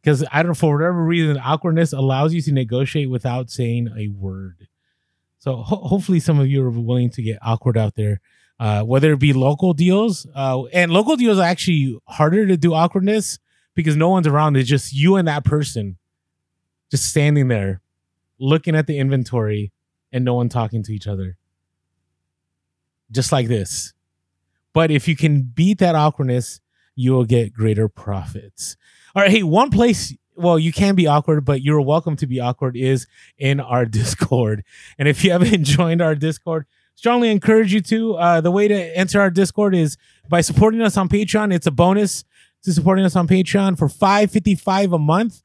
Because 0.00 0.24
I 0.32 0.42
don't 0.42 0.50
know, 0.50 0.54
for 0.54 0.76
whatever 0.76 1.04
reason, 1.04 1.38
awkwardness 1.38 1.92
allows 1.92 2.34
you 2.34 2.42
to 2.42 2.52
negotiate 2.52 3.10
without 3.10 3.50
saying 3.50 3.90
a 3.96 4.08
word. 4.08 4.68
So 5.38 5.56
ho- 5.56 5.86
hopefully 5.86 6.20
some 6.20 6.40
of 6.40 6.46
you 6.46 6.64
are 6.64 6.70
willing 6.70 7.10
to 7.10 7.22
get 7.22 7.38
awkward 7.42 7.76
out 7.76 7.94
there, 7.94 8.20
uh, 8.58 8.82
whether 8.82 9.12
it 9.12 9.18
be 9.18 9.34
local 9.34 9.74
deals, 9.74 10.26
uh, 10.34 10.64
and 10.72 10.90
local 10.90 11.16
deals 11.16 11.38
are 11.38 11.44
actually 11.46 11.98
harder 12.08 12.46
to 12.46 12.56
do 12.56 12.72
awkwardness 12.72 13.38
because 13.74 13.96
no 13.96 14.08
one's 14.08 14.26
around. 14.26 14.56
It's 14.56 14.68
just 14.68 14.94
you 14.94 15.16
and 15.16 15.28
that 15.28 15.44
person, 15.44 15.98
just 16.90 17.04
standing 17.04 17.48
there, 17.48 17.82
looking 18.38 18.74
at 18.74 18.86
the 18.86 18.98
inventory, 18.98 19.72
and 20.10 20.24
no 20.24 20.34
one 20.34 20.48
talking 20.48 20.82
to 20.84 20.92
each 20.92 21.06
other, 21.06 21.36
just 23.14 23.32
like 23.32 23.48
this. 23.48 23.92
But 24.72 24.90
if 24.90 25.06
you 25.08 25.16
can 25.16 25.42
beat 25.42 25.78
that 25.78 25.94
awkwardness, 25.94 26.60
you 26.96 27.12
will 27.12 27.24
get 27.24 27.52
greater 27.52 27.88
profits. 27.88 28.76
All 29.14 29.22
right, 29.22 29.30
hey, 29.30 29.42
one 29.42 29.70
place 29.70 30.14
well, 30.36 30.58
you 30.58 30.72
can 30.72 30.94
be 30.94 31.06
awkward, 31.06 31.44
but 31.44 31.62
you're 31.62 31.80
welcome 31.80 32.16
to 32.16 32.26
be 32.26 32.40
awkward 32.40 32.76
is 32.76 33.06
in 33.38 33.60
our 33.60 33.84
Discord. 33.86 34.64
And 34.98 35.08
if 35.08 35.24
you 35.24 35.30
haven't 35.30 35.64
joined 35.64 36.02
our 36.02 36.14
Discord, 36.14 36.66
strongly 36.94 37.30
encourage 37.30 37.72
you 37.72 37.80
to. 37.82 38.14
Uh, 38.14 38.40
the 38.40 38.50
way 38.50 38.68
to 38.68 38.96
enter 38.96 39.20
our 39.20 39.30
Discord 39.30 39.74
is 39.74 39.96
by 40.28 40.40
supporting 40.40 40.82
us 40.82 40.96
on 40.96 41.08
Patreon. 41.08 41.54
It's 41.54 41.66
a 41.66 41.70
bonus 41.70 42.24
to 42.64 42.72
supporting 42.72 43.04
us 43.04 43.16
on 43.16 43.28
Patreon 43.28 43.78
for 43.78 43.88
five 43.88 44.30
fifty 44.30 44.54
five 44.54 44.92
a 44.92 44.98
month. 44.98 45.42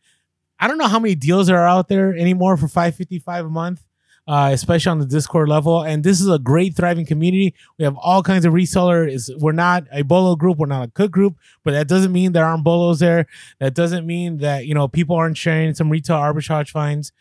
I 0.60 0.68
don't 0.68 0.78
know 0.78 0.88
how 0.88 1.00
many 1.00 1.16
deals 1.16 1.50
are 1.50 1.68
out 1.68 1.88
there 1.88 2.16
anymore 2.16 2.58
for 2.58 2.68
five 2.68 2.96
fifty 2.96 3.20
five 3.20 3.46
a 3.46 3.50
month. 3.50 3.84
Uh, 4.30 4.52
especially 4.54 4.92
on 4.92 5.00
the 5.00 5.08
Discord 5.08 5.50
level. 5.50 5.82
And 5.82 6.04
this 6.04 6.22
is 6.22 6.30
a 6.30 6.38
great, 6.38 6.76
thriving 6.76 7.06
community. 7.06 7.56
We 7.80 7.86
have 7.86 7.98
all 7.98 8.22
kinds 8.22 8.46
of 8.46 8.54
resellers. 8.54 9.32
We're 9.40 9.54
not 9.54 9.86
a 9.92 10.04
bolo 10.04 10.36
group. 10.36 10.60
We're 10.60 10.68
not 10.68 10.88
a 10.88 10.92
cook 10.92 11.10
group, 11.10 11.36
but 11.64 11.72
that 11.72 11.88
doesn't 11.88 12.12
mean 12.12 12.32
there 12.32 12.46
aren't 12.46 12.64
bolos 12.64 13.00
there. 13.00 13.26
That 13.60 13.74
doesn't 13.74 14.06
mean 14.06 14.38
that 14.38 14.68
you 14.68 14.76
know 14.76 14.88
people 14.88 15.16
aren't 15.16 15.38
sharing 15.38 15.74
some 15.74 15.90
retail 15.90 16.18
arbitrage 16.18 16.70
finds 16.70 17.12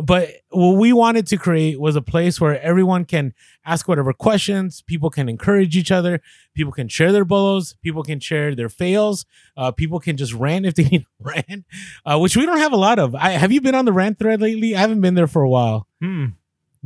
but 0.00 0.28
what 0.50 0.76
we 0.76 0.92
wanted 0.92 1.26
to 1.26 1.36
create 1.36 1.80
was 1.80 1.96
a 1.96 2.02
place 2.02 2.40
where 2.40 2.60
everyone 2.60 3.04
can 3.04 3.34
ask 3.64 3.88
whatever 3.88 4.12
questions 4.12 4.82
people 4.82 5.10
can 5.10 5.28
encourage 5.28 5.76
each 5.76 5.90
other 5.90 6.20
people 6.54 6.72
can 6.72 6.86
share 6.86 7.10
their 7.10 7.24
bolos 7.24 7.74
people 7.82 8.04
can 8.04 8.20
share 8.20 8.54
their 8.54 8.68
fails 8.68 9.26
uh, 9.56 9.72
people 9.72 9.98
can 9.98 10.16
just 10.16 10.32
rant 10.32 10.66
if 10.66 10.74
they 10.74 10.84
need 10.84 11.04
rant 11.20 11.64
uh, 12.06 12.16
which 12.16 12.36
we 12.36 12.46
don't 12.46 12.58
have 12.58 12.72
a 12.72 12.76
lot 12.76 12.98
of 12.98 13.14
I, 13.14 13.30
have 13.30 13.50
you 13.50 13.60
been 13.60 13.74
on 13.74 13.86
the 13.86 13.92
rant 13.92 14.18
thread 14.18 14.40
lately 14.40 14.76
i 14.76 14.80
haven't 14.80 15.00
been 15.00 15.14
there 15.14 15.26
for 15.26 15.42
a 15.42 15.48
while 15.48 15.86
Hmm. 16.00 16.26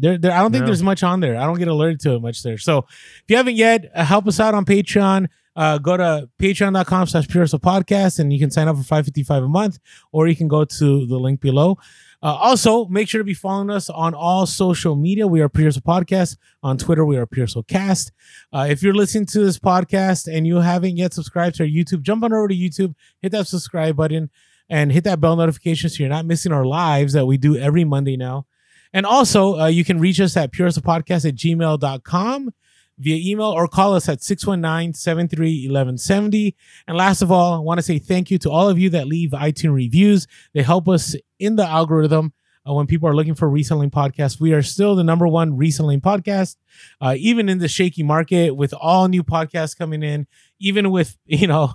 There, 0.02 0.18
there 0.18 0.32
i 0.32 0.38
don't 0.40 0.52
think 0.52 0.62
No. 0.62 0.66
there's 0.66 0.82
much 0.82 1.02
on 1.02 1.20
there 1.20 1.36
i 1.38 1.44
don't 1.46 1.58
get 1.58 1.68
alerted 1.68 2.00
to 2.00 2.14
it 2.16 2.20
much 2.20 2.42
there 2.42 2.58
so 2.58 2.78
if 2.88 3.24
you 3.28 3.36
haven't 3.36 3.56
yet 3.56 3.90
uh, 3.94 4.04
help 4.04 4.26
us 4.26 4.38
out 4.38 4.54
on 4.54 4.66
patreon 4.66 5.28
uh, 5.54 5.78
go 5.78 5.96
to 5.96 6.28
patreon.com 6.38 7.06
slash 7.06 7.28
pure 7.28 7.44
podcast 7.44 8.18
and 8.18 8.32
you 8.32 8.38
can 8.38 8.50
sign 8.50 8.68
up 8.68 8.76
for 8.76 8.82
555 8.82 9.42
a 9.44 9.48
month 9.48 9.78
or 10.10 10.26
you 10.26 10.36
can 10.36 10.48
go 10.48 10.64
to 10.64 11.06
the 11.06 11.18
link 11.18 11.40
below 11.40 11.78
uh, 12.22 12.38
also, 12.40 12.84
make 12.86 13.08
sure 13.08 13.18
to 13.18 13.24
be 13.24 13.34
following 13.34 13.68
us 13.68 13.90
on 13.90 14.14
all 14.14 14.46
social 14.46 14.94
media. 14.94 15.26
We 15.26 15.40
are 15.40 15.48
Pierce 15.48 15.76
Podcast. 15.78 16.36
On 16.62 16.78
Twitter, 16.78 17.04
we 17.04 17.16
are 17.16 17.26
Pierce 17.26 17.56
Cast. 17.66 18.12
Uh, 18.52 18.68
if 18.70 18.80
you're 18.80 18.94
listening 18.94 19.26
to 19.26 19.40
this 19.40 19.58
podcast 19.58 20.32
and 20.32 20.46
you 20.46 20.58
haven't 20.60 20.96
yet 20.96 21.12
subscribed 21.12 21.56
to 21.56 21.64
our 21.64 21.68
YouTube, 21.68 22.02
jump 22.02 22.22
on 22.22 22.32
over 22.32 22.46
to 22.46 22.54
YouTube, 22.54 22.94
hit 23.20 23.32
that 23.32 23.48
subscribe 23.48 23.96
button, 23.96 24.30
and 24.70 24.92
hit 24.92 25.02
that 25.02 25.20
bell 25.20 25.34
notification 25.34 25.90
so 25.90 25.96
you're 26.00 26.08
not 26.10 26.24
missing 26.24 26.52
our 26.52 26.64
lives 26.64 27.12
that 27.14 27.26
we 27.26 27.36
do 27.38 27.56
every 27.56 27.82
Monday 27.82 28.16
now. 28.16 28.46
And 28.92 29.06
also, 29.06 29.58
uh, 29.58 29.66
you 29.66 29.84
can 29.84 29.98
reach 29.98 30.20
us 30.20 30.36
at 30.36 30.52
Podcast 30.52 31.26
at 31.26 31.34
gmail.com 31.34 32.50
via 32.98 33.32
email 33.32 33.48
or 33.48 33.66
call 33.66 33.94
us 33.94 34.08
at 34.08 34.22
619 34.22 34.94
73 34.94 35.66
1170. 35.66 36.56
And 36.86 36.96
last 36.96 37.22
of 37.22 37.32
all, 37.32 37.54
I 37.54 37.58
want 37.58 37.78
to 37.78 37.82
say 37.82 37.98
thank 37.98 38.30
you 38.30 38.38
to 38.38 38.50
all 38.50 38.68
of 38.68 38.78
you 38.78 38.90
that 38.90 39.06
leave 39.06 39.30
iTunes 39.30 39.74
reviews. 39.74 40.26
They 40.52 40.62
help 40.62 40.88
us 40.88 41.16
in 41.38 41.56
the 41.56 41.66
algorithm 41.66 42.32
uh, 42.68 42.74
when 42.74 42.86
people 42.86 43.08
are 43.08 43.14
looking 43.14 43.34
for 43.34 43.48
reselling 43.48 43.90
podcasts. 43.90 44.40
We 44.40 44.52
are 44.52 44.62
still 44.62 44.94
the 44.94 45.04
number 45.04 45.26
one 45.26 45.56
reselling 45.56 46.00
podcast, 46.00 46.56
uh, 47.00 47.14
even 47.18 47.48
in 47.48 47.58
the 47.58 47.68
shaky 47.68 48.02
market 48.02 48.54
with 48.54 48.74
all 48.74 49.08
new 49.08 49.24
podcasts 49.24 49.76
coming 49.76 50.02
in, 50.02 50.26
even 50.60 50.90
with, 50.90 51.18
you 51.26 51.46
know, 51.46 51.74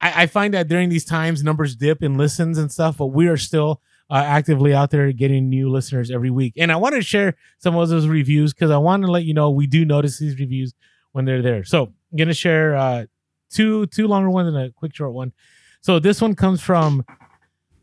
I, 0.00 0.22
I 0.22 0.26
find 0.26 0.54
that 0.54 0.68
during 0.68 0.88
these 0.88 1.04
times 1.04 1.42
numbers 1.42 1.74
dip 1.74 2.02
in 2.02 2.16
listens 2.16 2.58
and 2.58 2.70
stuff, 2.70 2.98
but 2.98 3.06
we 3.06 3.26
are 3.26 3.36
still 3.36 3.80
uh, 4.10 4.22
actively 4.24 4.74
out 4.74 4.90
there 4.90 5.12
getting 5.12 5.48
new 5.48 5.70
listeners 5.70 6.10
every 6.10 6.30
week. 6.30 6.54
And 6.56 6.70
I 6.70 6.76
want 6.76 6.94
to 6.94 7.02
share 7.02 7.34
some 7.58 7.76
of 7.76 7.88
those 7.88 8.06
reviews 8.06 8.52
because 8.52 8.70
I 8.70 8.76
want 8.76 9.02
to 9.04 9.10
let 9.10 9.24
you 9.24 9.34
know 9.34 9.50
we 9.50 9.66
do 9.66 9.84
notice 9.84 10.18
these 10.18 10.38
reviews 10.38 10.74
when 11.12 11.24
they're 11.24 11.42
there. 11.42 11.64
So 11.64 11.84
I'm 11.84 12.18
gonna 12.18 12.34
share 12.34 12.76
uh, 12.76 13.06
two 13.50 13.86
two 13.86 14.06
longer 14.06 14.30
ones 14.30 14.48
and 14.48 14.56
a 14.56 14.70
quick 14.70 14.94
short 14.94 15.12
one. 15.12 15.32
So 15.80 15.98
this 15.98 16.20
one 16.20 16.34
comes 16.34 16.60
from 16.60 17.04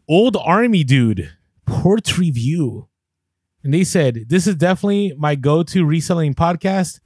Old 0.08 0.38
Army 0.38 0.84
Dude 0.84 1.32
Port 1.66 2.18
Review, 2.18 2.88
and 3.64 3.74
they 3.74 3.84
said 3.84 4.26
this 4.28 4.48
is 4.48 4.56
definitely 4.56 5.14
my 5.18 5.36
go-to 5.36 5.86
reselling 5.86 6.34
podcast. 6.34 7.00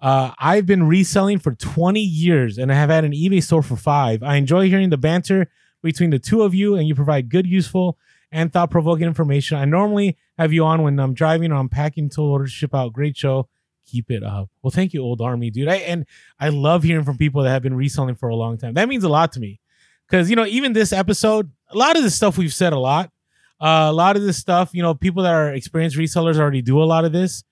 Uh, 0.00 0.32
I've 0.38 0.66
been 0.66 0.86
reselling 0.86 1.38
for 1.38 1.54
20 1.54 1.98
years 1.98 2.58
and 2.58 2.70
I 2.70 2.74
have 2.74 2.90
had 2.90 3.04
an 3.04 3.12
eBay 3.12 3.42
store 3.42 3.62
for 3.62 3.76
five. 3.76 4.22
I 4.22 4.36
enjoy 4.36 4.68
hearing 4.68 4.90
the 4.90 4.98
banter 4.98 5.48
between 5.82 6.10
the 6.10 6.18
two 6.18 6.42
of 6.42 6.54
you, 6.54 6.76
and 6.76 6.88
you 6.88 6.94
provide 6.94 7.28
good, 7.28 7.46
useful, 7.46 7.98
and 8.34 8.52
thought 8.52 8.68
provoking 8.68 9.06
information. 9.06 9.56
I 9.56 9.64
normally 9.64 10.16
have 10.36 10.52
you 10.52 10.64
on 10.64 10.82
when 10.82 10.98
I'm 10.98 11.14
driving 11.14 11.52
or 11.52 11.54
I'm 11.54 11.68
packing 11.68 12.10
to 12.10 12.46
ship 12.46 12.74
out. 12.74 12.92
Great 12.92 13.16
show. 13.16 13.48
Keep 13.86 14.10
it 14.10 14.24
up. 14.24 14.50
Well, 14.60 14.72
thank 14.72 14.92
you, 14.92 15.02
Old 15.02 15.20
Army, 15.20 15.50
dude. 15.50 15.68
I, 15.68 15.76
and 15.76 16.04
I 16.40 16.48
love 16.48 16.82
hearing 16.82 17.04
from 17.04 17.16
people 17.16 17.44
that 17.44 17.50
have 17.50 17.62
been 17.62 17.76
reselling 17.76 18.16
for 18.16 18.28
a 18.28 18.34
long 18.34 18.58
time. 18.58 18.74
That 18.74 18.88
means 18.88 19.04
a 19.04 19.08
lot 19.08 19.30
to 19.32 19.40
me. 19.40 19.60
Because, 20.08 20.28
you 20.28 20.34
know, 20.34 20.46
even 20.46 20.72
this 20.72 20.92
episode, 20.92 21.52
a 21.70 21.78
lot 21.78 21.96
of 21.96 22.02
the 22.02 22.10
stuff 22.10 22.36
we've 22.36 22.52
said 22.52 22.72
a 22.72 22.78
lot. 22.78 23.12
Uh, 23.60 23.86
a 23.88 23.92
lot 23.92 24.16
of 24.16 24.22
this 24.22 24.36
stuff, 24.36 24.70
you 24.74 24.82
know, 24.82 24.94
people 24.94 25.22
that 25.22 25.32
are 25.32 25.52
experienced 25.52 25.96
resellers 25.96 26.36
already 26.36 26.60
do 26.60 26.82
a 26.82 26.84
lot 26.84 27.04
of 27.04 27.12
this. 27.12 27.44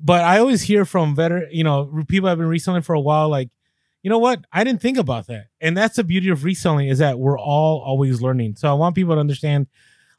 But 0.00 0.22
I 0.24 0.40
always 0.40 0.62
hear 0.62 0.84
from 0.84 1.14
veteran, 1.14 1.48
you 1.52 1.62
know, 1.62 2.04
people 2.08 2.28
have 2.28 2.38
been 2.38 2.48
reselling 2.48 2.82
for 2.82 2.94
a 2.94 3.00
while, 3.00 3.28
like, 3.28 3.50
you 4.02 4.10
know 4.10 4.18
what? 4.18 4.44
I 4.52 4.64
didn't 4.64 4.82
think 4.82 4.98
about 4.98 5.28
that. 5.28 5.46
And 5.60 5.76
that's 5.76 5.96
the 5.96 6.04
beauty 6.04 6.28
of 6.28 6.42
reselling 6.42 6.88
is 6.88 6.98
that 6.98 7.20
we're 7.20 7.38
all 7.38 7.80
always 7.80 8.20
learning. 8.20 8.56
So 8.56 8.68
I 8.68 8.74
want 8.74 8.96
people 8.96 9.14
to 9.14 9.20
understand 9.20 9.68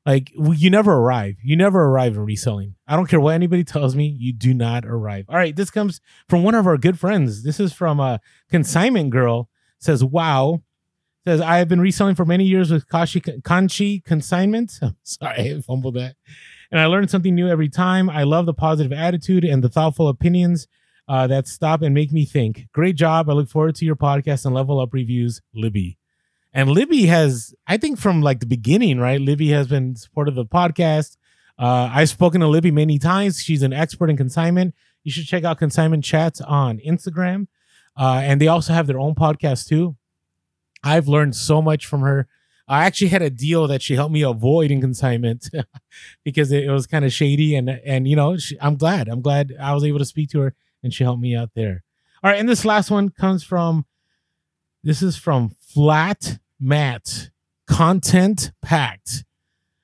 like 0.05 0.31
you 0.35 0.69
never 0.69 0.93
arrive. 0.93 1.35
You 1.43 1.55
never 1.55 1.85
arrive 1.85 2.15
in 2.15 2.21
reselling. 2.21 2.75
I 2.87 2.95
don't 2.95 3.07
care 3.07 3.19
what 3.19 3.35
anybody 3.35 3.63
tells 3.63 3.95
me. 3.95 4.07
You 4.07 4.33
do 4.33 4.53
not 4.53 4.85
arrive. 4.85 5.25
All 5.29 5.35
right, 5.35 5.55
this 5.55 5.69
comes 5.69 6.01
from 6.27 6.43
one 6.43 6.55
of 6.55 6.65
our 6.65 6.77
good 6.77 6.99
friends. 6.99 7.43
This 7.43 7.59
is 7.59 7.73
from 7.73 7.99
a 7.99 8.19
consignment 8.49 9.11
girl. 9.11 9.49
Says, 9.79 10.03
"Wow." 10.03 10.63
Says, 11.27 11.41
"I 11.41 11.57
have 11.57 11.67
been 11.67 11.81
reselling 11.81 12.15
for 12.15 12.25
many 12.25 12.45
years 12.45 12.71
with 12.71 12.89
Kashi 12.89 13.21
Kanchi 13.21 14.03
Consignment." 14.03 14.71
Sorry, 15.03 15.53
I 15.53 15.61
fumbled 15.61 15.95
that. 15.95 16.15
And 16.71 16.79
I 16.79 16.85
learned 16.85 17.09
something 17.09 17.35
new 17.35 17.47
every 17.47 17.69
time. 17.69 18.09
I 18.09 18.23
love 18.23 18.45
the 18.45 18.53
positive 18.53 18.93
attitude 18.93 19.43
and 19.43 19.63
the 19.63 19.69
thoughtful 19.69 20.07
opinions 20.07 20.67
uh, 21.07 21.27
that 21.27 21.47
stop 21.47 21.81
and 21.81 21.93
make 21.93 22.11
me 22.11 22.25
think. 22.25 22.67
Great 22.73 22.95
job. 22.95 23.29
I 23.29 23.33
look 23.33 23.49
forward 23.49 23.75
to 23.75 23.85
your 23.85 23.95
podcast 23.95 24.45
and 24.45 24.55
level 24.55 24.79
up 24.79 24.93
reviews, 24.93 25.41
Libby. 25.53 25.98
And 26.53 26.69
Libby 26.69 27.05
has, 27.05 27.53
I 27.67 27.77
think, 27.77 27.99
from 27.99 28.21
like 28.21 28.39
the 28.39 28.45
beginning, 28.45 28.99
right? 28.99 29.21
Libby 29.21 29.49
has 29.49 29.67
been 29.67 29.95
supportive 29.95 30.37
of 30.37 30.49
the 30.49 30.55
podcast. 30.55 31.17
Uh, 31.57 31.89
I've 31.93 32.09
spoken 32.09 32.41
to 32.41 32.47
Libby 32.47 32.71
many 32.71 32.97
times. 32.97 33.41
She's 33.41 33.61
an 33.63 33.73
expert 33.73 34.09
in 34.09 34.17
consignment. 34.17 34.73
You 35.03 35.11
should 35.11 35.25
check 35.25 35.43
out 35.43 35.59
Consignment 35.59 36.03
Chats 36.03 36.41
on 36.41 36.79
Instagram. 36.79 37.47
Uh, 37.97 38.21
and 38.23 38.39
they 38.39 38.47
also 38.47 38.73
have 38.73 38.87
their 38.87 38.99
own 38.99 39.13
podcast 39.13 39.67
too. 39.67 39.95
I've 40.83 41.07
learned 41.07 41.35
so 41.35 41.61
much 41.61 41.85
from 41.85 42.01
her. 42.01 42.27
I 42.67 42.85
actually 42.85 43.07
had 43.07 43.21
a 43.21 43.29
deal 43.29 43.67
that 43.67 43.81
she 43.81 43.95
helped 43.95 44.13
me 44.13 44.21
avoid 44.21 44.71
in 44.71 44.79
consignment 44.79 45.49
because 46.23 46.51
it, 46.51 46.65
it 46.65 46.71
was 46.71 46.87
kind 46.87 47.03
of 47.03 47.11
shady. 47.11 47.55
And, 47.55 47.69
and 47.69 48.07
you 48.07 48.15
know, 48.15 48.37
she, 48.37 48.57
I'm 48.61 48.77
glad. 48.77 49.09
I'm 49.09 49.21
glad 49.21 49.53
I 49.59 49.73
was 49.73 49.83
able 49.83 49.99
to 49.99 50.05
speak 50.05 50.29
to 50.31 50.39
her 50.41 50.55
and 50.83 50.93
she 50.93 51.03
helped 51.03 51.21
me 51.21 51.35
out 51.35 51.49
there. 51.55 51.83
All 52.23 52.29
right. 52.29 52.39
And 52.39 52.47
this 52.47 52.65
last 52.65 52.91
one 52.91 53.09
comes 53.09 53.43
from, 53.43 53.85
this 54.83 55.01
is 55.01 55.17
from 55.17 55.51
Flat 55.73 56.39
Matt, 56.59 57.29
content 57.67 58.51
packed. 58.61 59.23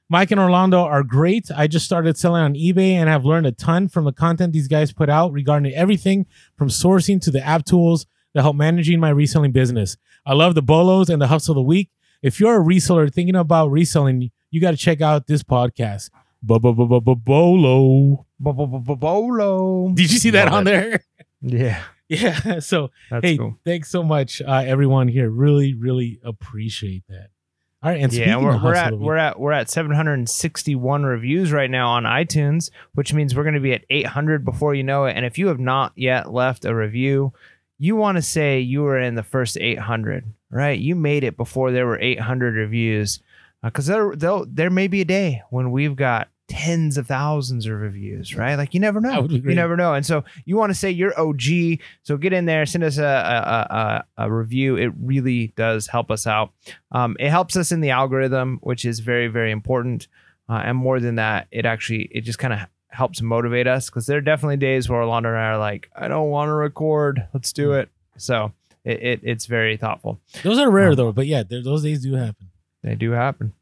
Mike 0.10 0.32
and 0.32 0.40
Orlando 0.40 0.84
are 0.84 1.04
great. 1.04 1.52
I 1.56 1.68
just 1.68 1.86
started 1.86 2.18
selling 2.18 2.42
on 2.42 2.54
eBay 2.56 2.94
and 2.94 3.08
have 3.08 3.24
learned 3.24 3.46
a 3.46 3.52
ton 3.52 3.88
from 3.88 4.06
the 4.06 4.12
content 4.12 4.52
these 4.54 4.68
guys 4.68 4.92
put 4.92 5.10
out 5.10 5.32
regarding 5.32 5.72
everything 5.74 6.26
from 6.58 6.70
sourcing 6.70 7.22
to 7.22 7.32
the 7.32 7.46
app 7.46 7.66
tools 7.66 8.08
that 8.34 8.42
help 8.42 8.56
managing 8.56 9.00
my 9.00 9.10
reselling 9.10 9.52
business. 9.52 9.96
I 10.26 10.34
love 10.34 10.56
the 10.56 10.64
bolos 10.64 11.10
and 11.10 11.22
the 11.22 11.28
hustle 11.28 11.52
of 11.54 11.58
the 11.58 11.62
week. 11.62 11.92
If 12.22 12.40
you're 12.40 12.60
a 12.60 12.64
reseller 12.64 13.14
thinking 13.14 13.36
about 13.36 13.70
reselling, 13.72 14.32
you 14.50 14.60
got 14.62 14.72
to 14.72 14.78
check 14.78 15.02
out 15.02 15.28
this 15.28 15.44
podcast. 15.44 16.10
Bolo. 16.42 18.26
Bolo. 18.40 19.90
Did 19.94 20.12
you 20.12 20.18
see 20.18 20.32
that 20.32 20.48
on 20.48 20.64
there? 20.64 21.04
Yeah, 21.42 21.84
Yeah. 22.10 22.60
So 22.60 22.92
that's 23.10 23.26
hey, 23.26 23.38
cool. 23.38 23.58
thanks 23.66 23.90
so 23.90 24.04
much, 24.04 24.40
uh, 24.40 24.64
everyone 24.66 25.08
here. 25.08 25.28
Really, 25.30 25.74
really 25.74 26.20
appreciate 26.24 27.04
that. 27.10 27.30
All 27.82 27.92
right, 27.92 28.02
and 28.02 28.12
yeah, 28.14 28.26
speaking 28.26 28.44
we're, 28.44 28.56
of 28.56 28.64
we're 28.64 28.74
at 28.76 28.98
we're 28.98 29.18
at 29.18 29.40
we're 29.40 29.52
at 29.52 29.70
761 29.70 31.04
reviews 31.04 31.52
right 31.52 31.70
now 31.70 31.90
on 31.90 32.04
iTunes, 32.04 32.72
which 32.94 33.14
means 33.14 33.36
we're 33.36 33.44
going 33.44 33.56
to 33.56 33.60
be 33.60 33.74
at 33.74 33.86
800 33.90 34.46
before 34.46 34.74
you 34.74 34.84
know 34.84 35.06
it. 35.06 35.16
And 35.16 35.26
if 35.26 35.38
you 35.38 35.48
have 35.48 35.60
not 35.60 35.94
yet 35.96 36.32
left 36.32 36.66
a 36.66 36.74
review, 36.74 37.34
you 37.78 37.96
want 37.96 38.18
to 38.18 38.22
say 38.22 38.60
you 38.60 38.82
were 38.82 39.00
in 39.00 39.16
the 39.16 39.24
first 39.24 39.58
800, 39.60 40.26
right? 40.50 40.80
You 40.80 40.96
made 40.96 41.24
it 41.24 41.38
before 41.38 41.72
there 41.72 41.86
were 41.86 42.00
800 42.00 42.56
reviews, 42.56 43.20
because 43.62 43.86
there 43.88 44.16
there 44.16 44.42
there 44.48 44.70
may 44.70 44.88
be 44.88 45.02
a 45.02 45.06
day 45.06 45.44
when 45.50 45.72
we've 45.72 45.96
got 45.96 46.30
tens 46.48 46.98
of 46.98 47.08
thousands 47.08 47.66
of 47.66 47.74
reviews, 47.80 48.36
right? 48.36 48.56
Like 48.56 48.74
you 48.74 48.80
never 48.80 49.02
know, 49.02 49.26
you 49.30 49.42
never 49.56 49.76
know. 49.76 49.94
And 49.96 50.06
so 50.06 50.24
you 50.46 50.56
want 50.58 50.70
to 50.70 50.76
say 50.76 50.92
you're 50.92 51.20
OG, 51.20 51.80
so 52.04 52.18
get 52.18 52.34
in 52.34 52.46
there, 52.46 52.66
send 52.66 52.84
us 52.84 52.98
a 52.98 53.04
a, 53.04 53.76
a, 54.20 54.26
a 54.26 54.32
review. 54.32 54.76
It 54.76 54.92
really 55.02 55.48
does 55.56 55.88
help 55.88 56.12
us 56.12 56.28
out. 56.28 56.52
Um, 56.92 57.16
it 57.20 57.30
helps 57.30 57.56
us 57.56 57.72
in 57.72 57.82
the 57.82 57.90
algorithm, 57.90 58.60
which 58.62 58.86
is 58.86 59.00
very, 59.00 59.28
very 59.28 59.52
important. 59.52 60.08
Uh, 60.48 60.62
and 60.64 60.78
more 60.78 61.00
than 61.00 61.16
that, 61.16 61.48
it 61.52 61.66
actually 61.66 62.04
it 62.12 62.22
just 62.22 62.38
kind 62.38 62.54
of 62.54 62.60
helps 62.90 63.22
motivate 63.22 63.68
us 63.68 63.90
because 63.90 64.06
there 64.06 64.18
are 64.20 64.22
definitely 64.22 64.58
days 64.58 64.88
where 64.88 65.02
Orlando 65.02 65.30
and 65.30 65.38
I 65.40 65.46
are 65.48 65.58
like, 65.58 65.90
I 65.96 66.08
don't 66.08 66.30
want 66.30 66.50
to 66.50 66.54
record. 66.54 67.28
Let's 67.34 67.52
do 67.52 67.70
Hmm. 67.70 67.76
it. 67.80 67.90
So 68.18 68.54
it, 68.86 69.02
it 69.04 69.20
it's 69.24 69.48
very 69.48 69.76
thoughtful. 69.78 70.20
Those 70.44 70.60
are 70.60 70.70
rare 70.70 70.90
Um, 70.92 70.96
though, 70.96 71.12
but 71.12 71.26
yeah, 71.26 71.42
those 71.42 71.82
days 71.84 72.04
do 72.04 72.14
happen. 72.14 72.52
They 72.84 72.94
do 72.94 73.12
happen. 73.12 73.54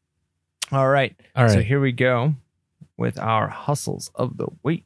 All 0.72 0.90
right. 0.90 1.16
All 1.36 1.46
right. 1.46 1.54
So 1.54 1.62
here 1.62 1.80
we 1.80 1.94
go 1.94 2.36
with 2.98 3.20
our 3.20 3.48
hustles 3.48 4.12
of 4.16 4.38
the 4.38 4.48
week. 4.64 4.86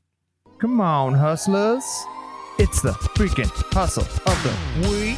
Come 0.60 0.82
on, 0.82 1.14
hustlers. 1.14 1.84
It's 2.60 2.82
the 2.82 2.92
freaking 2.92 3.52
hustle 3.74 4.04
of 4.04 4.44
the 4.44 4.90
week. 4.90 5.18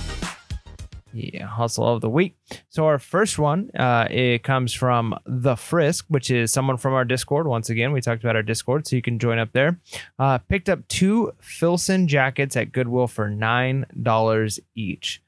Yeah, 1.11 1.47
hustle 1.47 1.87
of 1.87 2.01
the 2.01 2.09
week. 2.09 2.35
So 2.69 2.85
our 2.85 2.99
first 2.99 3.39
one, 3.39 3.71
uh, 3.75 4.07
it 4.11 4.43
comes 4.43 4.73
from 4.73 5.17
the 5.25 5.55
Frisk, 5.55 6.05
which 6.07 6.29
is 6.29 6.51
someone 6.53 6.77
from 6.77 6.93
our 6.93 7.05
Discord. 7.05 7.47
Once 7.47 7.69
again, 7.69 7.91
we 7.91 8.01
talked 8.01 8.23
about 8.23 8.35
our 8.35 8.43
Discord, 8.43 8.87
so 8.87 8.95
you 8.95 9.01
can 9.01 9.17
join 9.17 9.39
up 9.39 9.51
there. 9.53 9.79
Uh, 10.19 10.37
picked 10.37 10.69
up 10.69 10.87
two 10.87 11.31
Filson 11.39 12.07
jackets 12.07 12.55
at 12.55 12.71
Goodwill 12.71 13.07
for 13.07 13.29
nine 13.29 13.85
dollars 14.03 14.59
each. 14.75 15.21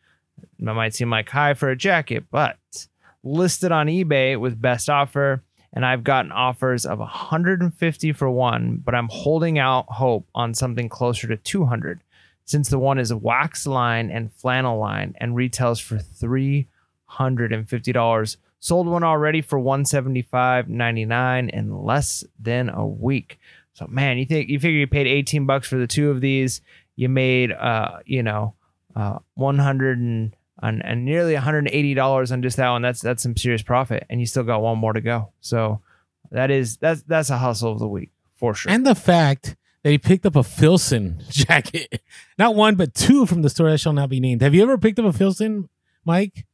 That 0.59 0.75
might 0.75 0.93
seem 0.93 1.09
like 1.09 1.29
high 1.29 1.55
for 1.55 1.69
a 1.69 1.75
jacket, 1.75 2.25
but 2.29 2.57
listed 3.23 3.71
on 3.71 3.87
eBay 3.87 4.39
with 4.39 4.61
best 4.61 4.89
offer, 4.89 5.43
and 5.73 5.85
I've 5.85 6.03
gotten 6.03 6.31
offers 6.31 6.85
of 6.85 6.99
150 6.99 8.13
for 8.13 8.29
one, 8.29 8.79
but 8.83 8.93
I'm 8.93 9.09
holding 9.09 9.57
out 9.57 9.85
hope 9.87 10.27
on 10.35 10.53
something 10.53 10.89
closer 10.89 11.27
to 11.27 11.37
200 11.37 12.01
since 12.45 12.69
the 12.69 12.77
one 12.79 12.99
is 12.99 13.13
wax 13.13 13.65
line 13.65 14.11
and 14.11 14.33
flannel 14.33 14.77
line 14.77 15.15
and 15.19 15.35
retails 15.35 15.79
for 15.79 15.97
$350. 15.97 18.37
Sold 18.59 18.87
one 18.87 19.03
already 19.03 19.41
for 19.41 19.59
$175.99 19.59 21.49
in 21.49 21.83
less 21.83 22.23
than 22.39 22.69
a 22.69 22.85
week. 22.85 23.39
So 23.73 23.87
man, 23.87 24.17
you 24.17 24.25
think 24.25 24.49
you 24.49 24.59
figure 24.59 24.79
you 24.79 24.87
paid 24.87 25.07
18 25.07 25.45
bucks 25.45 25.67
for 25.67 25.75
the 25.77 25.87
two 25.87 26.11
of 26.11 26.21
these, 26.21 26.61
you 26.95 27.09
made 27.09 27.51
uh, 27.51 27.99
you 28.05 28.23
know, 28.23 28.53
uh 28.95 29.19
100 29.35 29.99
and, 29.99 30.35
and, 30.61 30.83
and 30.85 31.05
nearly 31.05 31.33
$180 31.35 32.31
on 32.31 32.41
just 32.41 32.57
that 32.57 32.69
one. 32.69 32.81
That's 32.81 33.01
that's 33.01 33.23
some 33.23 33.35
serious 33.35 33.61
profit 33.61 34.05
and 34.09 34.19
you 34.19 34.25
still 34.25 34.43
got 34.43 34.61
one 34.61 34.77
more 34.77 34.93
to 34.93 35.01
go. 35.01 35.31
So 35.41 35.81
that 36.31 36.51
is 36.51 36.77
that's 36.77 37.03
that's 37.03 37.29
a 37.29 37.37
hustle 37.37 37.71
of 37.71 37.79
the 37.79 37.87
week 37.87 38.11
for 38.35 38.53
sure. 38.53 38.71
And 38.71 38.85
the 38.85 38.95
fact 38.95 39.55
that 39.83 39.89
he 39.89 39.97
picked 39.97 40.25
up 40.25 40.35
a 40.35 40.43
Filson 40.43 41.23
jacket, 41.29 42.01
not 42.37 42.55
one 42.55 42.75
but 42.75 42.93
two 42.93 43.25
from 43.25 43.41
the 43.41 43.49
store 43.49 43.69
that 43.71 43.79
shall 43.79 43.93
not 43.93 44.09
be 44.09 44.19
named. 44.19 44.41
Have 44.41 44.53
you 44.53 44.61
ever 44.63 44.77
picked 44.77 44.99
up 44.99 45.05
a 45.05 45.13
Filson, 45.13 45.69
Mike? 46.05 46.45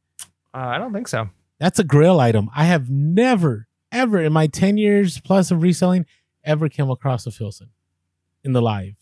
uh, 0.54 0.58
I 0.58 0.78
don't 0.78 0.92
think 0.92 1.08
so. 1.08 1.28
That's 1.58 1.78
a 1.78 1.84
grail 1.84 2.20
item. 2.20 2.50
I 2.54 2.64
have 2.64 2.88
never, 2.88 3.66
ever 3.90 4.20
in 4.20 4.32
my 4.32 4.46
10 4.46 4.78
years 4.78 5.20
plus 5.20 5.50
of 5.50 5.62
reselling, 5.62 6.06
ever 6.44 6.68
came 6.68 6.88
across 6.88 7.26
a 7.26 7.30
Filson 7.30 7.70
in 8.44 8.52
the 8.52 8.62
live. 8.62 8.94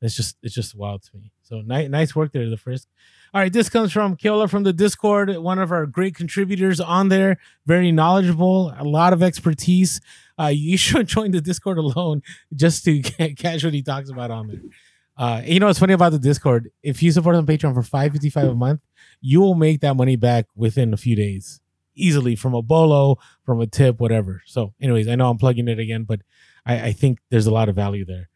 It's 0.00 0.16
just 0.16 0.36
it's 0.42 0.54
just 0.54 0.74
wild 0.74 1.02
to 1.02 1.16
me. 1.16 1.32
So 1.42 1.60
nice 1.60 1.88
nice 1.88 2.14
work 2.14 2.32
there, 2.32 2.48
the 2.48 2.56
Frisk. 2.56 2.88
All 3.34 3.42
right, 3.42 3.52
this 3.52 3.68
comes 3.68 3.92
from 3.92 4.16
Killer 4.16 4.48
from 4.48 4.62
the 4.62 4.72
Discord, 4.72 5.36
one 5.36 5.58
of 5.58 5.70
our 5.70 5.84
great 5.84 6.14
contributors 6.14 6.80
on 6.80 7.10
there. 7.10 7.36
Very 7.66 7.92
knowledgeable, 7.92 8.74
a 8.78 8.84
lot 8.84 9.12
of 9.12 9.22
expertise. 9.22 10.00
Uh, 10.40 10.46
you 10.46 10.78
should 10.78 11.06
join 11.08 11.32
the 11.32 11.42
Discord 11.42 11.76
alone 11.76 12.22
just 12.54 12.84
to 12.84 13.02
he 13.72 13.82
talks 13.82 14.08
about 14.08 14.30
on 14.30 14.48
there. 14.48 14.60
Uh, 15.18 15.42
you 15.44 15.60
know 15.60 15.66
what's 15.66 15.78
funny 15.78 15.92
about 15.92 16.12
the 16.12 16.18
Discord? 16.18 16.70
If 16.82 17.02
you 17.02 17.12
support 17.12 17.34
on 17.36 17.44
Patreon 17.44 17.74
for 17.74 17.82
five 17.82 18.12
fifty 18.12 18.30
five 18.30 18.48
a 18.48 18.54
month, 18.54 18.80
you 19.20 19.40
will 19.40 19.56
make 19.56 19.80
that 19.80 19.94
money 19.94 20.16
back 20.16 20.46
within 20.54 20.94
a 20.94 20.96
few 20.96 21.14
days, 21.14 21.60
easily 21.94 22.34
from 22.34 22.54
a 22.54 22.62
bolo, 22.62 23.18
from 23.44 23.60
a 23.60 23.66
tip, 23.66 24.00
whatever. 24.00 24.42
So, 24.46 24.72
anyways, 24.80 25.06
I 25.08 25.16
know 25.16 25.28
I'm 25.28 25.36
plugging 25.36 25.68
it 25.68 25.78
again, 25.78 26.04
but 26.04 26.20
I, 26.64 26.86
I 26.86 26.92
think 26.92 27.18
there's 27.30 27.46
a 27.46 27.50
lot 27.50 27.68
of 27.68 27.74
value 27.74 28.06
there. 28.06 28.30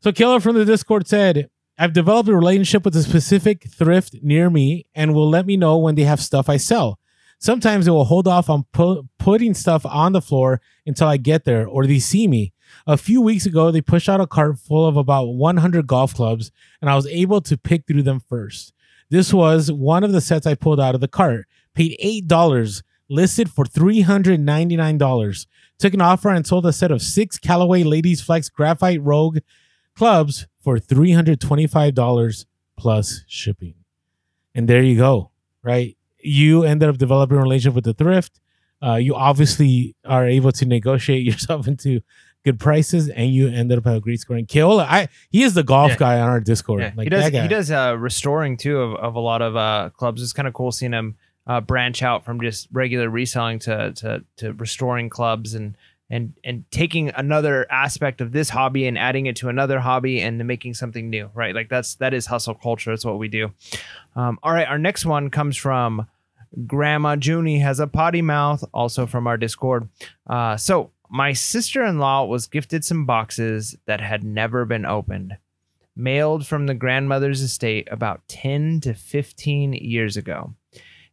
So, 0.00 0.12
Killer 0.12 0.40
from 0.40 0.54
the 0.54 0.64
Discord 0.64 1.08
said, 1.08 1.50
I've 1.82 1.94
developed 1.94 2.28
a 2.28 2.36
relationship 2.36 2.84
with 2.84 2.94
a 2.94 3.02
specific 3.02 3.70
thrift 3.70 4.16
near 4.20 4.50
me 4.50 4.84
and 4.94 5.14
will 5.14 5.30
let 5.30 5.46
me 5.46 5.56
know 5.56 5.78
when 5.78 5.94
they 5.94 6.02
have 6.02 6.20
stuff 6.20 6.50
I 6.50 6.58
sell. 6.58 6.98
Sometimes 7.38 7.86
they 7.86 7.90
will 7.90 8.04
hold 8.04 8.28
off 8.28 8.50
on 8.50 8.64
pu- 8.70 9.08
putting 9.18 9.54
stuff 9.54 9.86
on 9.86 10.12
the 10.12 10.20
floor 10.20 10.60
until 10.84 11.08
I 11.08 11.16
get 11.16 11.46
there 11.46 11.66
or 11.66 11.86
they 11.86 11.98
see 11.98 12.28
me. 12.28 12.52
A 12.86 12.98
few 12.98 13.22
weeks 13.22 13.46
ago, 13.46 13.70
they 13.70 13.80
pushed 13.80 14.10
out 14.10 14.20
a 14.20 14.26
cart 14.26 14.58
full 14.58 14.86
of 14.86 14.98
about 14.98 15.28
100 15.28 15.86
golf 15.86 16.12
clubs, 16.12 16.52
and 16.82 16.90
I 16.90 16.96
was 16.96 17.06
able 17.06 17.40
to 17.40 17.56
pick 17.56 17.86
through 17.86 18.02
them 18.02 18.20
first. 18.20 18.74
This 19.08 19.32
was 19.32 19.72
one 19.72 20.04
of 20.04 20.12
the 20.12 20.20
sets 20.20 20.46
I 20.46 20.56
pulled 20.56 20.80
out 20.80 20.94
of 20.94 21.00
the 21.00 21.08
cart. 21.08 21.46
Paid 21.74 21.96
$8, 22.28 22.82
listed 23.08 23.50
for 23.50 23.64
$399. 23.64 25.46
Took 25.78 25.94
an 25.94 26.02
offer 26.02 26.28
and 26.28 26.46
sold 26.46 26.66
a 26.66 26.74
set 26.74 26.90
of 26.90 27.00
six 27.00 27.38
Callaway 27.38 27.84
Ladies 27.84 28.20
Flex 28.20 28.50
Graphite 28.50 29.02
Rogue 29.02 29.38
clubs 29.96 30.46
for 30.60 30.78
$325 30.78 32.44
plus 32.76 33.24
shipping. 33.26 33.74
And 34.54 34.68
there 34.68 34.82
you 34.82 34.96
go, 34.96 35.30
right? 35.62 35.96
You 36.22 36.64
ended 36.64 36.88
up 36.88 36.98
developing 36.98 37.36
a 37.38 37.42
relationship 37.42 37.74
with 37.74 37.84
the 37.84 37.94
thrift. 37.94 38.40
Uh, 38.82 38.94
you 38.96 39.14
obviously 39.14 39.94
are 40.04 40.26
able 40.26 40.52
to 40.52 40.64
negotiate 40.66 41.24
yourself 41.30 41.68
into 41.68 42.00
good 42.44 42.58
prices, 42.58 43.08
and 43.10 43.30
you 43.34 43.48
ended 43.48 43.76
up 43.78 43.84
having 43.84 43.98
a 43.98 44.00
great 44.00 44.18
scoring. 44.20 44.46
Keola, 44.46 44.86
I 44.88 45.08
he 45.30 45.42
is 45.42 45.52
the 45.54 45.62
golf 45.62 45.90
Yeah. 45.92 45.96
guy 45.98 46.20
on 46.20 46.28
our 46.30 46.40
Discord. 46.40 46.80
Yeah, 46.80 46.92
Like 46.96 47.04
he 47.04 47.10
does. 47.10 47.24
that 47.24 47.32
guy. 47.32 47.42
He 47.42 47.48
does 47.48 47.70
uh, 47.70 47.96
restoring 47.98 48.56
too 48.56 48.78
of, 48.80 48.94
of 48.96 49.14
a 49.14 49.20
lot 49.20 49.42
of 49.42 49.56
uh, 49.56 49.90
clubs. 49.94 50.22
It's 50.22 50.32
kind 50.32 50.48
of 50.48 50.54
cool 50.54 50.72
seeing 50.72 50.92
him 50.92 51.16
uh, 51.46 51.60
branch 51.60 52.02
out 52.02 52.24
from 52.24 52.40
just 52.40 52.68
regular 52.72 53.10
reselling 53.10 53.58
to 53.60 53.92
to 53.92 54.24
to 54.36 54.52
restoring 54.54 55.10
clubs 55.10 55.54
and 55.54 55.76
and 56.10 56.34
and 56.44 56.64
taking 56.70 57.10
another 57.10 57.66
aspect 57.70 58.20
of 58.20 58.32
this 58.32 58.50
hobby 58.50 58.86
and 58.86 58.98
adding 58.98 59.26
it 59.26 59.36
to 59.36 59.48
another 59.48 59.78
hobby 59.80 60.20
and 60.20 60.44
making 60.46 60.74
something 60.74 61.08
new. 61.08 61.30
Right, 61.34 61.54
like 61.54 61.68
that's 61.68 61.94
that 61.96 62.12
is 62.12 62.26
hustle 62.26 62.54
culture. 62.54 62.90
That's 62.90 63.04
what 63.04 63.18
we 63.18 63.28
do. 63.28 63.52
Um, 64.16 64.38
all 64.42 64.52
right, 64.52 64.68
our 64.68 64.78
next 64.78 65.06
one 65.06 65.30
comes 65.30 65.56
from 65.56 66.06
Grandma 66.66 67.16
Junie 67.20 67.60
has 67.60 67.78
a 67.78 67.86
potty 67.86 68.22
mouth, 68.22 68.64
also 68.74 69.06
from 69.06 69.26
our 69.26 69.36
Discord. 69.36 69.88
Uh, 70.26 70.56
so 70.56 70.90
my 71.08 71.32
sister-in-law 71.32 72.24
was 72.26 72.46
gifted 72.46 72.84
some 72.84 73.06
boxes 73.06 73.76
that 73.86 74.00
had 74.00 74.24
never 74.24 74.64
been 74.64 74.84
opened 74.84 75.36
mailed 75.96 76.46
from 76.46 76.66
the 76.66 76.74
grandmother's 76.74 77.42
estate 77.42 77.88
about 77.90 78.26
10 78.28 78.80
to 78.80 78.94
15 78.94 79.74
years 79.74 80.16
ago. 80.16 80.54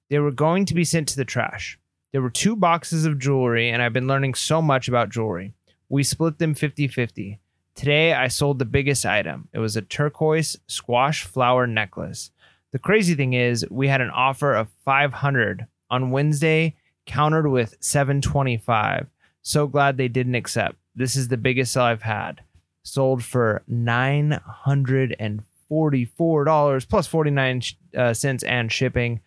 They 0.10 0.20
were 0.20 0.32
going 0.32 0.66
to 0.66 0.74
be 0.74 0.84
sent 0.84 1.10
to 1.10 1.18
the 1.18 1.26
trash. 1.26 1.78
There 2.18 2.24
were 2.24 2.32
two 2.32 2.56
boxes 2.56 3.06
of 3.06 3.20
jewelry, 3.20 3.70
and 3.70 3.80
I've 3.80 3.94
been 3.94 4.08
learning 4.08 4.34
so 4.34 4.60
much 4.60 4.88
about 4.88 5.12
jewelry. 5.12 5.54
We 5.88 6.02
split 6.02 6.40
them 6.40 6.56
50 6.56 6.88
50. 6.88 7.40
Today, 7.76 8.12
I 8.12 8.28
sold 8.28 8.58
the 8.58 8.66
biggest 8.66 9.06
item. 9.06 9.50
It 9.54 9.60
was 9.60 9.78
a 9.78 9.84
turquoise 9.84 10.58
squash 10.66 11.26
flower 11.26 11.68
necklace. 11.68 12.32
The 12.72 12.80
crazy 12.80 13.14
thing 13.14 13.34
is, 13.34 13.68
we 13.70 13.88
had 13.88 14.02
an 14.02 14.10
offer 14.10 14.56
of 14.56 14.70
500 14.84 15.68
on 15.92 16.10
Wednesday, 16.10 16.74
countered 17.06 17.52
with 17.52 17.76
725. 17.82 19.06
So 19.44 19.68
glad 19.68 19.98
they 19.98 20.08
didn't 20.08 20.34
accept. 20.34 20.78
This 20.96 21.16
is 21.16 21.28
the 21.28 21.38
biggest 21.38 21.72
sell 21.72 21.86
I've 21.86 22.02
had 22.02 22.42
sold 22.82 23.24
for 23.24 23.62
nine 23.68 24.32
hundred 24.44 25.16
and 25.20 25.44
forty-four 25.70 26.46
dollars 26.46 26.84
plus 26.84 27.06
forty-nine 27.06 27.62
uh, 27.96 28.16
cents 28.16 28.42
and 28.42 28.72
shipping. 28.72 29.20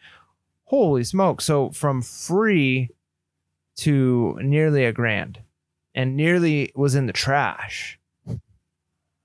Holy 0.71 1.03
smoke! 1.03 1.41
So 1.41 1.71
from 1.71 2.01
free 2.01 2.91
to 3.79 4.39
nearly 4.41 4.85
a 4.85 4.93
grand, 4.93 5.41
and 5.97 6.17
nearly 6.17 6.71
was 6.77 6.95
in 6.95 7.07
the 7.07 7.13
trash. 7.13 7.99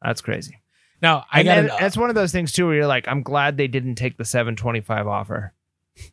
That's 0.01 0.21
crazy. 0.21 0.59
now 1.03 1.25
I 1.31 1.43
got 1.43 1.79
that's 1.79 1.97
one 1.97 2.09
of 2.09 2.15
those 2.15 2.31
things 2.31 2.51
too, 2.51 2.65
where 2.65 2.75
you're 2.75 2.87
like, 2.87 3.07
I'm 3.07 3.21
glad 3.21 3.57
they 3.57 3.67
didn't 3.67 3.95
take 3.95 4.17
the 4.17 4.25
seven 4.25 4.55
twenty-five 4.55 5.07
offer. 5.07 5.53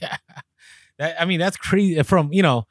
Yeah. 0.00 0.16
That, 0.98 1.20
I 1.20 1.26
mean, 1.26 1.38
that's 1.38 1.58
crazy. 1.58 2.02
From, 2.02 2.32
you 2.32 2.42
know, 2.42 2.66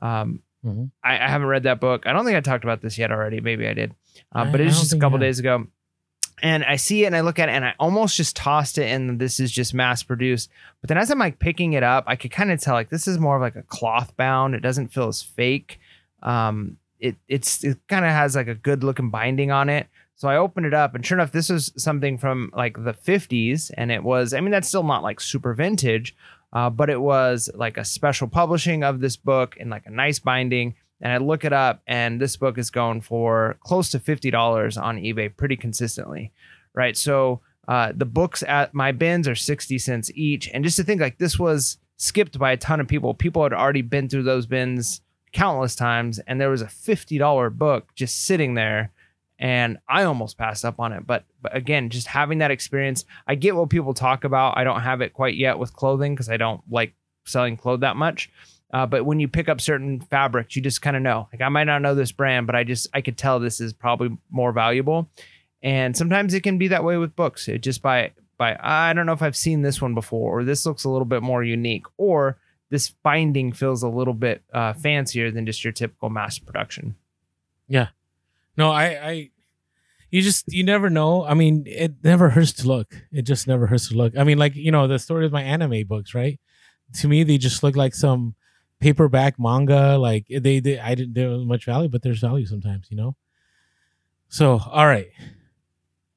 Um, 0.00 0.42
Mhm. 0.64 0.92
I, 1.02 1.14
I 1.18 1.28
haven't 1.28 1.48
read 1.48 1.64
that 1.64 1.80
book. 1.80 2.06
I 2.06 2.12
don't 2.12 2.24
think 2.24 2.36
I 2.36 2.40
talked 2.40 2.62
about 2.62 2.80
this 2.82 2.96
yet 2.96 3.10
already. 3.10 3.40
Maybe 3.40 3.66
I 3.66 3.74
did, 3.74 3.96
uh, 4.32 4.42
I- 4.46 4.50
but 4.52 4.60
it 4.60 4.64
was 4.66 4.78
just 4.78 4.92
a 4.92 4.98
couple 4.98 5.18
days 5.18 5.40
ago. 5.40 5.66
And 6.40 6.62
I 6.64 6.76
see 6.76 7.02
it 7.02 7.06
and 7.06 7.16
I 7.16 7.20
look 7.22 7.40
at 7.40 7.48
it 7.48 7.52
and 7.52 7.64
I 7.64 7.74
almost 7.80 8.16
just 8.16 8.36
tossed 8.36 8.78
it 8.78 8.84
and 8.88 9.18
this 9.20 9.40
is 9.40 9.50
just 9.50 9.74
mass 9.74 10.04
produced. 10.04 10.50
But 10.80 10.86
then 10.88 10.98
as 10.98 11.10
I'm 11.10 11.18
like 11.18 11.40
picking 11.40 11.72
it 11.72 11.82
up, 11.82 12.04
I 12.06 12.14
could 12.14 12.30
kind 12.30 12.52
of 12.52 12.60
tell 12.60 12.74
like 12.74 12.90
this 12.90 13.08
is 13.08 13.18
more 13.18 13.34
of 13.36 13.42
like 13.42 13.56
a 13.56 13.62
cloth 13.64 14.16
bound. 14.16 14.54
It 14.54 14.60
doesn't 14.60 14.88
feel 14.94 15.08
as 15.08 15.20
fake. 15.20 15.80
Um, 16.22 16.76
it 17.00 17.16
it's 17.26 17.64
it 17.64 17.78
kind 17.88 18.04
of 18.04 18.12
has 18.12 18.36
like 18.36 18.46
a 18.48 18.54
good 18.54 18.84
looking 18.84 19.10
binding 19.10 19.50
on 19.50 19.68
it. 19.68 19.88
So 20.16 20.28
I 20.28 20.36
opened 20.36 20.66
it 20.66 20.74
up 20.74 20.94
and 20.94 21.04
sure 21.04 21.18
enough, 21.18 21.32
this 21.32 21.48
was 21.48 21.72
something 21.76 22.16
from 22.18 22.50
like 22.54 22.82
the 22.84 22.94
50s. 22.94 23.70
And 23.76 23.90
it 23.90 24.04
was, 24.04 24.32
I 24.32 24.40
mean, 24.40 24.50
that's 24.50 24.68
still 24.68 24.84
not 24.84 25.02
like 25.02 25.20
super 25.20 25.52
vintage, 25.54 26.14
uh, 26.52 26.70
but 26.70 26.90
it 26.90 27.00
was 27.00 27.50
like 27.54 27.76
a 27.76 27.84
special 27.84 28.28
publishing 28.28 28.84
of 28.84 29.00
this 29.00 29.16
book 29.16 29.56
in 29.56 29.70
like 29.70 29.86
a 29.86 29.90
nice 29.90 30.18
binding. 30.18 30.74
And 31.00 31.12
I 31.12 31.16
look 31.16 31.44
it 31.44 31.52
up, 31.52 31.82
and 31.88 32.20
this 32.20 32.36
book 32.36 32.58
is 32.58 32.70
going 32.70 33.00
for 33.00 33.56
close 33.60 33.90
to 33.90 33.98
fifty 33.98 34.30
dollars 34.30 34.76
on 34.78 34.98
eBay 34.98 35.36
pretty 35.36 35.56
consistently, 35.56 36.32
right? 36.74 36.96
So 36.96 37.40
uh, 37.66 37.92
the 37.92 38.04
books 38.04 38.44
at 38.44 38.72
my 38.72 38.92
bins 38.92 39.26
are 39.26 39.34
sixty 39.34 39.78
cents 39.78 40.12
each, 40.14 40.48
and 40.54 40.62
just 40.62 40.76
to 40.76 40.84
think 40.84 41.00
like 41.00 41.18
this 41.18 41.40
was 41.40 41.78
skipped 41.96 42.38
by 42.38 42.52
a 42.52 42.56
ton 42.56 42.80
of 42.80 42.86
people. 42.86 43.14
People 43.14 43.42
had 43.42 43.52
already 43.52 43.82
been 43.82 44.08
through 44.08 44.22
those 44.22 44.46
bins 44.46 45.00
countless 45.32 45.74
times, 45.74 46.20
and 46.20 46.40
there 46.40 46.50
was 46.50 46.62
a 46.62 46.68
fifty 46.68 47.18
dollar 47.18 47.50
book 47.50 47.88
just 47.96 48.24
sitting 48.24 48.54
there, 48.54 48.92
and 49.42 49.78
I 49.88 50.04
almost 50.04 50.38
passed 50.38 50.64
up 50.64 50.78
on 50.78 50.92
it. 50.92 51.04
But 51.04 51.24
but 51.42 51.54
again, 51.54 51.90
just 51.90 52.06
having 52.06 52.38
that 52.38 52.52
experience, 52.52 53.04
I 53.26 53.34
get 53.34 53.56
what 53.56 53.70
people 53.70 53.92
talk 53.92 54.22
about. 54.22 54.56
I 54.56 54.62
don't 54.62 54.82
have 54.82 55.00
it 55.00 55.12
quite 55.12 55.34
yet 55.34 55.58
with 55.58 55.74
clothing 55.74 56.14
because 56.14 56.30
I 56.30 56.36
don't 56.36 56.62
like 56.70 56.94
selling 57.26 57.56
clothes 57.56 57.80
that 57.80 57.96
much. 57.96 58.30
Uh, 58.72 58.86
but 58.86 59.04
when 59.04 59.18
you 59.18 59.26
pick 59.26 59.48
up 59.48 59.60
certain 59.60 60.00
fabrics, 60.00 60.54
you 60.54 60.62
just 60.62 60.80
kind 60.80 60.96
of 60.96 61.02
know. 61.02 61.28
Like 61.32 61.42
I 61.42 61.48
might 61.48 61.64
not 61.64 61.82
know 61.82 61.96
this 61.96 62.12
brand, 62.12 62.46
but 62.46 62.54
I 62.54 62.62
just 62.62 62.86
I 62.94 63.00
could 63.00 63.18
tell 63.18 63.40
this 63.40 63.60
is 63.60 63.72
probably 63.72 64.16
more 64.30 64.52
valuable. 64.52 65.10
And 65.60 65.96
sometimes 65.96 66.34
it 66.34 66.44
can 66.44 66.56
be 66.56 66.68
that 66.68 66.84
way 66.84 66.96
with 66.96 67.16
books. 67.16 67.48
It 67.48 67.62
just 67.62 67.82
by 67.82 68.12
by 68.38 68.56
I 68.60 68.92
don't 68.92 69.06
know 69.06 69.12
if 69.12 69.22
I've 69.22 69.36
seen 69.36 69.62
this 69.62 69.82
one 69.82 69.94
before, 69.94 70.38
or 70.38 70.44
this 70.44 70.64
looks 70.64 70.84
a 70.84 70.88
little 70.88 71.04
bit 71.04 71.22
more 71.22 71.42
unique, 71.42 71.86
or 71.96 72.38
this 72.70 72.90
binding 72.90 73.52
feels 73.52 73.82
a 73.82 73.88
little 73.88 74.14
bit 74.14 74.44
uh, 74.54 74.72
fancier 74.72 75.32
than 75.32 75.46
just 75.46 75.64
your 75.64 75.72
typical 75.72 76.10
mass 76.10 76.38
production. 76.38 76.94
No, 78.56 78.70
I, 78.70 78.84
I, 78.84 79.30
you 80.10 80.22
just, 80.22 80.52
you 80.52 80.64
never 80.64 80.90
know. 80.90 81.24
I 81.24 81.34
mean, 81.34 81.64
it 81.66 81.94
never 82.04 82.30
hurts 82.30 82.52
to 82.54 82.68
look. 82.68 82.94
It 83.12 83.22
just 83.22 83.48
never 83.48 83.66
hurts 83.66 83.88
to 83.90 83.96
look. 83.96 84.16
I 84.16 84.24
mean, 84.24 84.38
like, 84.38 84.56
you 84.56 84.70
know, 84.72 84.86
the 84.88 84.98
story 84.98 85.26
of 85.26 85.32
my 85.32 85.42
anime 85.42 85.86
books, 85.86 86.14
right? 86.14 86.40
To 87.00 87.08
me, 87.08 87.24
they 87.24 87.38
just 87.38 87.62
look 87.62 87.76
like 87.76 87.94
some 87.94 88.34
paperback 88.80 89.38
manga. 89.38 89.98
Like 89.98 90.26
they, 90.28 90.60
they 90.60 90.78
I 90.78 90.94
didn't, 90.94 91.14
there 91.14 91.30
was 91.30 91.44
much 91.46 91.64
value, 91.66 91.88
but 91.88 92.02
there's 92.02 92.20
value 92.20 92.46
sometimes, 92.46 92.88
you 92.90 92.96
know? 92.96 93.16
So, 94.28 94.58
all 94.70 94.86
right. 94.86 95.08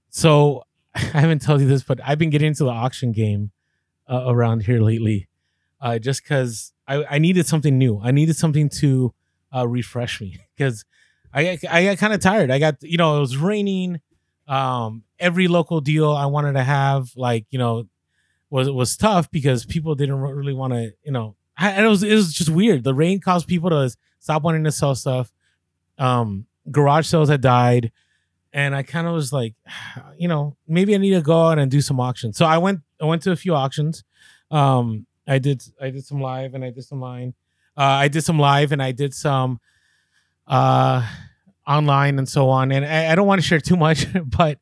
So 0.09 0.63
I 0.95 0.99
haven't 0.99 1.41
told 1.41 1.61
you 1.61 1.67
this, 1.67 1.83
but 1.83 1.99
I've 2.03 2.17
been 2.19 2.29
getting 2.29 2.47
into 2.49 2.63
the 2.63 2.69
auction 2.71 3.11
game 3.11 3.51
uh, 4.09 4.25
around 4.27 4.63
here 4.63 4.81
lately, 4.81 5.29
uh, 5.81 5.99
just 5.99 6.23
because 6.23 6.73
I, 6.87 7.05
I 7.05 7.19
needed 7.19 7.47
something 7.47 7.77
new. 7.77 8.01
I 8.03 8.11
needed 8.11 8.35
something 8.35 8.69
to 8.81 9.13
uh, 9.55 9.67
refresh 9.67 10.21
me 10.21 10.39
because 10.57 10.85
I 11.35 11.55
got- 11.57 11.71
I 11.73 11.83
got 11.83 11.97
kind 11.97 12.13
of 12.13 12.21
tired. 12.21 12.49
I 12.49 12.59
got 12.59 12.81
you 12.81 12.97
know 12.97 13.17
it 13.17 13.19
was 13.19 13.37
raining. 13.37 14.01
Um, 14.47 15.03
every 15.19 15.47
local 15.47 15.81
deal 15.81 16.11
I 16.11 16.27
wanted 16.27 16.53
to 16.53 16.63
have, 16.63 17.09
like 17.15 17.45
you 17.49 17.59
know, 17.59 17.87
was 18.49 18.69
was 18.69 18.95
tough 18.97 19.29
because 19.31 19.65
people 19.65 19.95
didn't 19.95 20.15
really 20.19 20.53
want 20.53 20.73
to, 20.73 20.93
you 21.03 21.11
know, 21.11 21.35
I, 21.57 21.83
it 21.83 21.87
was 21.87 22.03
it 22.03 22.13
was 22.13 22.33
just 22.33 22.49
weird. 22.49 22.83
The 22.83 22.93
rain 22.93 23.19
caused 23.19 23.47
people 23.47 23.69
to 23.71 23.93
stop 24.19 24.43
wanting 24.43 24.63
to 24.63 24.71
sell 24.71 24.95
stuff. 24.95 25.31
Um, 25.97 26.45
garage 26.71 27.07
sales 27.07 27.29
had 27.29 27.41
died, 27.41 27.91
and 28.53 28.75
I 28.75 28.83
kind 28.83 29.07
of 29.07 29.13
was 29.13 29.33
like, 29.33 29.55
you 30.17 30.27
know, 30.27 30.55
maybe 30.67 30.93
I 30.95 30.99
need 30.99 31.15
to 31.15 31.21
go 31.21 31.47
out 31.47 31.59
and 31.59 31.69
do 31.71 31.81
some 31.81 31.99
auctions. 31.99 32.37
So 32.37 32.45
I 32.45 32.57
went 32.59 32.81
I 33.01 33.05
went 33.05 33.23
to 33.23 33.31
a 33.31 33.35
few 33.35 33.55
auctions. 33.55 34.03
Um, 34.51 35.05
I 35.27 35.39
did 35.39 35.63
I 35.81 35.89
did 35.89 36.05
some 36.05 36.21
live 36.21 36.53
and 36.53 36.63
I 36.63 36.69
did 36.69 36.83
some 36.85 37.01
line. 37.01 37.33
Uh, 37.75 37.81
I 38.05 38.07
did 38.09 38.21
some 38.23 38.37
live 38.39 38.71
and 38.71 38.81
I 38.81 38.91
did 38.93 39.13
some 39.13 39.59
uh 40.47 41.05
online 41.67 42.17
and 42.17 42.27
so 42.27 42.49
on. 42.49 42.71
And 42.71 42.85
I, 42.85 43.11
I 43.11 43.15
don't 43.15 43.27
want 43.27 43.41
to 43.41 43.47
share 43.47 43.59
too 43.59 43.75
much 43.75 44.05
but 44.25 44.59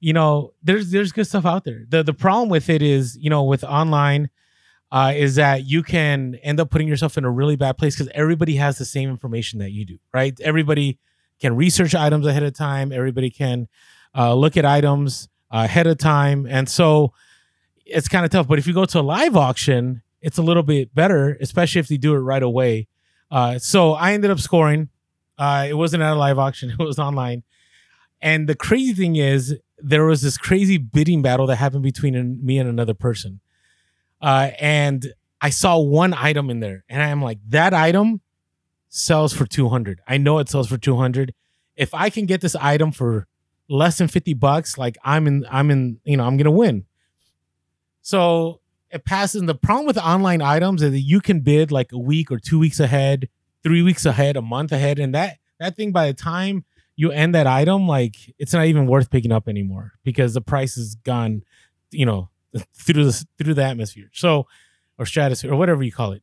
you 0.00 0.12
know 0.12 0.52
there's 0.62 0.90
there's 0.90 1.12
good 1.12 1.26
stuff 1.26 1.46
out 1.46 1.64
there. 1.64 1.84
The 1.88 2.02
the 2.02 2.14
problem 2.14 2.48
with 2.48 2.68
it 2.68 2.82
is 2.82 3.16
you 3.20 3.30
know 3.30 3.44
with 3.44 3.62
online 3.62 4.30
uh 4.90 5.12
is 5.14 5.36
that 5.36 5.66
you 5.66 5.82
can 5.82 6.36
end 6.36 6.58
up 6.58 6.70
putting 6.70 6.88
yourself 6.88 7.18
in 7.18 7.24
a 7.24 7.30
really 7.30 7.56
bad 7.56 7.76
place 7.76 7.94
because 7.96 8.10
everybody 8.14 8.56
has 8.56 8.78
the 8.78 8.84
same 8.84 9.10
information 9.10 9.58
that 9.58 9.70
you 9.70 9.84
do 9.84 9.98
right? 10.12 10.38
Everybody 10.40 10.98
can 11.38 11.54
research 11.54 11.94
items 11.94 12.26
ahead 12.26 12.42
of 12.42 12.54
time. 12.54 12.92
Everybody 12.92 13.30
can 13.30 13.68
uh, 14.14 14.34
look 14.34 14.56
at 14.56 14.66
items 14.66 15.28
ahead 15.50 15.86
of 15.86 15.96
time. 15.96 16.46
And 16.46 16.68
so 16.68 17.12
it's 17.86 18.08
kind 18.08 18.24
of 18.24 18.30
tough. 18.30 18.46
But 18.46 18.58
if 18.58 18.66
you 18.66 18.74
go 18.74 18.84
to 18.84 19.00
a 19.00 19.02
live 19.02 19.36
auction 19.36 20.02
it's 20.22 20.36
a 20.36 20.42
little 20.42 20.62
bit 20.62 20.94
better 20.94 21.36
especially 21.40 21.78
if 21.78 21.88
they 21.88 21.96
do 21.98 22.14
it 22.14 22.18
right 22.18 22.42
away. 22.42 22.88
Uh, 23.30 23.58
so 23.58 23.92
i 23.92 24.12
ended 24.12 24.30
up 24.30 24.40
scoring 24.40 24.88
uh, 25.40 25.66
it 25.68 25.74
wasn't 25.74 26.02
at 26.02 26.12
a 26.12 26.16
live 26.16 26.38
auction; 26.38 26.70
it 26.78 26.78
was 26.78 26.98
online. 26.98 27.42
And 28.20 28.46
the 28.48 28.54
crazy 28.54 28.92
thing 28.92 29.16
is, 29.16 29.56
there 29.78 30.04
was 30.04 30.20
this 30.20 30.36
crazy 30.36 30.76
bidding 30.76 31.22
battle 31.22 31.46
that 31.46 31.56
happened 31.56 31.82
between 31.82 32.14
an- 32.14 32.44
me 32.44 32.58
and 32.58 32.68
another 32.68 32.92
person. 32.92 33.40
Uh, 34.20 34.50
and 34.60 35.14
I 35.40 35.48
saw 35.48 35.78
one 35.78 36.12
item 36.12 36.50
in 36.50 36.60
there, 36.60 36.84
and 36.88 37.02
I'm 37.02 37.22
like, 37.22 37.38
that 37.48 37.72
item 37.72 38.20
sells 38.90 39.32
for 39.32 39.46
200. 39.46 40.00
I 40.06 40.18
know 40.18 40.38
it 40.38 40.50
sells 40.50 40.68
for 40.68 40.76
200. 40.76 41.32
If 41.76 41.94
I 41.94 42.10
can 42.10 42.26
get 42.26 42.42
this 42.42 42.54
item 42.56 42.92
for 42.92 43.26
less 43.70 43.96
than 43.96 44.08
50 44.08 44.34
bucks, 44.34 44.76
like 44.76 44.98
I'm 45.02 45.26
in, 45.26 45.46
I'm 45.50 45.70
in, 45.70 46.00
you 46.04 46.18
know, 46.18 46.24
I'm 46.24 46.36
gonna 46.36 46.50
win. 46.50 46.84
So 48.02 48.60
it 48.90 49.06
passes. 49.06 49.40
And 49.40 49.48
the 49.48 49.54
problem 49.54 49.86
with 49.86 49.96
online 49.96 50.42
items 50.42 50.82
is 50.82 50.90
that 50.90 51.00
you 51.00 51.20
can 51.22 51.40
bid 51.40 51.72
like 51.72 51.92
a 51.92 51.98
week 51.98 52.30
or 52.30 52.38
two 52.38 52.58
weeks 52.58 52.80
ahead 52.80 53.28
three 53.62 53.82
weeks 53.82 54.06
ahead, 54.06 54.36
a 54.36 54.42
month 54.42 54.72
ahead, 54.72 54.98
and 54.98 55.14
that 55.14 55.38
that 55.58 55.76
thing 55.76 55.92
by 55.92 56.06
the 56.06 56.14
time 56.14 56.64
you 56.96 57.10
end 57.12 57.34
that 57.34 57.46
item, 57.46 57.88
like 57.88 58.16
it's 58.38 58.52
not 58.52 58.66
even 58.66 58.86
worth 58.86 59.10
picking 59.10 59.32
up 59.32 59.48
anymore 59.48 59.92
because 60.04 60.34
the 60.34 60.40
price 60.42 60.74
has 60.74 60.96
gone, 60.96 61.42
you 61.90 62.04
know, 62.04 62.28
through 62.74 63.04
the 63.04 63.26
through 63.38 63.54
the 63.54 63.64
atmosphere. 63.64 64.10
So, 64.12 64.46
or 64.98 65.06
stratosphere 65.06 65.52
or 65.52 65.56
whatever 65.56 65.82
you 65.82 65.92
call 65.92 66.12
it. 66.12 66.22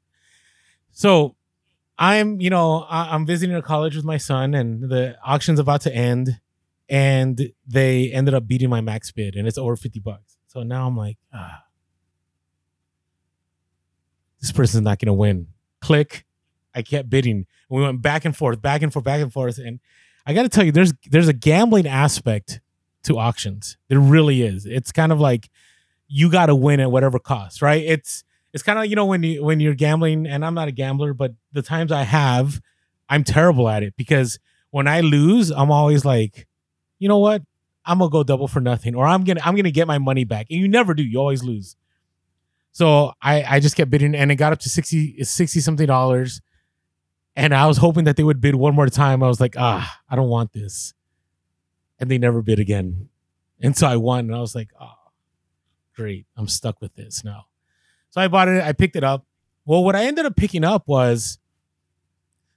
So, 0.92 1.36
I'm 1.98 2.40
you 2.40 2.52
know 2.52 2.86
I, 2.90 3.16
I'm 3.16 3.26
visiting 3.26 3.56
a 3.56 3.62
college 3.64 3.96
with 3.96 4.06
my 4.06 4.18
son, 4.18 4.54
and 4.54 4.84
the 4.84 5.18
auction's 5.26 5.60
about 5.60 5.82
to 5.82 5.96
end, 5.96 6.40
and 6.90 7.52
they 7.66 8.12
ended 8.12 8.36
up 8.36 8.48
beating 8.48 8.70
my 8.70 8.82
max 8.82 9.12
bid, 9.12 9.36
and 9.36 9.48
it's 9.48 9.58
over 9.58 9.76
fifty 9.76 10.00
bucks. 10.00 10.38
So 10.46 10.62
now 10.62 10.86
I'm 10.86 10.96
like, 10.96 11.18
ah, 11.34 11.64
this 14.42 14.52
person's 14.52 14.84
not 14.84 15.00
gonna 15.00 15.14
win. 15.14 15.48
Click. 15.82 16.27
I 16.78 16.84
kept 16.84 17.10
bidding. 17.10 17.48
We 17.70 17.82
went 17.82 18.02
back 18.02 18.24
and 18.24 18.38
forth, 18.38 18.62
back 18.62 18.84
and 18.84 18.94
forth, 18.94 19.04
back 19.04 19.20
and 19.20 19.34
forth. 19.34 19.58
And 19.58 19.80
I 20.26 20.34
got 20.34 20.44
to 20.44 20.50
tell 20.50 20.64
you, 20.64 20.72
there's 20.72 20.94
there's 21.10 21.28
a 21.28 21.34
gambling 21.34 21.88
aspect 21.88 22.62
to 23.04 23.18
auctions. 23.18 23.78
There 23.88 24.00
really 24.00 24.44
is. 24.44 24.66
It's 24.66 24.92
kind 24.92 25.12
of 25.12 25.20
like 25.20 25.50
you 26.08 26.30
got 26.30 26.46
to 26.46 26.56
win 26.56 26.80
at 26.80 26.92
whatever 26.92 27.18
cost, 27.18 27.62
right? 27.62 27.84
It's 27.84 28.24
it's 28.54 28.64
kind 28.64 28.78
of 28.78 28.86
you 28.86 28.96
know 28.96 29.06
when 29.06 29.24
you 29.24 29.44
when 29.44 29.60
you're 29.60 29.74
gambling, 29.74 30.28
and 30.28 30.46
I'm 30.46 30.54
not 30.54 30.68
a 30.68 30.72
gambler, 30.72 31.14
but 31.14 31.34
the 31.52 31.62
times 31.62 31.92
I 31.92 32.04
have, 32.04 32.62
I'm 33.10 33.24
terrible 33.24 33.68
at 33.68 33.84
it 33.84 33.96
because 33.98 34.40
when 34.70 34.88
I 34.88 35.02
lose, 35.02 35.50
I'm 35.50 35.72
always 35.72 36.06
like, 36.06 36.48
you 37.00 37.08
know 37.08 37.20
what? 37.20 37.42
I'm 37.86 38.00
gonna 38.00 38.12
go 38.12 38.24
double 38.24 38.48
for 38.48 38.60
nothing, 38.60 38.94
or 38.96 39.08
I'm 39.08 39.24
gonna 39.24 39.42
I'm 39.44 39.56
gonna 39.56 39.72
get 39.72 39.88
my 39.88 39.98
money 39.98 40.26
back, 40.26 40.48
and 40.52 40.60
you 40.60 40.68
never 40.68 40.94
do. 40.94 41.04
You 41.04 41.20
always 41.20 41.44
lose. 41.44 41.76
So 42.72 43.14
I 43.22 43.44
I 43.44 43.60
just 43.60 43.76
kept 43.76 43.90
bidding, 43.90 44.14
and 44.14 44.32
it 44.32 44.36
got 44.36 44.54
up 44.54 44.60
to 44.60 44.70
60 44.70 45.24
60 45.24 45.60
something 45.62 45.88
dollars 45.88 46.42
and 47.38 47.54
I 47.56 47.66
was 47.68 47.78
hoping 47.78 48.04
that 48.06 48.18
they 48.18 48.24
would 48.24 48.42
bid 48.42 48.56
one 48.56 48.76
more 48.76 48.88
time. 48.90 49.24
I 49.24 49.28
was 49.28 49.40
like, 49.40 49.56
ah, 49.58 50.00
I 50.10 50.16
don't 50.18 50.28
want 50.30 50.52
this. 50.52 50.94
And 52.00 52.12
they 52.12 52.18
never 52.18 52.42
bid 52.42 52.60
again. 52.60 53.08
And 53.62 53.78
so 53.78 53.88
I 53.88 53.96
won. 53.96 54.26
And 54.26 54.36
I 54.36 54.40
was 54.40 54.54
like, 54.56 54.70
oh, 54.80 54.92
great. 55.96 56.26
I'm 56.36 56.48
stuck 56.48 56.82
with 56.82 56.94
this 56.96 57.24
now. 57.24 57.46
So 58.10 58.20
I 58.22 58.28
bought 58.28 58.48
it. 58.50 58.62
I 58.62 58.74
picked 58.74 58.96
it 58.96 59.04
up. 59.04 59.26
Well, 59.66 59.84
what 59.84 59.96
I 59.96 60.06
ended 60.06 60.26
up 60.26 60.36
picking 60.36 60.64
up 60.64 60.88
was 60.88 61.40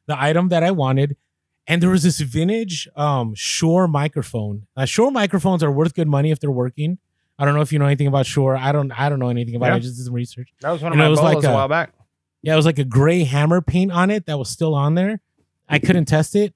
the 0.06 0.20
item 0.20 0.48
that 0.48 0.62
I 0.62 0.70
wanted. 0.72 1.16
and 1.66 1.80
there 1.82 1.90
was 1.90 2.02
this 2.02 2.18
vintage 2.20 2.88
um 2.96 3.34
Shure 3.34 3.86
microphone. 3.86 4.66
Uh, 4.76 4.84
Shure 4.86 5.10
microphones 5.10 5.62
are 5.62 5.70
worth 5.70 5.94
good 5.94 6.08
money 6.08 6.30
if 6.32 6.40
they're 6.40 6.50
working. 6.50 6.98
I 7.38 7.44
don't 7.44 7.54
know 7.54 7.60
if 7.62 7.72
you 7.72 7.78
know 7.78 7.86
anything 7.86 8.06
about 8.08 8.26
Shure. 8.26 8.56
I 8.56 8.72
don't. 8.72 8.90
I 8.92 9.08
don't 9.08 9.18
know 9.18 9.28
anything 9.30 9.54
about 9.54 9.70
it. 9.72 9.74
I 9.76 9.78
just 9.78 9.96
did 9.96 10.04
some 10.04 10.14
research. 10.14 10.52
That 10.60 10.70
was 10.72 10.82
one 10.82 10.92
of 10.92 10.98
And 10.98 11.02
it 11.02 11.04
my 11.04 11.10
was 11.10 11.20
like 11.22 11.42
a 11.44 11.48
a- 11.50 11.54
while 11.54 11.68
back. 11.68 11.92
Yeah, 12.42 12.54
it 12.54 12.56
was 12.56 12.66
like 12.66 12.78
a 12.78 12.84
gray 12.84 13.24
hammer 13.24 13.60
paint 13.60 13.92
on 13.92 14.10
it 14.10 14.26
that 14.26 14.38
was 14.38 14.48
still 14.48 14.74
on 14.74 14.94
there. 14.94 15.20
I 15.68 15.78
couldn't 15.78 16.06
test 16.06 16.34
it. 16.34 16.54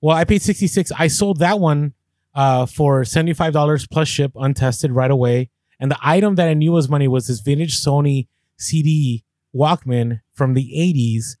Well, 0.00 0.16
I 0.16 0.24
paid 0.24 0.42
66. 0.42 0.92
I 0.96 1.08
sold 1.08 1.40
that 1.40 1.58
one 1.58 1.94
uh, 2.34 2.66
for 2.66 3.02
$75 3.02 3.90
plus 3.90 4.08
ship 4.08 4.32
untested 4.36 4.92
right 4.92 5.10
away. 5.10 5.50
And 5.80 5.90
the 5.90 5.98
item 6.02 6.36
that 6.36 6.48
I 6.48 6.54
knew 6.54 6.72
was 6.72 6.88
money 6.88 7.08
was 7.08 7.26
this 7.26 7.40
vintage 7.40 7.80
Sony 7.80 8.28
CD 8.56 9.24
Walkman 9.54 10.20
from 10.32 10.54
the 10.54 10.70
80s. 10.76 11.36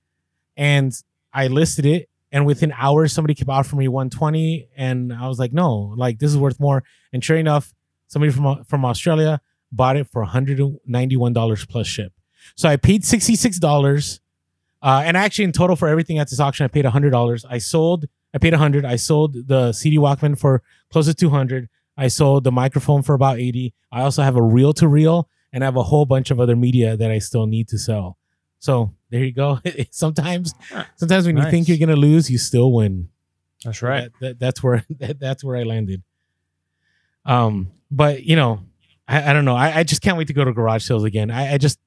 And 0.56 0.92
I 1.32 1.46
listed 1.48 1.86
it. 1.86 2.08
And 2.32 2.44
within 2.44 2.72
hours, 2.76 3.12
somebody 3.12 3.34
came 3.34 3.48
out 3.48 3.66
for 3.66 3.76
me 3.76 3.88
120. 3.88 4.68
And 4.76 5.12
I 5.12 5.28
was 5.28 5.38
like, 5.38 5.52
no, 5.52 5.94
like 5.96 6.18
this 6.18 6.30
is 6.30 6.38
worth 6.38 6.58
more. 6.58 6.82
And 7.12 7.22
sure 7.22 7.36
enough, 7.36 7.72
somebody 8.08 8.32
from, 8.32 8.64
from 8.64 8.84
Australia 8.84 9.40
bought 9.70 9.96
it 9.96 10.08
for 10.08 10.24
$191 10.24 11.68
plus 11.68 11.86
ship. 11.86 12.12
So 12.54 12.68
I 12.68 12.76
paid 12.76 13.02
$66. 13.02 14.20
Uh, 14.82 15.02
and 15.04 15.16
actually, 15.16 15.44
in 15.44 15.52
total 15.52 15.74
for 15.74 15.88
everything 15.88 16.18
at 16.18 16.30
this 16.30 16.38
auction, 16.38 16.64
I 16.64 16.68
paid 16.68 16.84
$100. 16.84 17.44
I 17.50 17.58
sold, 17.58 18.04
I 18.34 18.38
paid 18.38 18.52
100 18.52 18.84
I 18.84 18.96
sold 18.96 19.48
the 19.48 19.72
CD 19.72 19.96
Walkman 19.98 20.38
for 20.38 20.62
close 20.92 21.06
to 21.06 21.14
200 21.14 21.68
I 21.96 22.08
sold 22.08 22.44
the 22.44 22.52
microphone 22.52 23.02
for 23.02 23.14
about 23.14 23.38
80 23.38 23.72
I 23.90 24.02
also 24.02 24.22
have 24.22 24.36
a 24.36 24.42
reel 24.42 24.74
to 24.74 24.86
reel 24.86 25.28
and 25.52 25.64
I 25.64 25.66
have 25.66 25.76
a 25.76 25.82
whole 25.84 26.04
bunch 26.04 26.30
of 26.30 26.38
other 26.38 26.54
media 26.54 26.96
that 26.98 27.10
I 27.10 27.18
still 27.18 27.46
need 27.46 27.68
to 27.68 27.78
sell. 27.78 28.18
So 28.58 28.92
there 29.10 29.24
you 29.24 29.32
go. 29.32 29.60
sometimes, 29.90 30.52
sometimes 30.96 31.26
when 31.26 31.36
you 31.38 31.42
think 31.50 31.68
you're 31.68 31.78
gonna 31.78 31.96
lose, 31.96 32.30
you 32.30 32.36
still 32.36 32.70
win. 32.72 33.08
That's 33.64 33.80
right. 33.80 34.10
That, 34.20 34.20
that- 34.20 34.38
that's 34.38 34.62
where 34.62 34.84
that, 34.98 35.18
that's 35.18 35.42
where 35.42 35.56
I 35.56 35.62
landed. 35.62 36.02
Um, 37.24 37.72
but 37.90 38.22
you 38.24 38.36
know, 38.36 38.60
I, 39.08 39.30
I 39.30 39.32
don't 39.32 39.44
know. 39.44 39.56
I, 39.56 39.78
I 39.78 39.82
just 39.84 40.02
can't 40.02 40.18
wait 40.18 40.26
to 40.28 40.34
go 40.34 40.44
to 40.44 40.52
garage 40.52 40.84
sales 40.84 41.04
again. 41.04 41.30
I, 41.30 41.54
I 41.54 41.58
just, 41.58 41.78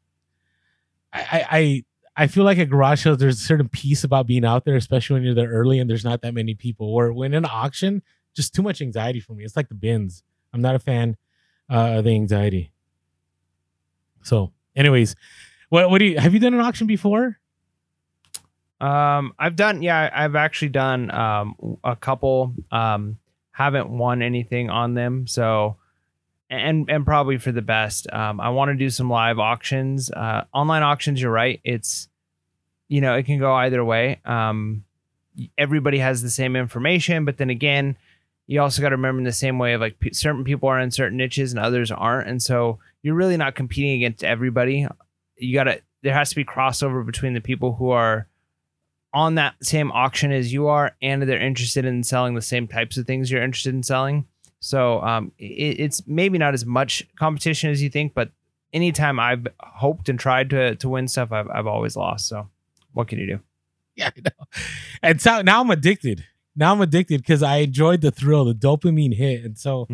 I, 1.13 1.45
I, 1.51 1.83
I 2.23 2.27
feel 2.27 2.43
like 2.43 2.57
at 2.57 2.69
garage 2.69 3.03
sales, 3.03 3.17
there's 3.17 3.39
a 3.39 3.43
certain 3.43 3.69
piece 3.69 4.03
about 4.03 4.27
being 4.27 4.45
out 4.45 4.65
there, 4.65 4.75
especially 4.75 5.15
when 5.15 5.23
you're 5.23 5.33
there 5.33 5.49
early 5.49 5.79
and 5.79 5.89
there's 5.89 6.03
not 6.03 6.21
that 6.21 6.33
many 6.33 6.53
people. 6.53 6.87
Or 6.87 7.13
when 7.13 7.33
in 7.33 7.45
an 7.45 7.49
auction, 7.51 8.01
just 8.35 8.53
too 8.53 8.61
much 8.61 8.81
anxiety 8.81 9.19
for 9.19 9.33
me. 9.33 9.43
It's 9.43 9.55
like 9.55 9.69
the 9.69 9.75
bins. 9.75 10.23
I'm 10.53 10.61
not 10.61 10.75
a 10.75 10.79
fan 10.79 11.17
uh, 11.69 11.97
of 11.97 12.05
the 12.05 12.11
anxiety. 12.11 12.71
So, 14.21 14.51
anyways, 14.75 15.15
what 15.69 15.89
what 15.89 15.99
do 15.99 16.05
you 16.05 16.19
have 16.19 16.33
you 16.33 16.39
done 16.39 16.53
an 16.53 16.59
auction 16.59 16.87
before? 16.87 17.39
Um, 18.81 19.33
I've 19.37 19.55
done, 19.55 19.81
yeah, 19.81 20.09
I've 20.13 20.35
actually 20.35 20.69
done 20.69 21.11
um 21.11 21.77
a 21.83 21.95
couple. 21.95 22.53
Um, 22.71 23.17
haven't 23.51 23.89
won 23.89 24.21
anything 24.21 24.69
on 24.69 24.93
them, 24.93 25.27
so 25.27 25.75
and 26.49 26.89
and 26.89 27.05
probably 27.05 27.37
for 27.37 27.51
the 27.51 27.61
best. 27.61 28.11
Um, 28.11 28.39
I 28.39 28.49
want 28.49 28.69
to 28.69 28.75
do 28.75 28.89
some 28.89 29.09
live 29.09 29.39
auctions. 29.39 30.09
Uh, 30.11 30.45
online 30.53 30.83
auctions, 30.83 31.21
you're 31.21 31.31
right. 31.31 31.59
It's 31.63 32.07
you 32.87 33.01
know 33.01 33.15
it 33.15 33.23
can 33.23 33.39
go 33.39 33.53
either 33.53 33.83
way. 33.83 34.19
Um, 34.25 34.83
everybody 35.57 35.99
has 35.99 36.21
the 36.21 36.29
same 36.29 36.55
information, 36.55 37.25
but 37.25 37.37
then 37.37 37.49
again, 37.49 37.95
you 38.47 38.61
also 38.61 38.81
got 38.81 38.89
to 38.89 38.95
remember 38.95 39.19
in 39.19 39.25
the 39.25 39.31
same 39.31 39.59
way 39.59 39.73
of 39.73 39.81
like 39.81 39.99
p- 39.99 40.13
certain 40.13 40.43
people 40.43 40.69
are 40.69 40.79
in 40.79 40.91
certain 40.91 41.17
niches 41.17 41.51
and 41.51 41.59
others 41.59 41.91
aren't, 41.91 42.27
and 42.27 42.41
so 42.41 42.79
you're 43.03 43.15
really 43.15 43.37
not 43.37 43.55
competing 43.55 43.93
against 43.93 44.23
everybody. 44.23 44.87
You 45.37 45.53
got 45.53 45.65
to 45.65 45.81
there 46.01 46.13
has 46.13 46.29
to 46.29 46.35
be 46.35 46.45
crossover 46.45 47.05
between 47.05 47.33
the 47.33 47.41
people 47.41 47.75
who 47.75 47.91
are 47.91 48.27
on 49.13 49.35
that 49.35 49.55
same 49.61 49.91
auction 49.91 50.31
as 50.31 50.53
you 50.53 50.67
are 50.67 50.95
and 51.01 51.23
they're 51.23 51.41
interested 51.41 51.83
in 51.83 52.03
selling 52.03 52.35
the 52.35 52.41
same 52.41 52.67
types 52.67 52.95
of 52.95 53.07
things 53.07 53.31
you're 53.31 53.41
interested 53.41 53.73
in 53.73 53.81
selling 53.81 54.25
so 54.59 55.01
um, 55.01 55.31
it, 55.37 55.79
it's 55.79 56.03
maybe 56.07 56.37
not 56.37 56.53
as 56.53 56.65
much 56.65 57.07
competition 57.17 57.69
as 57.69 57.81
you 57.81 57.89
think 57.89 58.13
but 58.13 58.31
anytime 58.73 59.19
i've 59.19 59.47
hoped 59.59 60.09
and 60.09 60.19
tried 60.19 60.49
to, 60.49 60.75
to 60.75 60.89
win 60.89 61.07
stuff 61.07 61.31
I've, 61.31 61.49
I've 61.49 61.67
always 61.67 61.95
lost 61.95 62.27
so 62.27 62.49
what 62.93 63.07
can 63.07 63.19
you 63.19 63.27
do 63.27 63.39
Yeah, 63.95 64.11
I 64.15 64.21
know. 64.21 64.45
And 65.03 65.21
so 65.21 65.41
now 65.41 65.61
I'm 65.61 65.69
addicted. 65.71 66.25
Now 66.55 66.73
I'm 66.73 66.81
addicted 66.81 67.21
because 67.21 67.43
I 67.43 67.57
enjoyed 67.57 68.01
the 68.01 68.11
thrill, 68.11 68.45
the 68.45 68.53
dopamine 68.53 69.13
hit, 69.13 69.43
and 69.43 69.57
so 69.57 69.87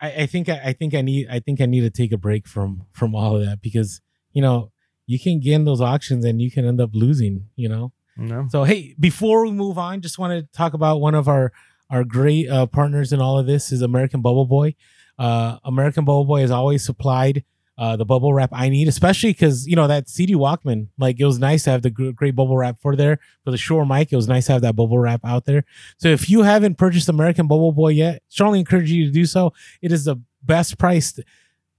I, 0.00 0.22
I 0.22 0.26
think 0.26 0.48
I, 0.48 0.60
I 0.66 0.72
think 0.72 0.94
I 0.94 1.00
need 1.00 1.28
I 1.30 1.40
think 1.40 1.60
I 1.60 1.66
need 1.66 1.80
to 1.80 1.90
take 1.90 2.12
a 2.12 2.18
break 2.18 2.46
from 2.46 2.84
from 2.92 3.14
all 3.14 3.36
of 3.36 3.46
that 3.46 3.62
because 3.62 4.00
you 4.32 4.42
know 4.42 4.70
you 5.06 5.18
can 5.18 5.40
get 5.40 5.54
in 5.54 5.64
those 5.64 5.80
auctions 5.80 6.24
and 6.24 6.40
you 6.40 6.50
can 6.50 6.66
end 6.66 6.80
up 6.80 6.90
losing. 6.92 7.48
You 7.56 7.68
know. 7.68 7.92
no 8.16 8.46
So 8.50 8.64
hey, 8.64 8.94
before 9.00 9.44
we 9.44 9.52
move 9.52 9.78
on, 9.78 10.00
just 10.00 10.18
want 10.18 10.32
to 10.32 10.56
talk 10.56 10.74
about 10.74 11.00
one 11.00 11.14
of 11.14 11.28
our 11.28 11.52
our 11.92 12.04
great 12.04 12.48
uh, 12.48 12.66
partners 12.66 13.12
in 13.12 13.20
all 13.20 13.38
of 13.38 13.46
this 13.46 13.70
is 13.70 13.82
American 13.82 14.22
Bubble 14.22 14.46
Boy. 14.46 14.74
Uh, 15.18 15.58
American 15.64 16.04
Bubble 16.04 16.24
Boy 16.24 16.40
has 16.40 16.50
always 16.50 16.84
supplied 16.84 17.44
uh, 17.78 17.96
the 17.96 18.04
bubble 18.04 18.32
wrap 18.32 18.50
I 18.52 18.68
need, 18.68 18.88
especially 18.88 19.30
because 19.30 19.66
you 19.66 19.76
know 19.76 19.86
that 19.86 20.08
CD 20.08 20.34
Walkman. 20.34 20.88
Like 20.98 21.20
it 21.20 21.24
was 21.26 21.38
nice 21.38 21.64
to 21.64 21.70
have 21.70 21.82
the 21.82 21.90
great 21.90 22.34
bubble 22.34 22.56
wrap 22.56 22.80
for 22.80 22.96
there 22.96 23.18
for 23.44 23.50
the 23.50 23.56
Shure 23.56 23.84
mic. 23.84 24.12
It 24.12 24.16
was 24.16 24.28
nice 24.28 24.46
to 24.46 24.52
have 24.52 24.62
that 24.62 24.74
bubble 24.74 24.98
wrap 24.98 25.20
out 25.24 25.44
there. 25.44 25.64
So 25.98 26.08
if 26.08 26.30
you 26.30 26.42
haven't 26.42 26.78
purchased 26.78 27.08
American 27.08 27.46
Bubble 27.46 27.72
Boy 27.72 27.90
yet, 27.90 28.22
strongly 28.28 28.58
encourage 28.58 28.90
you 28.90 29.06
to 29.06 29.10
do 29.10 29.26
so. 29.26 29.52
It 29.80 29.92
is 29.92 30.04
the 30.04 30.16
best 30.42 30.78
priced 30.78 31.20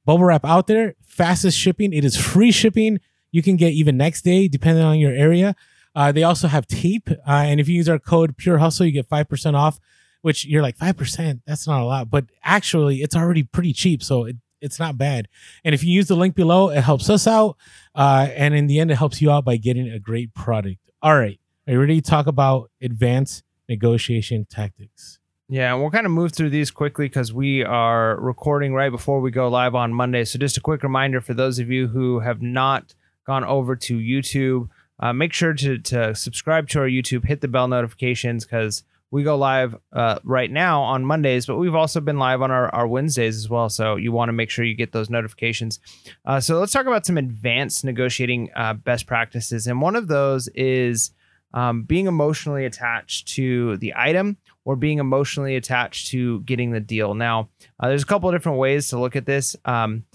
bubble 0.06 0.26
wrap 0.26 0.46
out 0.46 0.68
there, 0.68 0.96
fastest 1.06 1.58
shipping. 1.58 1.94
It 1.94 2.06
is 2.06 2.18
free 2.18 2.52
shipping. 2.52 3.00
You 3.32 3.42
can 3.42 3.56
get 3.56 3.74
even 3.74 3.98
next 3.98 4.22
day, 4.22 4.48
depending 4.48 4.84
on 4.84 5.00
your 5.00 5.14
area. 5.14 5.56
Uh, 5.96 6.12
they 6.12 6.24
also 6.24 6.48
have 6.48 6.66
tape, 6.68 7.10
uh, 7.12 7.16
and 7.26 7.60
if 7.60 7.68
you 7.68 7.76
use 7.76 7.88
our 7.88 8.00
code 8.00 8.36
Pure 8.36 8.58
Hustle, 8.58 8.86
you 8.88 8.92
get 8.92 9.08
five 9.08 9.30
percent 9.30 9.56
off. 9.56 9.80
Which 10.24 10.46
you're 10.46 10.64
like 10.64 10.78
five 10.78 10.98
percent. 10.98 11.42
That's 11.46 11.68
not 11.68 11.82
a 11.82 11.86
lot, 11.86 12.10
but 12.10 12.26
actually, 12.44 13.04
it's 13.04 13.16
already 13.16 13.44
pretty 13.44 13.74
cheap, 13.74 14.02
so 14.02 14.26
it, 14.26 14.38
it's 14.62 14.80
not 14.80 14.98
bad. 14.98 15.28
And 15.64 15.76
if 15.76 15.84
you 15.84 15.94
use 15.94 16.08
the 16.08 16.16
link 16.16 16.34
below, 16.34 16.70
it 16.70 16.82
helps 16.82 17.10
us 17.10 17.28
out, 17.28 17.58
uh, 17.94 18.30
and 18.34 18.56
in 18.56 18.68
the 18.68 18.80
end, 18.80 18.90
it 18.90 18.96
helps 18.96 19.22
you 19.22 19.30
out 19.30 19.46
by 19.46 19.58
getting 19.58 19.90
a 19.90 20.00
great 20.00 20.34
product. 20.34 20.80
All 21.02 21.16
right, 21.16 21.40
are 21.68 21.74
you 21.74 21.80
ready 21.80 22.02
to 22.02 22.10
talk 22.10 22.26
about 22.26 22.72
advanced 22.82 23.44
negotiation 23.70 24.48
tactics? 24.50 25.20
Yeah, 25.50 25.74
and 25.74 25.82
we'll 25.82 25.92
kind 25.92 26.06
of 26.06 26.12
move 26.12 26.32
through 26.32 26.50
these 26.50 26.72
quickly 26.72 27.06
because 27.06 27.34
we 27.34 27.64
are 27.64 28.20
recording 28.20 28.74
right 28.74 28.90
before 28.90 29.20
we 29.20 29.30
go 29.30 29.50
live 29.50 29.76
on 29.76 29.94
Monday. 29.94 30.24
So, 30.24 30.40
just 30.40 30.58
a 30.58 30.62
quick 30.62 30.84
reminder 30.84 31.22
for 31.22 31.34
those 31.34 31.60
of 31.60 31.70
you 31.70 31.88
who 31.88 32.22
have 32.22 32.42
not 32.42 32.96
gone 33.28 33.44
over 33.44 33.76
to 33.76 33.98
YouTube, 33.98 34.70
uh, 35.00 35.12
make 35.14 35.34
sure 35.34 35.54
to, 35.54 35.78
to 35.78 36.16
subscribe 36.16 36.70
to 36.70 36.80
our 36.80 36.88
YouTube, 36.88 37.26
hit 37.26 37.42
the 37.42 37.48
bell 37.48 37.68
notifications 37.68 38.46
because 38.46 38.84
we 39.14 39.22
go 39.22 39.38
live 39.38 39.76
uh, 39.92 40.18
right 40.24 40.50
now 40.50 40.82
on 40.82 41.06
Mondays, 41.06 41.46
but 41.46 41.58
we've 41.58 41.76
also 41.76 42.02
been 42.02 42.18
live 42.18 42.42
on 42.42 42.50
our, 42.50 42.74
our 42.74 42.88
Wednesdays 42.88 43.38
as 43.38 43.48
well. 43.48 43.70
So, 43.70 43.96
you 43.96 44.12
want 44.12 44.30
to 44.30 44.34
make 44.34 44.50
sure 44.50 44.66
you 44.66 44.74
get 44.74 44.92
those 44.92 45.08
notifications. 45.08 45.80
Uh, 46.26 46.40
so, 46.40 46.60
let's 46.60 46.72
talk 46.72 46.88
about 46.88 47.06
some 47.06 47.20
advanced 47.20 47.86
negotiating 47.86 48.50
uh, 48.56 48.74
best 48.74 49.06
practices. 49.06 49.68
And 49.68 49.80
one 49.80 49.96
of 49.96 50.08
those 50.08 50.48
is 50.56 51.12
um, 51.54 51.84
being 51.84 52.08
emotionally 52.08 52.66
attached 52.66 53.28
to 53.36 53.78
the 53.78 53.94
item 53.96 54.38
or 54.66 54.76
being 54.76 54.98
emotionally 54.98 55.58
attached 55.58 56.08
to 56.08 56.42
getting 56.42 56.72
the 56.72 56.80
deal. 56.80 57.14
Now, 57.14 57.50
uh, 57.80 57.90
there's 57.90 58.02
a 58.02 58.08
couple 58.08 58.30
of 58.30 58.34
different 58.34 58.58
ways 58.58 58.88
to 58.88 59.00
look 59.00 59.16
at 59.16 59.28
this. 59.28 59.56
Um, 59.64 60.06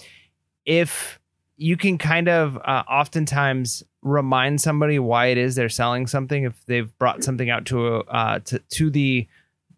if 0.67 1.21
you 1.57 1.77
can 1.77 1.99
kind 1.99 2.29
of 2.29 2.57
uh, 2.57 2.83
oftentimes 2.91 3.85
remind 4.09 4.61
somebody 4.61 4.99
why 4.99 5.27
it 5.27 5.39
is 5.39 5.55
they're 5.55 5.69
selling 5.69 6.07
something, 6.07 6.45
if 6.45 6.65
they've 6.67 6.97
brought 6.99 7.23
something 7.23 7.51
out 7.51 7.67
to 7.67 7.87
a, 7.87 7.99
uh, 8.01 8.39
to, 8.41 8.59
to 8.59 8.91
the 8.91 9.29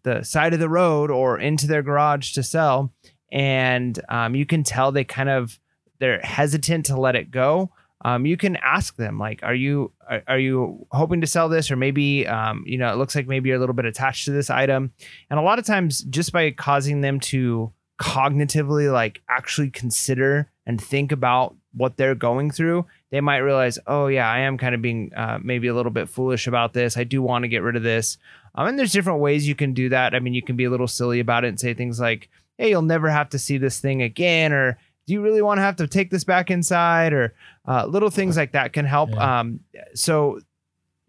the 0.03 0.23
side 0.23 0.53
of 0.53 0.59
the 0.59 0.69
road 0.69 1.11
or 1.11 1.39
into 1.39 1.67
their 1.67 1.83
garage 1.83 2.33
to 2.33 2.41
sell, 2.41 2.91
and 3.31 3.99
um, 4.09 4.33
you 4.33 4.45
can 4.45 4.63
tell 4.63 4.91
they 4.91 5.03
kind 5.03 5.29
of 5.29 5.59
they're 5.99 6.19
hesitant 6.21 6.87
to 6.87 6.99
let 6.99 7.15
it 7.15 7.31
go. 7.31 7.71
Um, 8.03 8.25
you 8.25 8.35
can 8.35 8.55
ask 8.55 8.95
them 8.95 9.19
like 9.19 9.43
are 9.43 9.53
you 9.53 9.91
are, 10.09 10.23
are 10.27 10.39
you 10.39 10.87
hoping 10.91 11.21
to 11.21 11.27
sell 11.27 11.49
this? 11.49 11.69
Or 11.69 11.75
maybe 11.75 12.25
um, 12.27 12.63
you 12.65 12.77
know 12.77 12.91
it 12.91 12.97
looks 12.97 13.15
like 13.15 13.27
maybe 13.27 13.49
you're 13.49 13.57
a 13.57 13.59
little 13.59 13.75
bit 13.75 13.85
attached 13.85 14.25
to 14.25 14.31
this 14.31 14.49
item. 14.49 14.93
And 15.29 15.39
a 15.39 15.43
lot 15.43 15.59
of 15.59 15.65
times 15.65 16.01
just 16.01 16.31
by 16.31 16.51
causing 16.51 17.01
them 17.01 17.19
to 17.21 17.71
cognitively 17.99 18.91
like 18.91 19.21
actually 19.29 19.69
consider 19.69 20.51
and 20.65 20.81
think 20.81 21.11
about 21.11 21.55
what 21.73 21.97
they're 21.97 22.15
going 22.15 22.51
through 22.51 22.85
they 23.11 23.21
might 23.21 23.37
realize 23.37 23.79
oh 23.87 24.07
yeah 24.07 24.29
i 24.29 24.39
am 24.39 24.57
kind 24.57 24.75
of 24.75 24.81
being 24.81 25.11
uh, 25.15 25.39
maybe 25.41 25.67
a 25.67 25.73
little 25.73 25.91
bit 25.91 26.09
foolish 26.09 26.47
about 26.47 26.73
this. 26.73 26.97
I 26.97 27.03
do 27.03 27.21
want 27.21 27.43
to 27.43 27.47
get 27.47 27.63
rid 27.63 27.75
of 27.75 27.83
this. 27.83 28.17
Um, 28.55 28.67
and 28.67 28.79
there's 28.79 28.91
different 28.91 29.19
ways 29.19 29.47
you 29.47 29.55
can 29.55 29.73
do 29.73 29.89
that. 29.89 30.13
I 30.13 30.19
mean 30.19 30.33
you 30.33 30.41
can 30.41 30.55
be 30.55 30.65
a 30.65 30.69
little 30.69 30.87
silly 30.87 31.19
about 31.19 31.45
it 31.45 31.49
and 31.49 31.59
say 31.59 31.73
things 31.73 31.99
like 31.99 32.29
hey 32.57 32.69
you'll 32.69 32.81
never 32.81 33.09
have 33.09 33.29
to 33.29 33.39
see 33.39 33.57
this 33.57 33.79
thing 33.79 34.01
again 34.01 34.53
or 34.53 34.77
do 35.07 35.13
you 35.13 35.21
really 35.21 35.41
want 35.41 35.57
to 35.57 35.63
have 35.63 35.77
to 35.77 35.87
take 35.87 36.11
this 36.11 36.23
back 36.23 36.51
inside? 36.51 37.13
or 37.13 37.33
uh, 37.67 37.85
little 37.85 38.09
things 38.09 38.37
like 38.37 38.51
that 38.51 38.73
can 38.73 38.85
help. 38.85 39.09
Yeah. 39.11 39.39
um 39.39 39.59
so 39.93 40.39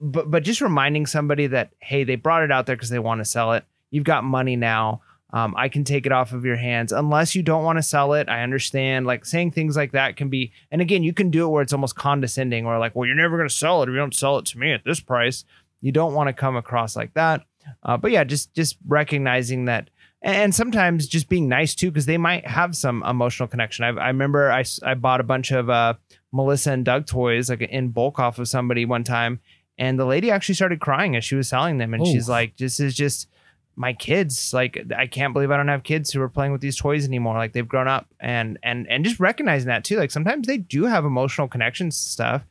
but 0.00 0.30
but 0.30 0.42
just 0.42 0.60
reminding 0.60 1.06
somebody 1.06 1.46
that 1.48 1.70
hey 1.80 2.04
they 2.04 2.16
brought 2.16 2.42
it 2.42 2.52
out 2.52 2.66
there 2.66 2.76
because 2.76 2.90
they 2.90 2.98
want 2.98 3.20
to 3.20 3.24
sell 3.24 3.52
it. 3.52 3.64
You've 3.90 4.04
got 4.04 4.24
money 4.24 4.56
now 4.56 5.02
um, 5.32 5.54
i 5.56 5.68
can 5.68 5.84
take 5.84 6.06
it 6.06 6.12
off 6.12 6.32
of 6.32 6.44
your 6.44 6.56
hands 6.56 6.92
unless 6.92 7.34
you 7.34 7.42
don't 7.42 7.64
want 7.64 7.78
to 7.78 7.82
sell 7.82 8.12
it 8.12 8.28
i 8.28 8.42
understand 8.42 9.06
like 9.06 9.24
saying 9.24 9.50
things 9.50 9.76
like 9.76 9.92
that 9.92 10.16
can 10.16 10.28
be 10.28 10.52
and 10.70 10.80
again 10.80 11.02
you 11.02 11.12
can 11.12 11.30
do 11.30 11.44
it 11.46 11.48
where 11.48 11.62
it's 11.62 11.72
almost 11.72 11.96
condescending 11.96 12.66
or 12.66 12.78
like 12.78 12.94
well 12.94 13.06
you're 13.06 13.16
never 13.16 13.36
going 13.36 13.48
to 13.48 13.54
sell 13.54 13.82
it 13.82 13.88
if 13.88 13.92
you 13.92 13.96
don't 13.96 14.14
sell 14.14 14.38
it 14.38 14.44
to 14.46 14.58
me 14.58 14.72
at 14.72 14.84
this 14.84 15.00
price 15.00 15.44
You 15.80 15.90
don't 15.92 16.14
want 16.14 16.28
to 16.28 16.32
come 16.32 16.56
across 16.56 16.94
like 16.94 17.12
that. 17.14 17.44
Uh, 17.82 17.96
but 17.96 18.10
yeah, 18.12 18.24
just 18.24 18.54
just 18.54 18.76
recognizing 18.86 19.66
that, 19.66 19.90
and 20.20 20.54
sometimes 20.54 21.08
just 21.08 21.28
being 21.28 21.48
nice 21.48 21.74
too, 21.74 21.90
because 21.90 22.06
they 22.06 22.18
might 22.18 22.46
have 22.46 22.76
some 22.76 23.02
emotional 23.04 23.48
connection. 23.48 23.84
I, 23.84 23.88
I 23.88 24.08
remember 24.08 24.50
I, 24.50 24.64
I 24.84 24.94
bought 24.94 25.20
a 25.20 25.24
bunch 25.24 25.50
of 25.52 25.68
uh, 25.70 25.94
Melissa 26.32 26.72
and 26.72 26.84
Doug 26.84 27.06
toys 27.06 27.50
like 27.50 27.60
in 27.62 27.88
bulk 27.90 28.18
off 28.18 28.38
of 28.38 28.48
somebody 28.48 28.84
one 28.84 29.04
time, 29.04 29.40
and 29.78 29.98
the 29.98 30.04
lady 30.04 30.30
actually 30.30 30.54
started 30.56 30.80
crying 30.80 31.16
as 31.16 31.24
she 31.24 31.34
was 31.36 31.48
selling 31.48 31.78
them, 31.78 31.94
and 31.94 32.04
she's 32.12 32.28
like, 32.28 32.56
"This 32.56 32.78
is 32.80 32.94
just." 32.94 33.28
My 33.74 33.92
kids 33.92 34.52
like 34.52 34.78
i 34.96 35.06
can't 35.06 35.32
believe 35.32 35.50
i 35.50 35.56
don't 35.56 35.68
have 35.68 35.82
kids 35.82 36.12
who 36.12 36.20
are 36.20 36.28
playing 36.28 36.52
with 36.52 36.60
these 36.60 36.76
toys 36.76 37.06
anymore. 37.06 37.36
Like 37.36 37.52
they've 37.52 37.66
grown 37.66 37.88
up 37.88 38.06
and 38.20 38.58
and 38.62 38.86
and 38.88 39.04
just 39.04 39.20
recognizing 39.20 39.68
that 39.68 39.84
too. 39.84 39.96
Like 39.96 40.10
sometimes 40.10 40.46
they 40.46 40.58
do 40.58 40.84
have 40.84 41.04
emotional 41.04 41.48
connections 41.48 41.96
stuff. 41.96 42.42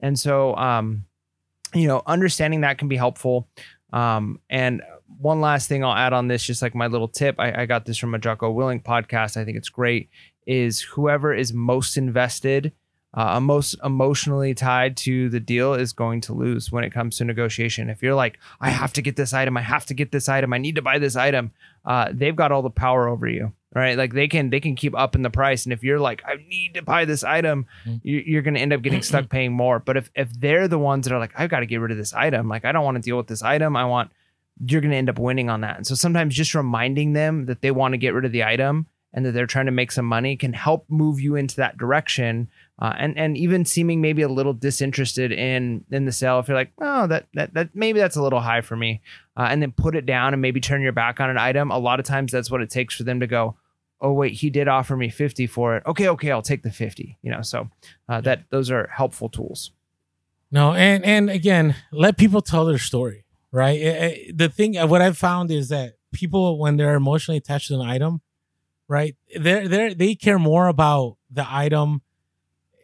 And 0.00 0.18
so 0.18 0.56
um 0.56 1.04
you 1.74 1.86
know 1.86 2.02
understanding 2.06 2.62
that 2.62 2.78
can 2.78 2.88
be 2.88 2.96
helpful. 2.96 3.48
Um 3.92 4.40
and 4.48 4.82
one 5.18 5.40
last 5.40 5.68
thing 5.68 5.84
i'll 5.84 5.92
add 5.92 6.12
on 6.12 6.28
this 6.28 6.42
just 6.42 6.62
like 6.62 6.74
my 6.74 6.86
little 6.86 7.08
tip 7.08 7.34
i, 7.38 7.62
I 7.62 7.66
got 7.66 7.84
this 7.84 7.98
from 7.98 8.14
a 8.14 8.18
Jocko 8.18 8.54
Willink 8.54 8.82
podcast. 8.84 9.36
I 9.36 9.44
think 9.44 9.56
it's 9.56 9.68
great 9.68 10.08
is 10.46 10.80
whoever 10.80 11.34
is 11.34 11.52
most 11.52 11.96
invested 11.96 12.72
uh, 13.14 13.40
most 13.40 13.74
emotionally 13.82 14.54
tied 14.54 14.96
to 14.96 15.28
the 15.28 15.40
deal 15.40 15.74
is 15.74 15.92
going 15.92 16.20
to 16.22 16.32
lose 16.32 16.70
when 16.70 16.84
it 16.84 16.90
comes 16.90 17.16
to 17.16 17.24
negotiation. 17.24 17.90
If 17.90 18.02
you're 18.02 18.14
like, 18.14 18.38
I 18.60 18.70
have 18.70 18.92
to 18.94 19.02
get 19.02 19.16
this 19.16 19.32
item, 19.32 19.56
I 19.56 19.62
have 19.62 19.84
to 19.86 19.94
get 19.94 20.12
this 20.12 20.28
item, 20.28 20.52
I 20.52 20.58
need 20.58 20.76
to 20.76 20.82
buy 20.82 20.98
this 20.98 21.16
item, 21.16 21.50
uh, 21.84 22.10
they've 22.12 22.36
got 22.36 22.52
all 22.52 22.62
the 22.62 22.70
power 22.70 23.08
over 23.08 23.26
you, 23.26 23.52
right? 23.74 23.96
Like 23.98 24.12
they 24.12 24.28
can 24.28 24.50
they 24.50 24.60
can 24.60 24.76
keep 24.76 24.96
upping 24.96 25.22
the 25.22 25.30
price, 25.30 25.64
and 25.64 25.72
if 25.72 25.82
you're 25.82 25.98
like, 25.98 26.22
I 26.24 26.36
need 26.48 26.74
to 26.74 26.82
buy 26.82 27.04
this 27.04 27.24
item, 27.24 27.66
mm-hmm. 27.84 27.96
you, 28.02 28.38
are 28.38 28.42
going 28.42 28.54
to 28.54 28.60
end 28.60 28.72
up 28.72 28.82
getting 28.82 29.02
stuck 29.02 29.28
paying 29.30 29.52
more. 29.52 29.80
But 29.80 29.96
if 29.96 30.10
if 30.14 30.32
they're 30.38 30.68
the 30.68 30.78
ones 30.78 31.06
that 31.06 31.14
are 31.14 31.18
like, 31.18 31.32
I've 31.36 31.50
got 31.50 31.60
to 31.60 31.66
get 31.66 31.80
rid 31.80 31.90
of 31.90 31.96
this 31.96 32.14
item, 32.14 32.48
like 32.48 32.64
I 32.64 32.72
don't 32.72 32.84
want 32.84 32.96
to 32.96 33.02
deal 33.02 33.16
with 33.16 33.26
this 33.26 33.42
item, 33.42 33.76
I 33.76 33.86
want, 33.86 34.12
you're 34.64 34.80
going 34.80 34.92
to 34.92 34.96
end 34.96 35.08
up 35.08 35.18
winning 35.18 35.50
on 35.50 35.62
that. 35.62 35.76
And 35.76 35.86
so 35.86 35.94
sometimes 35.94 36.34
just 36.34 36.54
reminding 36.54 37.14
them 37.14 37.46
that 37.46 37.62
they 37.62 37.70
want 37.70 37.94
to 37.94 37.98
get 37.98 38.14
rid 38.14 38.24
of 38.24 38.32
the 38.32 38.44
item 38.44 38.86
and 39.12 39.24
that 39.26 39.32
they're 39.32 39.46
trying 39.46 39.66
to 39.66 39.72
make 39.72 39.90
some 39.90 40.04
money 40.04 40.36
can 40.36 40.52
help 40.52 40.84
move 40.88 41.20
you 41.20 41.34
into 41.34 41.56
that 41.56 41.76
direction. 41.76 42.48
Uh, 42.78 42.94
and 42.98 43.18
and 43.18 43.36
even 43.36 43.64
seeming 43.64 44.00
maybe 44.00 44.22
a 44.22 44.28
little 44.28 44.54
disinterested 44.54 45.32
in 45.32 45.84
in 45.90 46.06
the 46.06 46.12
sale 46.12 46.38
if 46.38 46.48
you're 46.48 46.56
like 46.56 46.72
oh 46.80 47.06
that 47.06 47.26
that, 47.34 47.52
that 47.52 47.68
maybe 47.74 47.98
that's 47.98 48.16
a 48.16 48.22
little 48.22 48.40
high 48.40 48.62
for 48.62 48.74
me 48.74 49.02
uh, 49.36 49.48
and 49.50 49.60
then 49.60 49.70
put 49.70 49.94
it 49.94 50.06
down 50.06 50.32
and 50.32 50.40
maybe 50.40 50.60
turn 50.60 50.80
your 50.80 50.92
back 50.92 51.20
on 51.20 51.28
an 51.28 51.36
item 51.36 51.70
a 51.70 51.78
lot 51.78 52.00
of 52.00 52.06
times 52.06 52.32
that's 52.32 52.50
what 52.50 52.62
it 52.62 52.70
takes 52.70 52.94
for 52.94 53.02
them 53.02 53.20
to 53.20 53.26
go 53.26 53.54
oh 54.00 54.14
wait 54.14 54.32
he 54.32 54.48
did 54.48 54.66
offer 54.66 54.96
me 54.96 55.10
50 55.10 55.46
for 55.46 55.76
it. 55.76 55.82
Okay 55.84 56.08
okay 56.08 56.30
i'll 56.30 56.40
take 56.40 56.62
the 56.62 56.70
50 56.70 57.18
you 57.20 57.30
know? 57.30 57.42
So 57.42 57.68
uh, 58.08 58.22
that 58.22 58.44
those 58.48 58.70
are 58.70 58.86
helpful 58.86 59.28
tools. 59.28 59.72
No 60.50 60.72
and 60.72 61.04
and 61.04 61.28
again 61.28 61.76
let 61.92 62.16
people 62.16 62.40
tell 62.40 62.64
their 62.64 62.78
story 62.78 63.24
right? 63.52 63.78
It, 63.78 64.28
it, 64.28 64.38
the 64.38 64.48
thing 64.48 64.76
what 64.88 65.02
i've 65.02 65.18
found 65.18 65.50
is 65.50 65.68
that 65.68 65.96
people 66.12 66.58
when 66.58 66.78
they're 66.78 66.94
emotionally 66.94 67.36
attached 67.36 67.68
to 67.68 67.74
an 67.74 67.86
item 67.86 68.22
right? 68.90 69.14
They're 69.38 69.68
they 69.68 69.94
they 69.94 70.14
care 70.16 70.38
more 70.38 70.66
about 70.66 71.16
the 71.30 71.46
item 71.48 72.02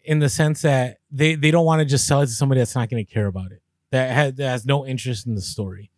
in 0.05 0.21
the 0.21 0.29
sense 0.29 0.63
that 0.63 0.99
they 1.11 1.35
they 1.35 1.51
don't 1.51 1.67
want 1.67 1.81
to 1.81 1.85
just 1.85 2.07
sell 2.07 2.23
it 2.23 2.27
to 2.27 2.33
somebody 2.33 2.61
that's 2.61 2.77
not 2.77 2.89
going 2.89 3.05
to 3.05 3.13
care 3.13 3.27
about 3.27 3.51
it 3.51 3.61
that 3.91 4.13
has, 4.13 4.35
that 4.35 4.49
has 4.49 4.65
no 4.65 4.87
interest 4.87 5.27
in 5.27 5.35
the 5.35 5.43
story. 5.43 5.91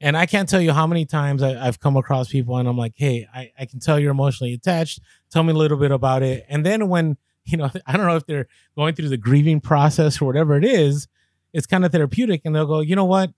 And 0.00 0.16
i 0.16 0.26
can't 0.26 0.48
tell 0.48 0.60
you 0.60 0.72
how 0.72 0.88
many 0.88 1.06
times 1.06 1.44
I, 1.44 1.50
have 1.64 1.78
come 1.78 1.96
across 1.96 2.28
people 2.28 2.56
and 2.58 2.68
i'm 2.68 2.76
like 2.76 2.94
hey 2.96 3.28
I, 3.32 3.52
I 3.56 3.66
can 3.66 3.78
tell 3.78 4.00
you're 4.00 4.10
emotionally 4.10 4.52
attached. 4.52 5.00
Tell 5.30 5.44
me 5.44 5.52
a 5.52 5.56
little 5.56 5.78
bit 5.78 5.92
about 5.92 6.24
it. 6.24 6.44
And 6.48 6.66
then 6.66 6.88
when 6.88 7.16
you 7.44 7.56
know 7.56 7.70
i 7.86 7.96
don't 7.96 8.06
know 8.06 8.16
if 8.16 8.26
they're 8.26 8.48
going 8.76 8.96
through 8.96 9.10
the 9.10 9.16
grieving 9.16 9.60
process 9.60 10.20
or 10.20 10.24
whatever 10.24 10.56
it 10.56 10.64
is 10.64 11.06
it's 11.52 11.66
kind 11.66 11.84
of 11.84 11.92
therapeutic 11.92 12.40
and 12.44 12.56
they'll 12.56 12.66
go 12.66 12.80
you 12.80 12.96
know 12.96 13.04
what? 13.04 13.30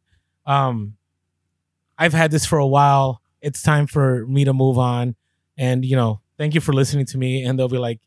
Um 0.46 0.96
i've 1.98 2.14
had 2.14 2.30
this 2.30 2.46
for 2.46 2.58
a 2.58 2.66
while. 2.66 3.20
It's 3.42 3.60
time 3.60 3.86
for 3.86 4.26
me 4.26 4.46
to 4.46 4.54
move 4.54 4.78
on 4.78 5.16
and 5.56 5.84
you 5.84 5.96
know 5.96 6.20
thank 6.36 6.54
you 6.54 6.60
for 6.60 6.72
listening 6.72 7.06
to 7.06 7.18
me 7.18 7.44
and 7.44 7.58
they'll 7.58 7.68
be 7.68 7.78
like 7.78 8.00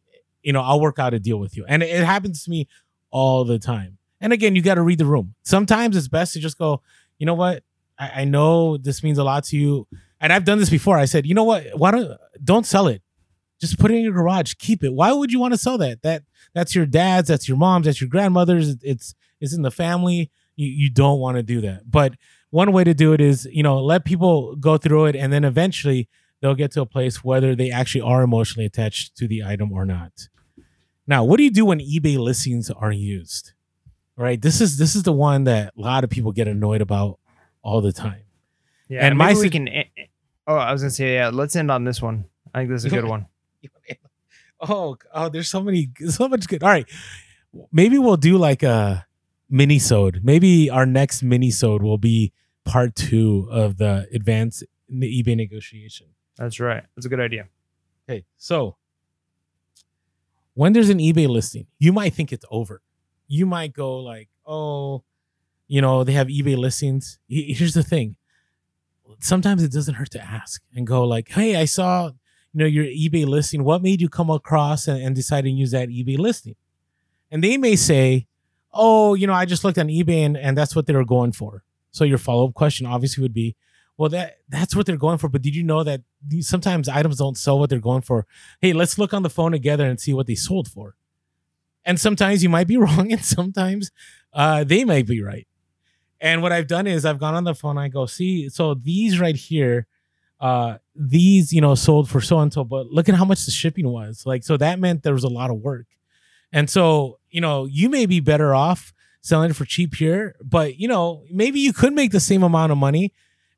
you 0.47 0.53
know, 0.53 0.61
I'll 0.61 0.79
work 0.79 0.97
out 0.97 1.13
a 1.13 1.19
deal 1.19 1.37
with 1.39 1.57
you. 1.57 1.65
And 1.67 1.83
it 1.83 2.05
happens 2.05 2.45
to 2.45 2.49
me 2.49 2.69
all 3.11 3.43
the 3.43 3.59
time. 3.59 3.97
And 4.21 4.31
again, 4.31 4.55
you 4.55 4.61
got 4.61 4.75
to 4.75 4.81
read 4.81 4.97
the 4.97 5.05
room. 5.05 5.35
Sometimes 5.43 5.97
it's 5.97 6.07
best 6.07 6.31
to 6.33 6.39
just 6.39 6.57
go, 6.57 6.81
you 7.19 7.25
know 7.25 7.33
what? 7.33 7.63
I, 7.99 8.21
I, 8.21 8.23
know 8.23 8.77
this 8.77 9.03
means 9.03 9.17
a 9.17 9.25
lot 9.25 9.43
to 9.45 9.57
you. 9.57 9.87
And 10.21 10.31
I've 10.31 10.45
done 10.45 10.57
this 10.57 10.69
before. 10.69 10.97
I 10.97 11.03
said, 11.03 11.25
you 11.25 11.33
know 11.33 11.43
what? 11.43 11.65
Why 11.75 11.91
don't 11.91 12.17
don't 12.41 12.65
sell 12.65 12.87
it? 12.87 13.01
Just 13.59 13.77
put 13.77 13.91
it 13.91 13.95
in 13.95 14.03
your 14.03 14.13
garage. 14.13 14.53
Keep 14.53 14.85
it. 14.85 14.93
Why 14.93 15.11
would 15.11 15.33
you 15.33 15.39
want 15.39 15.53
to 15.53 15.57
sell 15.57 15.77
that? 15.79 16.01
That 16.03 16.23
that's 16.53 16.73
your 16.73 16.85
dad's, 16.85 17.27
that's 17.27 17.49
your 17.49 17.57
mom's, 17.57 17.85
that's 17.85 17.99
your 17.99 18.09
grandmother's. 18.09 18.77
It's 18.81 19.15
it's 19.41 19.53
in 19.53 19.63
the 19.63 19.71
family. 19.71 20.31
You 20.55 20.67
you 20.67 20.89
don't 20.89 21.19
want 21.19 21.35
to 21.35 21.43
do 21.43 21.59
that. 21.61 21.91
But 21.91 22.13
one 22.51 22.71
way 22.71 22.85
to 22.85 22.93
do 22.93 23.11
it 23.11 23.19
is, 23.19 23.47
you 23.51 23.63
know, 23.63 23.83
let 23.83 24.05
people 24.05 24.55
go 24.55 24.77
through 24.77 25.07
it 25.07 25.15
and 25.17 25.33
then 25.33 25.43
eventually 25.43 26.07
they'll 26.41 26.55
get 26.55 26.71
to 26.73 26.81
a 26.81 26.85
place 26.85 27.23
whether 27.23 27.55
they 27.55 27.71
actually 27.71 28.01
are 28.01 28.21
emotionally 28.23 28.65
attached 28.65 29.15
to 29.17 29.27
the 29.27 29.43
item 29.43 29.71
or 29.71 29.85
not. 29.85 30.29
Now, 31.05 31.23
what 31.23 31.37
do 31.37 31.43
you 31.43 31.51
do 31.51 31.65
when 31.65 31.79
eBay 31.79 32.17
listings 32.17 32.69
are 32.69 32.91
used? 32.91 33.53
Right. 34.15 34.41
This 34.41 34.61
is 34.61 34.77
this 34.77 34.95
is 34.95 35.03
the 35.03 35.13
one 35.13 35.43
that 35.43 35.73
a 35.77 35.81
lot 35.81 36.03
of 36.03 36.09
people 36.09 36.31
get 36.31 36.47
annoyed 36.47 36.81
about 36.81 37.19
all 37.61 37.81
the 37.81 37.93
time. 37.93 38.23
Yeah, 38.89 39.05
and 39.05 39.17
my 39.17 39.33
we 39.33 39.49
can. 39.49 39.69
Oh, 40.47 40.55
I 40.55 40.71
was 40.71 40.81
gonna 40.81 40.89
say 40.89 41.13
yeah. 41.13 41.29
Let's 41.31 41.55
end 41.55 41.69
on 41.69 41.83
this 41.83 42.01
one. 42.01 42.25
I 42.53 42.59
think 42.59 42.71
this 42.71 42.83
is 42.83 42.91
a 42.91 42.95
good 42.95 43.05
one. 43.05 43.27
oh, 44.61 44.97
oh, 45.13 45.29
there's 45.29 45.49
so 45.49 45.61
many, 45.61 45.89
so 46.07 46.27
much 46.27 46.47
good. 46.47 46.63
All 46.63 46.69
right, 46.69 46.87
maybe 47.71 47.99
we'll 47.99 48.17
do 48.17 48.37
like 48.37 48.63
a 48.63 49.05
mini 49.49 49.77
sode. 49.77 50.21
Maybe 50.23 50.69
our 50.69 50.85
next 50.85 51.21
mini 51.21 51.51
sode 51.51 51.83
will 51.83 51.99
be 51.99 52.33
part 52.65 52.95
two 52.95 53.47
of 53.51 53.77
the 53.77 54.07
advanced 54.13 54.63
eBay 54.91 55.35
negotiation. 55.35 56.07
That's 56.37 56.59
right. 56.59 56.83
That's 56.95 57.05
a 57.05 57.09
good 57.09 57.19
idea. 57.19 57.47
Okay, 58.09 58.23
so 58.37 58.77
when 60.53 60.73
there's 60.73 60.89
an 60.89 60.99
eBay 60.99 61.27
listing, 61.27 61.67
you 61.79 61.91
might 61.91 62.13
think 62.13 62.31
it's 62.31 62.45
over. 62.49 62.81
You 63.27 63.45
might 63.45 63.73
go 63.73 63.97
like, 63.97 64.29
oh, 64.45 65.03
you 65.67 65.81
know, 65.81 66.03
they 66.03 66.13
have 66.13 66.27
eBay 66.27 66.57
listings. 66.57 67.19
Here's 67.27 67.73
the 67.73 67.83
thing. 67.83 68.15
Sometimes 69.19 69.63
it 69.63 69.71
doesn't 69.71 69.95
hurt 69.95 70.11
to 70.11 70.21
ask 70.21 70.61
and 70.73 70.87
go 70.87 71.03
like, 71.03 71.29
hey, 71.29 71.55
I 71.55 71.65
saw, 71.65 72.07
you 72.07 72.59
know, 72.59 72.65
your 72.65 72.85
eBay 72.85 73.25
listing. 73.25 73.63
What 73.63 73.81
made 73.81 74.01
you 74.01 74.09
come 74.09 74.29
across 74.29 74.87
and, 74.87 75.01
and 75.01 75.15
decide 75.15 75.41
to 75.41 75.49
use 75.49 75.71
that 75.71 75.89
eBay 75.89 76.17
listing? 76.17 76.55
And 77.29 77.43
they 77.43 77.57
may 77.57 77.75
say, 77.75 78.27
oh, 78.71 79.13
you 79.15 79.27
know, 79.27 79.33
I 79.33 79.45
just 79.45 79.63
looked 79.63 79.77
on 79.77 79.87
eBay 79.87 80.25
and, 80.25 80.37
and 80.37 80.57
that's 80.57 80.75
what 80.75 80.87
they 80.87 80.93
were 80.93 81.05
going 81.05 81.33
for. 81.33 81.63
So 81.91 82.03
your 82.03 82.17
follow-up 82.17 82.53
question 82.53 82.85
obviously 82.85 83.21
would 83.21 83.33
be, 83.33 83.55
well, 83.97 84.09
that 84.09 84.37
that's 84.47 84.75
what 84.75 84.85
they're 84.85 84.95
going 84.95 85.17
for. 85.17 85.27
But 85.27 85.41
did 85.41 85.55
you 85.55 85.63
know 85.63 85.83
that 85.83 86.01
sometimes 86.41 86.87
items 86.87 87.17
don't 87.17 87.37
sell 87.37 87.57
what 87.59 87.69
they're 87.69 87.79
going 87.79 88.03
for? 88.03 88.27
Hey, 88.61 88.73
let's 88.73 88.97
look 88.97 89.13
on 89.13 89.23
the 89.23 89.29
phone 89.29 89.51
together 89.51 89.85
and 89.85 89.99
see 89.99 90.13
what 90.13 90.27
they 90.27 90.35
sold 90.35 90.67
for. 90.67 90.95
And 91.83 91.99
sometimes 91.99 92.43
you 92.43 92.49
might 92.49 92.67
be 92.67 92.77
wrong, 92.77 93.11
and 93.11 93.23
sometimes 93.23 93.91
uh, 94.33 94.63
they 94.63 94.85
might 94.85 95.07
be 95.07 95.21
right. 95.21 95.47
And 96.21 96.41
what 96.41 96.51
I've 96.51 96.67
done 96.67 96.87
is 96.87 97.05
I've 97.05 97.19
gone 97.19 97.35
on 97.35 97.43
the 97.43 97.55
phone. 97.55 97.77
I 97.77 97.89
go, 97.89 98.05
see, 98.05 98.49
so 98.49 98.73
these 98.73 99.19
right 99.19 99.35
here, 99.35 99.87
uh, 100.39 100.77
these 100.95 101.51
you 101.51 101.61
know 101.61 101.73
sold 101.73 102.09
for 102.09 102.21
so 102.21 102.39
and 102.39 102.53
so, 102.53 102.63
but 102.63 102.87
look 102.87 103.09
at 103.09 103.15
how 103.15 103.25
much 103.25 103.45
the 103.45 103.51
shipping 103.51 103.87
was. 103.87 104.25
Like, 104.25 104.43
so 104.43 104.57
that 104.57 104.79
meant 104.79 105.03
there 105.03 105.13
was 105.13 105.23
a 105.23 105.29
lot 105.29 105.49
of 105.49 105.57
work. 105.57 105.87
And 106.53 106.69
so 106.69 107.19
you 107.31 107.41
know 107.41 107.65
you 107.65 107.89
may 107.89 108.05
be 108.05 108.19
better 108.19 108.53
off 108.53 108.93
selling 109.21 109.49
it 109.49 109.55
for 109.55 109.65
cheap 109.65 109.95
here, 109.95 110.35
but 110.43 110.77
you 110.79 110.87
know 110.87 111.23
maybe 111.31 111.59
you 111.59 111.73
could 111.73 111.93
make 111.93 112.11
the 112.11 112.19
same 112.19 112.43
amount 112.43 112.71
of 112.71 112.77
money 112.77 113.13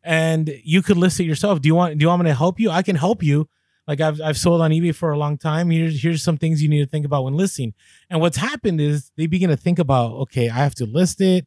and 0.09 0.51
you 0.63 0.81
could 0.81 0.97
list 0.97 1.19
it 1.19 1.25
yourself. 1.25 1.61
Do 1.61 1.67
you 1.67 1.75
want 1.75 1.99
do 1.99 2.03
you 2.03 2.07
want 2.07 2.23
me 2.23 2.29
to 2.31 2.35
help 2.35 2.59
you? 2.59 2.71
I 2.71 2.81
can 2.81 2.95
help 2.95 3.21
you. 3.21 3.47
Like 3.87 4.01
I've 4.01 4.19
I've 4.19 4.39
sold 4.39 4.59
on 4.59 4.71
eBay 4.71 4.93
for 4.93 5.11
a 5.11 5.17
long 5.17 5.37
time. 5.37 5.69
Here's 5.69 6.01
here's 6.01 6.23
some 6.23 6.35
things 6.35 6.63
you 6.63 6.67
need 6.67 6.83
to 6.83 6.89
think 6.89 7.05
about 7.05 7.25
when 7.25 7.35
listing. 7.35 7.75
And 8.09 8.19
what's 8.19 8.37
happened 8.37 8.81
is 8.81 9.11
they 9.17 9.27
begin 9.27 9.51
to 9.51 9.55
think 9.55 9.77
about, 9.77 10.13
okay, 10.13 10.49
I 10.49 10.55
have 10.55 10.73
to 10.75 10.87
list 10.87 11.21
it, 11.21 11.45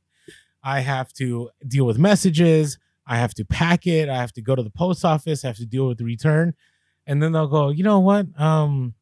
I 0.62 0.78
have 0.78 1.12
to 1.14 1.50
deal 1.66 1.84
with 1.84 1.98
messages, 1.98 2.78
I 3.04 3.16
have 3.16 3.34
to 3.34 3.44
pack 3.44 3.88
it, 3.88 4.08
I 4.08 4.14
have 4.14 4.32
to 4.34 4.42
go 4.42 4.54
to 4.54 4.62
the 4.62 4.70
post 4.70 5.04
office, 5.04 5.44
I 5.44 5.48
have 5.48 5.56
to 5.56 5.66
deal 5.66 5.88
with 5.88 5.98
the 5.98 6.04
return. 6.04 6.54
And 7.04 7.20
then 7.20 7.32
they'll 7.32 7.48
go, 7.48 7.70
you 7.70 7.82
know 7.82 7.98
what? 7.98 8.28
Um, 8.40 8.94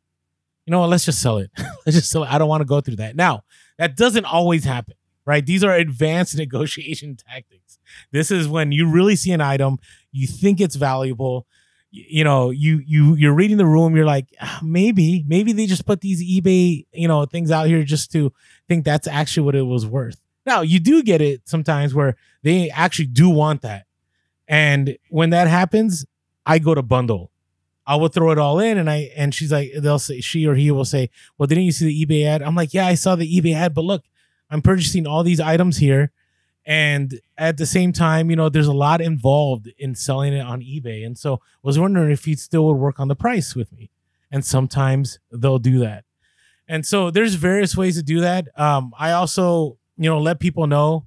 you 0.64 0.70
know 0.70 0.80
what, 0.80 0.88
let's 0.88 1.04
just 1.04 1.20
sell 1.20 1.36
it. 1.36 1.50
let's 1.84 1.98
just 1.98 2.10
sell 2.10 2.24
it. 2.24 2.32
I 2.32 2.38
don't 2.38 2.48
want 2.48 2.62
to 2.62 2.66
go 2.66 2.80
through 2.80 2.96
that. 2.96 3.14
Now, 3.14 3.44
that 3.76 3.94
doesn't 3.94 4.24
always 4.24 4.64
happen, 4.64 4.94
right? 5.26 5.44
These 5.44 5.64
are 5.64 5.72
advanced 5.72 6.36
negotiation 6.36 7.16
tactics 7.16 7.70
this 8.12 8.30
is 8.30 8.48
when 8.48 8.72
you 8.72 8.88
really 8.88 9.16
see 9.16 9.32
an 9.32 9.40
item, 9.40 9.78
you 10.12 10.26
think 10.26 10.60
it's 10.60 10.76
valuable. 10.76 11.46
You, 11.92 12.22
know, 12.22 12.50
you 12.50 12.82
you 12.86 13.16
you're 13.16 13.34
reading 13.34 13.56
the 13.56 13.66
room. 13.66 13.96
You're 13.96 14.06
like, 14.06 14.26
ah, 14.40 14.60
maybe, 14.62 15.24
maybe 15.26 15.52
they 15.52 15.66
just 15.66 15.86
put 15.86 16.00
these 16.00 16.22
eBay, 16.22 16.86
you 16.92 17.08
know, 17.08 17.24
things 17.26 17.50
out 17.50 17.66
here 17.66 17.82
just 17.82 18.12
to 18.12 18.32
think 18.68 18.84
that's 18.84 19.08
actually 19.08 19.44
what 19.44 19.56
it 19.56 19.62
was 19.62 19.86
worth. 19.86 20.20
Now 20.46 20.60
you 20.60 20.78
do 20.78 21.02
get 21.02 21.20
it 21.20 21.42
sometimes 21.48 21.92
where 21.92 22.16
they 22.42 22.70
actually 22.70 23.06
do 23.06 23.28
want 23.28 23.62
that, 23.62 23.86
and 24.46 24.96
when 25.08 25.30
that 25.30 25.48
happens, 25.48 26.06
I 26.46 26.60
go 26.60 26.74
to 26.74 26.82
bundle. 26.82 27.32
I 27.86 27.96
will 27.96 28.08
throw 28.08 28.30
it 28.30 28.38
all 28.38 28.60
in, 28.60 28.78
and 28.78 28.88
I 28.88 29.10
and 29.16 29.34
she's 29.34 29.50
like, 29.50 29.72
they'll 29.76 29.98
say 29.98 30.20
she 30.20 30.46
or 30.46 30.54
he 30.54 30.70
will 30.70 30.84
say, 30.84 31.10
well, 31.38 31.48
didn't 31.48 31.64
you 31.64 31.72
see 31.72 31.86
the 31.86 32.06
eBay 32.06 32.24
ad? 32.24 32.40
I'm 32.40 32.54
like, 32.54 32.72
yeah, 32.72 32.86
I 32.86 32.94
saw 32.94 33.16
the 33.16 33.40
eBay 33.40 33.54
ad, 33.54 33.74
but 33.74 33.84
look, 33.84 34.04
I'm 34.50 34.62
purchasing 34.62 35.06
all 35.06 35.22
these 35.22 35.40
items 35.40 35.78
here 35.78 36.12
And 36.66 37.20
at 37.38 37.56
the 37.56 37.66
same 37.66 37.92
time, 37.92 38.30
you 38.30 38.36
know, 38.36 38.48
there's 38.48 38.66
a 38.68 38.72
lot 38.72 39.00
involved 39.00 39.70
in 39.78 39.94
selling 39.94 40.34
it 40.34 40.40
on 40.42 40.60
eBay. 40.60 41.04
And 41.06 41.18
so 41.18 41.34
I 41.36 41.38
was 41.62 41.78
wondering 41.78 42.12
if 42.12 42.26
you 42.28 42.36
still 42.36 42.66
would 42.66 42.76
work 42.76 43.00
on 43.00 43.08
the 43.08 43.16
price 43.16 43.56
with 43.56 43.72
me. 43.72 43.90
And 44.30 44.44
sometimes 44.44 45.18
they'll 45.32 45.58
do 45.58 45.80
that. 45.80 46.04
And 46.68 46.86
so 46.86 47.10
there's 47.10 47.34
various 47.34 47.76
ways 47.76 47.96
to 47.96 48.02
do 48.02 48.20
that. 48.20 48.48
Um, 48.58 48.92
I 48.98 49.12
also, 49.12 49.78
you 49.96 50.08
know, 50.10 50.20
let 50.20 50.38
people 50.38 50.66
know 50.66 51.06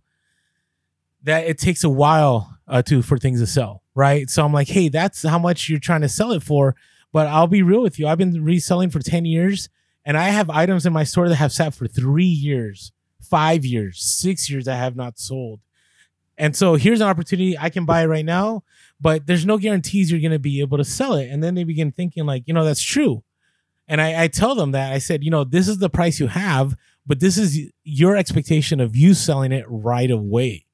that 1.23 1.45
it 1.47 1.57
takes 1.57 1.83
a 1.83 1.89
while 1.89 2.57
uh, 2.67 2.81
to 2.83 3.01
for 3.01 3.17
things 3.17 3.39
to 3.39 3.47
sell, 3.47 3.83
right? 3.95 4.29
So 4.29 4.43
I'm 4.43 4.53
like, 4.53 4.67
hey, 4.67 4.89
that's 4.89 5.23
how 5.23 5.39
much 5.39 5.69
you're 5.69 5.79
trying 5.79 6.01
to 6.01 6.09
sell 6.09 6.31
it 6.31 6.43
for. 6.43 6.75
But 7.11 7.27
I'll 7.27 7.47
be 7.47 7.61
real 7.63 7.81
with 7.81 7.99
you. 7.99 8.07
I've 8.07 8.17
been 8.17 8.43
reselling 8.43 8.89
for 8.89 8.99
10 8.99 9.25
years 9.25 9.69
and 10.05 10.17
I 10.17 10.29
have 10.29 10.49
items 10.49 10.85
in 10.85 10.93
my 10.93 11.03
store 11.05 11.29
that 11.29 11.35
have 11.35 11.53
sat 11.53 11.73
for 11.73 11.87
three 11.87 12.25
years, 12.25 12.91
five 13.29 13.65
years, 13.65 14.01
six 14.03 14.49
years 14.49 14.65
that 14.65 14.75
have 14.75 14.95
not 14.95 15.19
sold. 15.19 15.59
And 16.37 16.55
so 16.55 16.75
here's 16.75 17.01
an 17.01 17.07
opportunity 17.07 17.57
I 17.57 17.69
can 17.69 17.85
buy 17.85 18.03
it 18.03 18.07
right 18.07 18.25
now, 18.25 18.63
but 18.99 19.27
there's 19.27 19.45
no 19.45 19.57
guarantees 19.57 20.09
you're 20.09 20.19
going 20.19 20.31
to 20.31 20.39
be 20.39 20.61
able 20.61 20.77
to 20.77 20.83
sell 20.83 21.13
it. 21.13 21.29
And 21.29 21.43
then 21.43 21.55
they 21.55 21.63
begin 21.63 21.91
thinking, 21.91 22.25
like, 22.25 22.43
you 22.47 22.53
know, 22.53 22.65
that's 22.65 22.81
true. 22.81 23.23
And 23.87 24.01
I, 24.01 24.23
I 24.23 24.27
tell 24.27 24.55
them 24.55 24.71
that 24.71 24.93
I 24.93 24.97
said, 24.97 25.23
you 25.23 25.29
know, 25.29 25.43
this 25.43 25.67
is 25.67 25.77
the 25.77 25.89
price 25.89 26.19
you 26.19 26.27
have, 26.27 26.75
but 27.05 27.19
this 27.19 27.37
is 27.37 27.71
your 27.83 28.15
expectation 28.15 28.79
of 28.79 28.95
you 28.95 29.13
selling 29.13 29.51
it 29.51 29.65
right 29.67 30.09
away. 30.09 30.65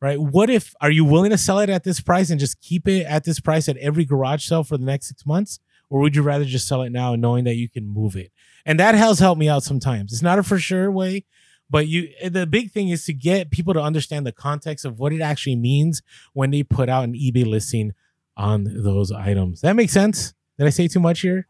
Right. 0.00 0.20
What 0.20 0.50
if, 0.50 0.74
are 0.80 0.90
you 0.90 1.04
willing 1.04 1.30
to 1.30 1.38
sell 1.38 1.60
it 1.60 1.70
at 1.70 1.84
this 1.84 2.00
price 2.00 2.30
and 2.30 2.40
just 2.40 2.60
keep 2.60 2.88
it 2.88 3.06
at 3.06 3.22
this 3.22 3.38
price 3.38 3.68
at 3.68 3.76
every 3.76 4.04
garage 4.04 4.44
sale 4.44 4.64
for 4.64 4.76
the 4.76 4.84
next 4.84 5.06
six 5.06 5.24
months? 5.24 5.60
Or 5.90 6.00
would 6.00 6.16
you 6.16 6.22
rather 6.22 6.44
just 6.44 6.66
sell 6.66 6.82
it 6.82 6.90
now 6.90 7.14
knowing 7.14 7.44
that 7.44 7.54
you 7.54 7.68
can 7.68 7.86
move 7.86 8.16
it? 8.16 8.32
And 8.66 8.80
that 8.80 8.96
has 8.96 9.20
helped 9.20 9.38
me 9.38 9.48
out 9.48 9.62
sometimes. 9.62 10.12
It's 10.12 10.22
not 10.22 10.38
a 10.38 10.42
for 10.42 10.58
sure 10.58 10.90
way, 10.90 11.24
but 11.70 11.88
you 11.88 12.08
the 12.28 12.46
big 12.46 12.70
thing 12.70 12.88
is 12.88 13.04
to 13.06 13.12
get 13.12 13.50
people 13.50 13.74
to 13.74 13.80
understand 13.80 14.26
the 14.26 14.32
context 14.32 14.84
of 14.84 14.98
what 14.98 15.12
it 15.12 15.20
actually 15.20 15.56
means 15.56 16.02
when 16.32 16.50
they 16.50 16.62
put 16.62 16.88
out 16.88 17.04
an 17.04 17.14
eBay 17.14 17.46
listing 17.46 17.92
on 18.36 18.64
those 18.64 19.12
items. 19.12 19.60
That 19.60 19.76
makes 19.76 19.92
sense? 19.92 20.34
Did 20.58 20.66
I 20.66 20.70
say 20.70 20.88
too 20.88 21.00
much 21.00 21.20
here? 21.20 21.46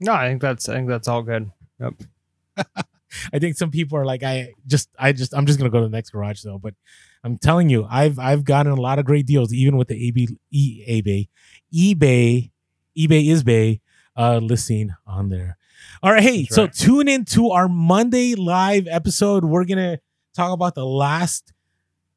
No, 0.00 0.12
I 0.12 0.28
think 0.28 0.40
that's 0.40 0.68
I 0.68 0.74
think 0.76 0.88
that's 0.88 1.08
all 1.08 1.22
good. 1.22 1.50
Yep. 1.78 1.94
I 3.32 3.38
think 3.38 3.56
some 3.56 3.70
people 3.70 3.98
are 3.98 4.04
like, 4.04 4.22
I 4.22 4.54
just, 4.66 4.88
I 4.98 5.12
just, 5.12 5.34
I'm 5.34 5.46
just 5.46 5.58
gonna 5.58 5.70
go 5.70 5.80
to 5.80 5.86
the 5.86 5.90
next 5.90 6.10
garage 6.10 6.42
though. 6.42 6.58
But 6.58 6.74
I'm 7.24 7.38
telling 7.38 7.68
you, 7.68 7.86
I've, 7.90 8.18
I've 8.18 8.44
gotten 8.44 8.72
a 8.72 8.80
lot 8.80 8.98
of 8.98 9.04
great 9.04 9.26
deals, 9.26 9.52
even 9.52 9.76
with 9.76 9.88
the 9.88 10.08
AB, 10.08 10.28
e, 10.50 10.84
eBay, 10.88 11.28
eBay, 11.74 12.50
eBay 12.96 13.28
is 13.28 13.42
Bay, 13.42 13.80
uh, 14.16 14.38
listing 14.38 14.94
on 15.06 15.28
there. 15.28 15.56
All 16.02 16.10
right, 16.12 16.22
hey, 16.22 16.42
That's 16.42 16.54
so 16.54 16.62
right. 16.62 16.72
tune 16.72 17.08
in 17.08 17.24
to 17.26 17.50
our 17.50 17.68
Monday 17.68 18.34
live 18.34 18.86
episode. 18.86 19.44
We're 19.44 19.64
gonna 19.64 19.98
talk 20.34 20.52
about 20.52 20.74
the 20.74 20.86
last 20.86 21.52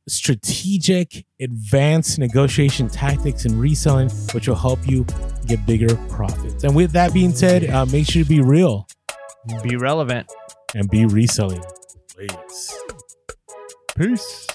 strategic 0.07 1.25
advanced 1.41 2.17
negotiation 2.17 2.87
tactics 2.87 3.43
and 3.43 3.59
reselling, 3.59 4.09
which 4.33 4.47
will 4.47 4.55
help 4.55 4.79
you 4.87 5.05
get 5.47 5.65
bigger 5.65 5.95
profits. 6.07 6.63
And 6.63 6.75
with 6.75 6.93
that 6.93 7.13
being 7.13 7.33
said, 7.33 7.69
uh, 7.69 7.85
make 7.87 8.07
sure 8.09 8.23
to 8.23 8.29
be 8.29 8.39
real, 8.39 8.87
be 9.63 9.75
relevant, 9.75 10.31
and 10.75 10.89
be 10.89 11.05
reselling. 11.05 11.63
Please. 12.15 12.73
Peace. 13.97 14.47